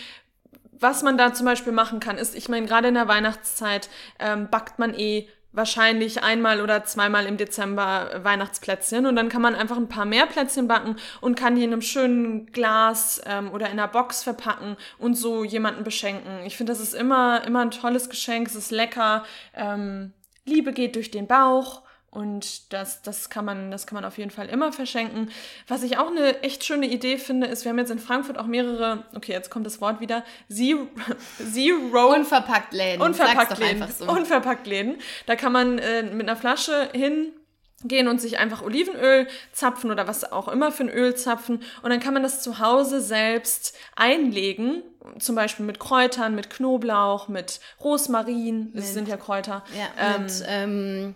was 0.72 1.04
man 1.04 1.18
da 1.18 1.34
zum 1.34 1.46
Beispiel 1.46 1.74
machen 1.74 2.00
kann, 2.00 2.18
ist, 2.18 2.34
ich 2.34 2.48
meine, 2.48 2.66
gerade 2.66 2.88
in 2.88 2.94
der 2.94 3.10
Weihnachtszeit 3.10 3.90
ähm, 4.18 4.50
backt 4.50 4.80
man 4.80 4.94
eh 4.94 5.28
wahrscheinlich 5.52 6.24
einmal 6.24 6.62
oder 6.62 6.86
zweimal 6.86 7.26
im 7.26 7.36
Dezember 7.36 8.22
Weihnachtsplätzchen 8.24 9.06
und 9.06 9.18
dann 9.18 9.28
kann 9.28 9.42
man 9.42 9.56
einfach 9.56 9.76
ein 9.76 9.90
paar 9.90 10.06
mehr 10.06 10.26
Plätzchen 10.26 10.70
backen 10.70 10.96
und 11.20 11.36
kann 11.36 11.56
die 11.56 11.64
in 11.66 11.74
einem 11.74 11.82
schönen 11.82 12.46
Glas 12.46 13.22
ähm, 13.26 13.52
oder 13.52 13.66
in 13.66 13.74
einer 13.74 13.90
Box 13.90 14.24
verpacken 14.24 14.78
und 14.98 15.16
so 15.16 15.44
jemanden 15.44 15.84
beschenken. 15.84 16.46
Ich 16.46 16.56
finde, 16.56 16.72
das 16.72 16.80
ist 16.80 16.94
immer, 16.94 17.44
immer 17.46 17.60
ein 17.62 17.72
tolles 17.72 18.10
Geschenk, 18.10 18.48
es 18.48 18.56
ist 18.56 18.72
lecker, 18.72 19.26
ähm, 19.54 20.14
Liebe 20.46 20.72
geht 20.72 20.96
durch 20.96 21.12
den 21.12 21.28
Bauch 21.28 21.82
und 22.12 22.74
das, 22.74 23.04
das, 23.04 23.30
kann 23.30 23.46
man, 23.46 23.70
das 23.70 23.86
kann 23.86 23.96
man 23.96 24.06
auf 24.06 24.18
jeden 24.18 24.32
Fall 24.32 24.50
immer 24.50 24.74
verschenken. 24.74 25.30
Was 25.68 25.84
ich 25.84 25.98
auch 25.98 26.08
eine 26.08 26.42
echt 26.42 26.64
schöne 26.64 26.88
Idee 26.88 27.18
finde, 27.18 27.46
ist, 27.48 27.66
wir 27.66 27.70
haben 27.70 27.78
jetzt 27.78 27.92
in 27.92 28.00
Frankfurt 28.00 28.38
auch 28.40 28.48
mehrere, 28.48 29.04
okay, 29.16 29.32
jetzt 29.32 29.52
kommt 29.52 29.66
das 29.68 29.80
Wort 29.80 30.00
wieder, 30.00 30.24
Zero, 30.52 30.88
Zero 31.52 32.16
Unverpackt 32.16 32.74
Läden. 32.74 33.02
Unverpackt 33.02 33.60
Läden. 33.60 33.84
einfach 33.84 33.96
so. 33.96 34.10
Unverpackt 34.10 34.66
Läden. 34.66 34.98
Da 35.28 35.36
kann 35.36 35.52
man 35.52 35.78
äh, 35.78 36.02
mit 36.02 36.28
einer 36.28 36.36
Flasche 36.36 36.90
hingehen 36.94 38.08
und 38.08 38.20
sich 38.20 38.40
einfach 38.40 38.64
Olivenöl 38.64 39.28
zapfen 39.52 39.92
oder 39.92 40.08
was 40.08 40.32
auch 40.32 40.48
immer 40.48 40.72
für 40.72 40.84
ein 40.84 40.90
Öl 40.90 41.16
zapfen. 41.16 41.62
Und 41.84 41.92
dann 41.92 42.00
kann 42.00 42.16
man 42.16 42.24
das 42.24 42.42
zu 42.42 42.58
Hause 42.58 43.02
selbst 43.02 43.78
einlegen. 43.96 44.82
Zum 45.20 45.36
Beispiel 45.36 45.66
mit 45.66 45.80
Kräutern, 45.80 46.34
mit 46.34 46.50
Knoblauch, 46.50 47.28
mit 47.28 47.60
Rosmarin. 47.84 48.72
Das 48.74 48.94
sind 48.94 49.08
ja 49.08 49.18
Kräuter. 49.18 49.64
Ja, 49.78 50.16
Ähm, 50.16 50.22
mit, 50.24 50.44
ähm, 50.48 51.16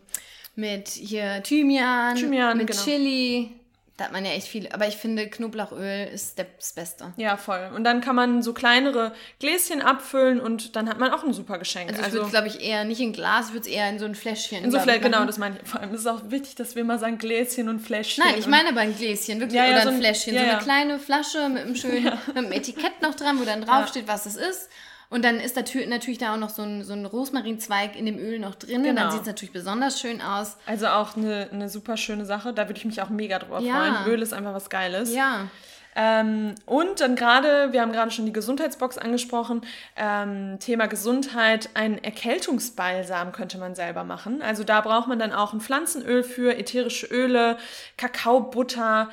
mit 0.55 0.89
hier 0.89 1.41
Thymian, 1.43 2.15
Thymian, 2.15 2.57
mit 2.57 2.67
genau. 2.67 2.83
Chili. 2.83 3.51
Da 3.95 4.05
hat 4.05 4.11
man 4.11 4.25
ja 4.25 4.31
echt 4.31 4.47
viel. 4.47 4.67
Aber 4.69 4.87
ich 4.87 4.97
finde, 4.97 5.27
Knoblauchöl 5.27 6.07
ist 6.11 6.39
das 6.39 6.73
Beste. 6.73 7.13
ja, 7.17 7.37
voll. 7.37 7.69
Und 7.75 7.83
dann 7.83 8.01
kann 8.01 8.15
man 8.15 8.41
so 8.41 8.51
kleinere 8.51 9.13
Gläschen 9.39 9.83
abfüllen 9.83 10.39
und 10.39 10.75
dann 10.75 10.89
hat 10.89 10.97
man 10.97 11.11
auch 11.11 11.23
ein 11.23 11.31
super 11.31 11.59
Geschenk. 11.59 11.91
Also, 11.91 12.01
ich 12.01 12.11
würde 12.13 12.25
es, 12.25 12.31
glaube 12.31 12.47
ich, 12.47 12.59
eher 12.59 12.85
nicht 12.85 12.99
in 13.01 13.13
Glas, 13.13 13.49
ich 13.49 13.53
würde 13.53 13.67
es 13.67 13.73
eher 13.73 13.87
in 13.89 13.99
so 13.99 14.05
ein 14.05 14.15
Fläschchen. 14.15 14.63
in 14.63 14.71
so 14.71 14.79
vielleicht, 14.79 15.03
genau, 15.03 15.25
das 15.25 15.37
meine 15.37 15.57
ich. 15.61 15.69
Vor 15.69 15.79
allem 15.79 15.93
ist 15.93 15.99
es 16.01 16.07
auch 16.07 16.21
wichtig, 16.31 16.55
dass 16.55 16.75
wir 16.75 16.83
mal 16.83 16.97
sagen 16.97 17.19
Gläschen 17.19 17.69
und 17.69 17.81
Fläschchen. 17.81 18.23
Nein, 18.25 18.39
ich 18.39 18.47
meine 18.47 18.69
aber 18.69 18.79
ein 18.79 18.97
Gläschen, 18.97 19.39
wirklich. 19.39 19.57
Ja, 19.59 19.65
ja, 19.65 19.75
oder 19.75 19.83
so 19.83 19.89
ein 19.89 19.99
Fläschchen. 19.99 20.33
ja, 20.33 20.41
so 20.41 20.49
eine 20.49 20.59
kleine 20.59 20.97
Flasche 20.97 21.49
mit 21.49 21.61
einem 21.61 21.75
schönen 21.75 22.03
mit 22.03 22.37
einem 22.37 22.51
Etikett 22.51 22.99
noch 23.03 23.13
dran, 23.13 23.39
wo 23.39 23.45
dann 23.45 23.61
draufsteht, 23.61 24.07
was 24.07 24.25
es 24.25 24.37
ist. 24.37 24.69
Und 25.13 25.23
dann 25.23 25.39
ist 25.39 25.55
natür- 25.57 25.87
natürlich 25.87 26.17
da 26.17 26.33
auch 26.33 26.37
noch 26.37 26.49
so 26.49 26.63
ein, 26.63 26.83
so 26.83 26.93
ein 26.93 27.05
Rosmarinzweig 27.05 27.95
in 27.95 28.05
dem 28.07 28.17
Öl 28.17 28.39
noch 28.39 28.55
drin. 28.55 28.77
Und 28.77 28.83
Genau. 28.83 29.01
dann 29.03 29.11
sieht 29.11 29.21
es 29.21 29.27
natürlich 29.27 29.53
besonders 29.53 29.99
schön 30.01 30.21
aus. 30.21 30.57
Also 30.65 30.87
auch 30.87 31.15
eine, 31.15 31.49
eine 31.51 31.69
super 31.69 31.97
schöne 31.97 32.25
Sache. 32.25 32.51
Da 32.53 32.67
würde 32.67 32.79
ich 32.79 32.85
mich 32.85 33.01
auch 33.01 33.09
mega 33.09 33.37
drüber 33.37 33.59
Ja. 33.59 33.75
freuen. 33.75 33.95
Öl 34.07 34.21
ist 34.23 34.33
einfach 34.33 34.53
was 34.55 34.71
Geiles. 34.71 35.13
Ja. 35.13 35.47
Ähm, 35.95 36.55
und 36.65 37.01
dann 37.01 37.15
gerade, 37.15 37.71
wir 37.71 37.81
haben 37.81 37.91
gerade 37.91 38.09
schon 38.09 38.25
die 38.25 38.33
Gesundheitsbox 38.33 38.97
angesprochen, 38.97 39.61
ähm, 39.95 40.57
Thema 40.59 40.87
Gesundheit, 40.87 41.69
ein 41.75 42.03
Erkältungsbalsam 42.03 43.31
könnte 43.31 43.59
man 43.59 43.75
selber 43.75 44.03
machen. 44.03 44.41
Also 44.41 44.63
da 44.63 44.81
braucht 44.81 45.07
man 45.07 45.19
dann 45.19 45.31
auch 45.31 45.53
ein 45.53 45.61
Pflanzenöl 45.61 46.23
für, 46.23 46.57
ätherische 46.57 47.05
Öle, 47.05 47.57
Kakaobutter, 47.97 49.09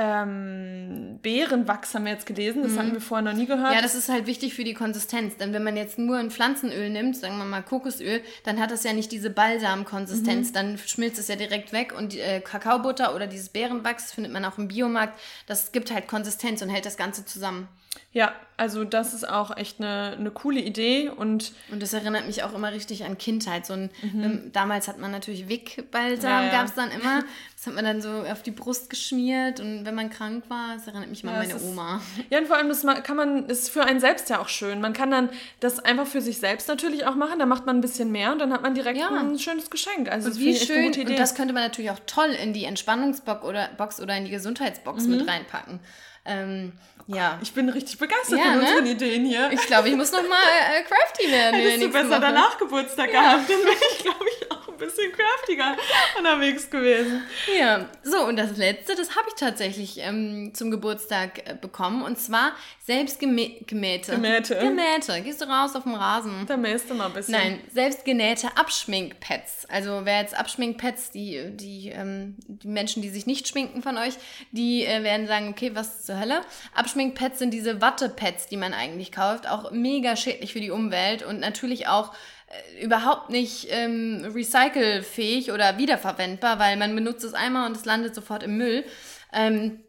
ähm, 0.00 1.18
Beerenwachs 1.22 1.92
haben 1.92 2.04
wir 2.04 2.12
jetzt 2.12 2.24
gelesen, 2.26 2.62
das 2.62 2.78
hatten 2.78 2.92
wir 2.92 3.00
vorher 3.00 3.24
noch 3.24 3.36
nie 3.36 3.46
gehört. 3.46 3.70
Mhm. 3.70 3.74
Ja, 3.74 3.82
das 3.82 3.96
ist 3.96 4.08
halt 4.08 4.26
wichtig 4.26 4.54
für 4.54 4.62
die 4.62 4.74
Konsistenz. 4.74 5.36
Denn 5.36 5.52
wenn 5.52 5.64
man 5.64 5.76
jetzt 5.76 5.98
nur 5.98 6.16
ein 6.18 6.30
Pflanzenöl 6.30 6.88
nimmt, 6.88 7.16
sagen 7.16 7.36
wir 7.38 7.44
mal 7.44 7.62
Kokosöl, 7.62 8.22
dann 8.44 8.60
hat 8.60 8.70
das 8.70 8.84
ja 8.84 8.92
nicht 8.92 9.10
diese 9.10 9.30
Mhm. 9.30 9.34
Balsamkonsistenz. 9.34 10.52
Dann 10.52 10.78
schmilzt 10.78 11.18
es 11.18 11.26
ja 11.26 11.34
direkt 11.34 11.72
weg. 11.72 11.92
Und 11.96 12.12
die, 12.12 12.20
äh, 12.20 12.40
Kakaobutter 12.40 13.12
oder 13.14 13.26
dieses 13.26 13.48
Beerenwachs 13.48 14.12
findet 14.12 14.32
man 14.32 14.44
auch 14.44 14.56
im 14.56 14.68
Biomarkt. 14.68 15.18
Das 15.46 15.72
gibt 15.72 15.92
halt 15.92 16.06
Konsistenz 16.06 16.62
und 16.62 16.68
hält 16.68 16.86
das 16.86 16.96
Ganze 16.96 17.24
zusammen. 17.24 17.66
Ja, 18.12 18.32
also 18.56 18.84
das 18.84 19.14
ist 19.14 19.28
auch 19.28 19.56
echt 19.56 19.80
eine, 19.80 20.16
eine 20.18 20.30
coole 20.30 20.60
Idee 20.60 21.08
und 21.10 21.52
Und 21.70 21.82
das 21.82 21.92
erinnert 21.92 22.26
mich 22.26 22.42
auch 22.42 22.54
immer 22.54 22.72
richtig 22.72 23.04
an 23.04 23.16
Kindheit. 23.18 23.64
So 23.66 23.74
ein, 23.74 23.90
ähm, 24.02 24.50
damals 24.52 24.88
hat 24.88 24.98
man 24.98 25.10
natürlich 25.10 25.48
Wick-Balsam, 25.48 26.30
Mhm. 26.30 26.36
Ja, 26.38 26.44
ja. 26.46 26.50
gab 26.52 26.66
es 26.66 26.74
dann 26.74 26.90
immer. 26.90 27.22
Das 27.58 27.66
hat 27.66 27.74
man 27.74 27.84
dann 27.84 28.00
so 28.00 28.08
auf 28.22 28.42
die 28.44 28.52
Brust 28.52 28.88
geschmiert. 28.88 29.58
Und 29.58 29.84
wenn 29.84 29.96
man 29.96 30.10
krank 30.10 30.44
war, 30.48 30.74
das 30.76 30.86
erinnert 30.86 31.10
mich 31.10 31.24
immer 31.24 31.32
Ja, 31.32 31.40
an 31.40 31.46
meine 31.48 31.58
ist- 31.58 31.64
Oma. 31.66 32.00
Ja, 32.30 32.38
und 32.38 32.46
vor 32.46 32.56
allem, 32.56 32.68
das 32.68 32.86
kann 33.02 33.16
man, 33.16 33.46
ist 33.46 33.70
für 33.70 33.84
einen 33.84 33.98
selbst 33.98 34.30
ja 34.30 34.38
auch 34.38 34.48
schön. 34.48 34.80
Man 34.80 34.92
kann 34.92 35.10
dann 35.10 35.28
das 35.58 35.80
einfach 35.80 36.06
für 36.06 36.20
sich 36.20 36.38
selbst 36.38 36.68
natürlich 36.68 37.04
auch 37.04 37.16
machen, 37.16 37.40
da 37.40 37.46
macht 37.46 37.66
man 37.66 37.78
ein 37.78 37.80
bisschen 37.80 38.12
mehr 38.12 38.30
und 38.30 38.38
dann 38.38 38.52
hat 38.52 38.62
man 38.62 38.74
direkt 38.76 38.98
Ja. 39.00 39.08
ein 39.10 39.36
schönes 39.40 39.70
Geschenk. 39.70 40.08
Also, 40.08 40.30
Und 40.30 40.38
wie 40.38 40.54
schön, 40.56 40.84
gute 40.86 41.00
Idee. 41.00 41.10
und 41.14 41.18
das 41.18 41.34
könnte 41.34 41.52
man 41.52 41.64
natürlich 41.64 41.90
auch 41.90 41.98
toll 42.06 42.28
in 42.30 42.52
die 42.52 42.64
Entspannungsbox 42.64 43.44
oder, 43.44 43.68
Box 43.76 44.00
oder 44.00 44.16
in 44.16 44.24
die 44.24 44.30
Gesundheitsbox 44.30 45.04
Mhm. 45.04 45.10
mit 45.16 45.28
reinpacken. 45.28 45.80
Ähm, 46.24 46.72
ja, 47.08 47.38
ich 47.42 47.52
bin 47.52 47.68
richtig 47.70 47.98
begeistert 47.98 48.38
Ja, 48.38 48.44
von 48.52 48.58
ne? 48.58 48.60
unseren 48.68 48.86
Ideen 48.86 49.24
hier. 49.24 49.50
ich 49.50 49.62
glaube, 49.66 49.88
ich 49.88 49.96
muss 49.96 50.12
noch 50.12 50.22
mal 50.28 50.36
äh, 50.72 50.82
crafty 50.82 51.30
werden. 51.32 51.54
Hättest 51.56 51.82
du 51.82 51.88
besser 51.90 52.10
Woche. 52.10 52.20
danach 52.20 52.58
Geburtstag 52.58 53.10
gehabt, 53.10 53.48
dann 53.48 53.58
wäre 53.64 53.76
ich, 53.92 53.98
glaube 53.98 54.24
ich, 54.40 54.50
auch 54.52 54.68
ein 54.68 54.76
bisschen 54.76 55.10
craftiger 55.12 55.76
unterwegs 56.18 56.68
gewesen. 56.70 57.22
Ja, 57.58 57.86
so 58.02 58.24
und 58.26 58.36
das 58.36 58.56
letzte, 58.58 58.94
das 58.94 59.16
habe 59.16 59.26
ich 59.28 59.34
tatsächlich 59.34 59.98
ähm, 60.00 60.52
zum 60.54 60.70
Geburtstag 60.70 61.48
äh, 61.48 61.54
bekommen 61.58 62.02
und 62.02 62.18
zwar 62.18 62.52
selbstgemähte. 62.86 63.64
Gemähte. 63.64 64.12
Gemähte. 64.58 65.20
Gehst 65.22 65.40
du 65.40 65.46
raus 65.46 65.74
auf 65.76 65.84
den 65.84 65.94
Rasen? 65.94 66.44
Da 66.46 66.56
mähst 66.58 66.90
du 66.90 66.94
mal 66.94 67.06
ein 67.06 67.12
bisschen. 67.14 67.32
Nein, 67.32 67.60
selbstgenähte 67.72 68.48
Abschminkpads. 68.56 69.66
Also 69.70 70.00
wer 70.04 70.20
jetzt 70.20 70.38
Abschminkpads, 70.38 71.10
die, 71.10 71.50
die, 71.56 71.88
ähm, 71.88 72.36
die 72.46 72.68
Menschen, 72.68 73.00
die 73.02 73.08
sich 73.08 73.26
nicht 73.26 73.48
schminken 73.48 73.82
von 73.82 73.96
euch, 73.96 74.14
die 74.52 74.84
äh, 74.84 75.02
werden 75.02 75.26
sagen, 75.26 75.48
okay, 75.48 75.70
was 75.74 76.04
zur 76.04 76.18
Hölle? 76.20 76.42
Abschminkpads 76.74 76.97
sind 77.34 77.52
diese 77.52 77.80
Wattepads, 77.80 78.46
die 78.46 78.56
man 78.56 78.74
eigentlich 78.74 79.12
kauft, 79.12 79.48
auch 79.48 79.70
mega 79.70 80.16
schädlich 80.16 80.52
für 80.52 80.60
die 80.60 80.70
Umwelt 80.70 81.22
und 81.22 81.40
natürlich 81.40 81.88
auch 81.88 82.12
äh, 82.48 82.84
überhaupt 82.84 83.30
nicht 83.30 83.68
ähm, 83.70 84.26
recycelfähig 84.34 85.52
oder 85.52 85.78
wiederverwendbar, 85.78 86.58
weil 86.58 86.76
man 86.76 86.94
benutzt 86.94 87.24
es 87.24 87.34
einmal 87.34 87.68
und 87.68 87.76
es 87.76 87.84
landet 87.84 88.14
sofort 88.14 88.42
im 88.42 88.56
Müll. 88.56 88.84
Ähm, 89.32 89.80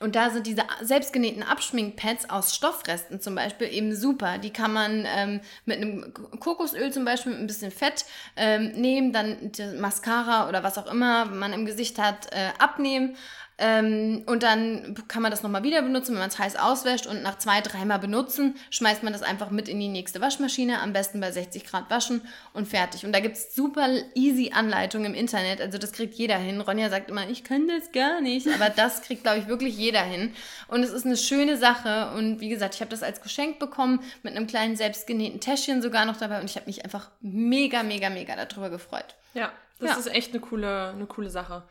und 0.00 0.16
da 0.16 0.30
sind 0.30 0.46
diese 0.46 0.62
selbstgenähten 0.80 1.42
Abschminkpads 1.42 2.30
aus 2.30 2.54
Stoffresten 2.54 3.20
zum 3.20 3.34
Beispiel 3.34 3.70
eben 3.70 3.94
super. 3.94 4.38
Die 4.38 4.50
kann 4.50 4.72
man 4.72 5.06
ähm, 5.06 5.42
mit 5.66 5.76
einem 5.76 6.14
Kokosöl 6.40 6.90
zum 6.90 7.04
Beispiel 7.04 7.32
mit 7.32 7.40
ein 7.42 7.46
bisschen 7.46 7.70
Fett 7.70 8.06
ähm, 8.34 8.72
nehmen, 8.72 9.12
dann 9.12 9.52
Mascara 9.78 10.48
oder 10.48 10.62
was 10.62 10.78
auch 10.78 10.90
immer 10.90 11.26
man 11.26 11.52
im 11.52 11.66
Gesicht 11.66 11.98
hat, 11.98 12.32
äh, 12.32 12.48
abnehmen. 12.58 13.14
Ähm, 13.62 14.22
und 14.26 14.42
dann 14.42 14.94
kann 15.06 15.20
man 15.20 15.30
das 15.30 15.42
nochmal 15.42 15.62
wieder 15.62 15.82
benutzen, 15.82 16.12
wenn 16.12 16.20
man 16.20 16.30
es 16.30 16.38
heiß 16.38 16.56
auswäscht 16.56 17.06
und 17.06 17.22
nach 17.22 17.36
zwei, 17.36 17.60
dreimal 17.60 17.98
benutzen, 17.98 18.56
schmeißt 18.70 19.02
man 19.02 19.12
das 19.12 19.22
einfach 19.22 19.50
mit 19.50 19.68
in 19.68 19.78
die 19.78 19.88
nächste 19.88 20.22
Waschmaschine, 20.22 20.80
am 20.80 20.94
besten 20.94 21.20
bei 21.20 21.30
60 21.30 21.66
Grad 21.66 21.90
waschen 21.90 22.22
und 22.54 22.66
fertig. 22.66 23.04
Und 23.04 23.12
da 23.12 23.20
gibt 23.20 23.36
es 23.36 23.54
super 23.54 23.86
easy 24.14 24.52
Anleitungen 24.54 25.12
im 25.12 25.14
Internet, 25.14 25.60
also 25.60 25.76
das 25.76 25.92
kriegt 25.92 26.14
jeder 26.14 26.38
hin. 26.38 26.60
Ronja 26.62 26.88
sagt 26.88 27.10
immer, 27.10 27.28
ich 27.28 27.44
kann 27.44 27.68
das 27.68 27.92
gar 27.92 28.22
nicht, 28.22 28.48
aber 28.48 28.70
das 28.70 29.02
kriegt, 29.02 29.24
glaube 29.24 29.38
ich, 29.40 29.46
wirklich 29.46 29.76
jeder 29.76 30.00
hin. 30.02 30.32
Und 30.68 30.82
es 30.82 30.90
ist 30.90 31.04
eine 31.04 31.18
schöne 31.18 31.58
Sache 31.58 32.12
und 32.16 32.40
wie 32.40 32.48
gesagt, 32.48 32.74
ich 32.76 32.80
habe 32.80 32.90
das 32.90 33.02
als 33.02 33.20
Geschenk 33.20 33.58
bekommen, 33.58 34.00
mit 34.22 34.34
einem 34.34 34.46
kleinen 34.46 34.74
selbstgenähten 34.76 35.40
Täschchen 35.40 35.82
sogar 35.82 36.06
noch 36.06 36.16
dabei 36.16 36.40
und 36.40 36.48
ich 36.48 36.56
habe 36.56 36.64
mich 36.66 36.82
einfach 36.84 37.10
mega, 37.20 37.82
mega, 37.82 38.08
mega 38.08 38.34
darüber 38.36 38.70
gefreut. 38.70 39.16
Ja, 39.34 39.52
Das 39.78 39.90
Ja. 39.90 39.96
ist 39.98 40.06
echt 40.14 40.32
eine 40.32 40.40
coole, 40.40 40.90
eine 40.94 41.06
coole 41.06 41.30
Sache. 41.30 41.62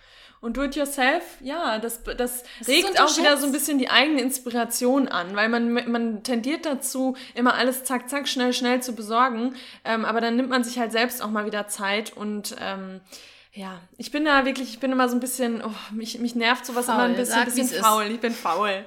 Und 0.41 0.55
do 0.55 0.63
it 0.63 0.75
yourself, 0.75 1.23
ja, 1.41 1.79
das, 1.79 2.01
das, 2.03 2.43
ist 2.61 2.69
regt 2.69 2.99
auch 3.01 3.17
wieder 3.17 3.35
so 3.37 3.45
ein 3.45 3.51
bisschen 3.51 3.77
die 3.77 3.89
eigene 3.89 4.21
Inspiration 4.21 5.09
an, 5.09 5.35
weil 5.35 5.49
man, 5.49 5.73
man 5.91 6.23
tendiert 6.23 6.65
dazu, 6.65 7.17
immer 7.35 7.55
alles 7.55 7.83
zack, 7.83 8.09
zack, 8.09 8.25
schnell, 8.27 8.53
schnell 8.53 8.81
zu 8.81 8.93
besorgen. 8.93 9.55
Ähm, 9.83 10.05
aber 10.05 10.21
dann 10.21 10.37
nimmt 10.37 10.49
man 10.49 10.63
sich 10.63 10.79
halt 10.79 10.93
selbst 10.93 11.21
auch 11.21 11.29
mal 11.29 11.45
wieder 11.45 11.67
Zeit 11.67 12.15
und 12.15 12.55
ähm, 12.61 13.01
ja, 13.51 13.81
ich 13.97 14.11
bin 14.11 14.23
da 14.23 14.45
wirklich, 14.45 14.69
ich 14.69 14.79
bin 14.79 14.91
immer 14.91 15.09
so 15.09 15.15
ein 15.17 15.19
bisschen, 15.19 15.61
oh, 15.61 15.71
mich, 15.91 16.19
mich 16.19 16.35
nervt 16.35 16.65
sowas 16.65 16.85
Faul. 16.85 16.95
immer 16.95 17.03
ein 17.05 17.15
bisschen, 17.15 17.35
Sag, 17.35 17.45
bisschen 17.45 17.63
wie's 17.65 17.71
ist. 17.73 17.85
faul. 17.85 18.05
Ich 18.05 18.19
bin 18.19 18.31
faul. 18.31 18.85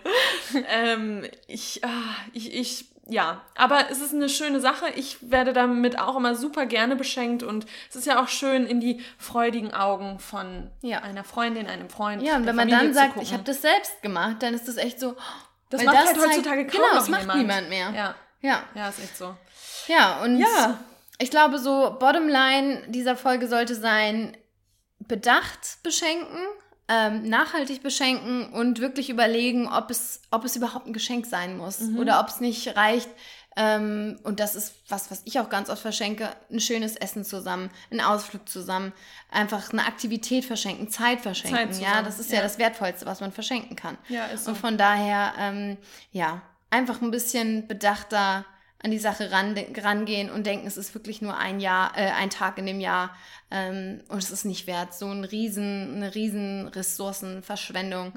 ähm, 0.69 1.27
ich, 1.49 1.85
ah, 1.85 2.17
ich, 2.33 2.55
ich, 2.55 2.87
ja, 3.07 3.41
aber 3.57 3.91
es 3.91 4.01
ist 4.01 4.15
eine 4.15 4.29
schöne 4.29 4.61
Sache. 4.61 4.87
Ich 4.95 5.31
werde 5.31 5.53
damit 5.53 5.99
auch 5.99 6.17
immer 6.17 6.35
super 6.37 6.67
gerne 6.67 6.95
beschenkt 6.97 7.43
und 7.43 7.67
es 7.91 7.97
ist 7.97 8.07
ja 8.07 8.23
auch 8.23 8.29
schön, 8.29 8.65
in 8.67 8.81
die 8.81 9.01
freudigen 9.19 9.75
Augen 9.75 10.19
von 10.21 10.71
Ja. 10.83 11.01
einer 11.01 11.25
Freundin, 11.25 11.67
einem 11.67 11.91
Freund. 11.91 12.23
Ja, 12.23 12.37
und 12.37 12.47
wenn 12.47 12.55
man 12.57 12.69
Familie 12.71 12.93
dann 12.93 12.95
sagt, 12.95 13.21
ich 13.23 13.33
habe 13.33 13.43
das 13.43 13.61
selbst 13.63 14.01
gemacht, 14.03 14.37
dann 14.41 14.55
ist 14.55 14.69
das 14.69 14.77
echt 14.77 15.01
so. 15.01 15.17
Das 15.71 15.83
macht 15.85 15.97
halt 15.97 16.09
zeigt- 16.09 16.21
heutzutage 16.21 16.67
kaum 16.67 16.81
genau, 16.81 16.95
das 16.95 17.09
macht 17.09 17.23
jemand. 17.23 17.39
niemand 17.41 17.69
mehr. 17.71 17.91
Ja, 17.95 18.15
Ja, 18.41 18.63
ja, 18.75 18.89
ist 18.89 18.99
echt 19.01 19.17
so. 19.17 19.35
ja 19.89 20.21
und 20.23 20.37
Ja. 20.39 20.79
ich 21.19 21.31
glaube, 21.31 21.59
so 21.59 21.97
Bottomline 21.99 22.85
dieser 22.89 23.17
Folge 23.17 23.49
sollte 23.49 23.75
sein, 23.75 24.37
bedacht 25.01 25.79
beschenken, 25.83 26.39
ähm, 26.89 27.29
nachhaltig 27.29 27.83
beschenken 27.83 28.53
und 28.53 28.81
wirklich 28.81 29.09
überlegen, 29.09 29.69
ob 29.69 29.91
es, 29.91 30.21
ob 30.31 30.45
es 30.45 30.57
überhaupt 30.57 30.87
ein 30.87 30.93
Geschenk 30.93 31.27
sein 31.27 31.57
muss 31.57 31.81
Mhm. 31.81 31.99
oder 31.99 32.21
ob 32.21 32.29
es 32.29 32.41
nicht 32.41 32.77
reicht. 32.77 33.09
Ähm, 33.55 34.19
und 34.23 34.41
das 34.41 34.55
ist 34.55 34.75
was, 34.89 35.11
was 35.11 35.21
ich 35.25 35.39
auch 35.39 35.51
ganz 35.51 35.69
oft 35.69 35.83
verschenke, 35.83 36.31
ein 36.51 36.61
schönes 36.61 36.97
Essen 36.97 37.25
zusammen, 37.25 37.71
einen 37.91 38.01
Ausflug 38.01 38.49
zusammen, 38.49 38.93
einfach 39.31 39.73
eine 39.73 39.87
Aktivität 39.87 40.45
verschenken, 40.45 40.89
Zeit 40.89 41.21
verschenken. 41.21 41.59
Zeit 41.59 41.69
ja, 41.69 41.89
zusammen, 41.89 42.05
das 42.07 42.19
ist 42.19 42.31
ja. 42.31 42.39
ja. 42.39 42.43
das 42.43 42.59
Wertvollste, 42.59 43.05
was 43.05 43.21
man 43.21 43.31
verschenken 43.31 43.77
kann. 43.77 43.99
Ja, 44.09 44.25
ist 44.27 44.45
so. 44.45 44.53
Und 44.53 44.57
von 44.57 44.79
daher, 44.79 45.35
ähm, 45.39 45.77
ja, 46.13 46.41
einfach 46.71 47.03
ein 47.03 47.11
bisschen 47.11 47.69
bedachter 47.69 48.47
an 48.83 48.91
die 48.91 48.99
Sache 48.99 49.31
ran, 49.31 49.57
rangehen 49.77 50.31
und 50.31 50.47
denken, 50.47 50.67
es 50.67 50.77
ist 50.77 50.95
wirklich 50.95 51.23
nur 51.23 51.37
ein 51.37 51.61
Jahr, 51.61 51.97
äh, 51.97 52.11
ein 52.11 52.31
Tag 52.31 52.59
in 52.59 52.67
dem 52.67 52.81
Jahr 52.81 53.15
ähm, 53.51 54.01
und 54.09 54.19
es 54.19 54.31
ist 54.31 54.45
nicht 54.45 54.67
wert, 54.67 54.95
so 54.95 55.07
ein 55.07 55.25
riesen, 55.25 55.97
eine 55.97 56.15
riesen 56.15 56.69
Ressourcenverschwendung 56.69 58.13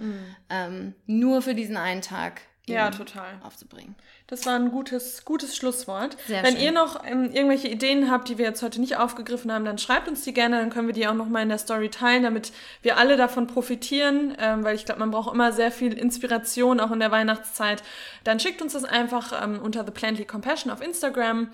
ähm, 0.49 0.95
nur 1.05 1.41
für 1.41 1.55
diesen 1.55 1.78
einen 1.78 2.01
Tag 2.01 2.41
Mhm. 2.41 2.55
Ja, 2.68 2.89
total. 2.89 3.39
aufzubringen. 3.43 3.95
Das 4.28 4.45
war 4.47 4.55
ein 4.55 4.72
gutes, 4.72 5.24
gutes 5.24 5.55
Schlusswort. 5.55 6.18
Sehr 6.28 6.43
Wenn 6.43 6.55
schön. 6.55 6.63
ihr 6.63 6.72
noch 6.72 7.05
ähm, 7.05 7.30
irgendwelche 7.32 7.68
Ideen 7.68 8.09
habt, 8.09 8.28
die 8.28 8.39
wir 8.39 8.45
jetzt 8.45 8.63
heute 8.63 8.82
nicht 8.82 8.97
aufgegriffen 8.97 9.51
haben, 9.51 9.66
dann 9.66 9.78
schreibt 9.78 10.07
uns 10.07 10.24
die 10.24 10.34
gerne, 10.34 10.57
dann 10.59 10.72
können 10.72 10.88
wir 10.88 10.93
die 10.93 11.07
auch 11.07 11.13
noch 11.13 11.30
mal 11.30 11.43
in 11.43 11.49
der 11.49 11.59
Story 11.59 11.89
teilen, 11.89 12.24
damit 12.24 12.51
wir 12.82 12.97
alle 12.97 13.18
davon 13.18 13.45
profitieren, 13.45 14.36
ähm, 14.39 14.63
weil 14.63 14.76
ich 14.76 14.86
glaube, 14.86 14.99
man 14.99 15.11
braucht 15.11 15.32
immer 15.32 15.51
sehr 15.51 15.72
viel 15.72 15.93
Inspiration, 15.93 16.80
auch 16.80 16.91
in 16.91 16.99
der 16.99 17.11
Weihnachtszeit. 17.11 17.84
Dann 18.24 18.39
schickt 18.39 18.61
uns 18.63 18.74
das 18.74 18.84
einfach 18.84 19.43
ähm, 19.43 19.59
unter 19.61 19.86
The 19.86 19.91
Plantly 19.91 20.26
Compassion 20.26 20.72
auf 20.72 20.82
Instagram. 20.82 21.49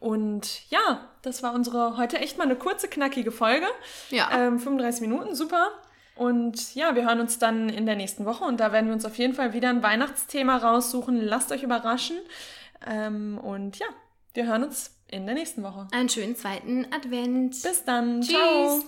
Und 0.00 0.68
ja, 0.70 1.08
das 1.22 1.42
war 1.42 1.54
unsere 1.54 1.96
heute 1.96 2.18
echt 2.18 2.38
mal 2.38 2.44
eine 2.44 2.56
kurze, 2.56 2.88
knackige 2.88 3.30
Folge. 3.30 3.66
Ja. 4.10 4.30
Ähm, 4.32 4.58
35 4.58 5.00
Minuten, 5.00 5.34
super. 5.34 5.70
Und 6.16 6.74
ja, 6.74 6.94
wir 6.94 7.06
hören 7.06 7.20
uns 7.20 7.38
dann 7.38 7.68
in 7.68 7.84
der 7.86 7.94
nächsten 7.94 8.24
Woche 8.24 8.44
und 8.44 8.58
da 8.58 8.72
werden 8.72 8.86
wir 8.86 8.94
uns 8.94 9.04
auf 9.04 9.16
jeden 9.18 9.34
Fall 9.34 9.52
wieder 9.52 9.68
ein 9.68 9.82
Weihnachtsthema 9.82 10.56
raussuchen. 10.56 11.20
Lasst 11.20 11.52
euch 11.52 11.62
überraschen. 11.62 12.16
Ähm, 12.86 13.38
und 13.38 13.78
ja, 13.78 13.86
wir 14.34 14.46
hören 14.46 14.64
uns 14.64 14.96
in 15.08 15.26
der 15.26 15.34
nächsten 15.34 15.62
Woche. 15.62 15.88
Einen 15.92 16.08
schönen 16.08 16.34
zweiten 16.34 16.86
Advent. 16.92 17.62
Bis 17.62 17.84
dann. 17.84 18.22
Tschüss. 18.22 18.30
Ciao. 18.30 18.82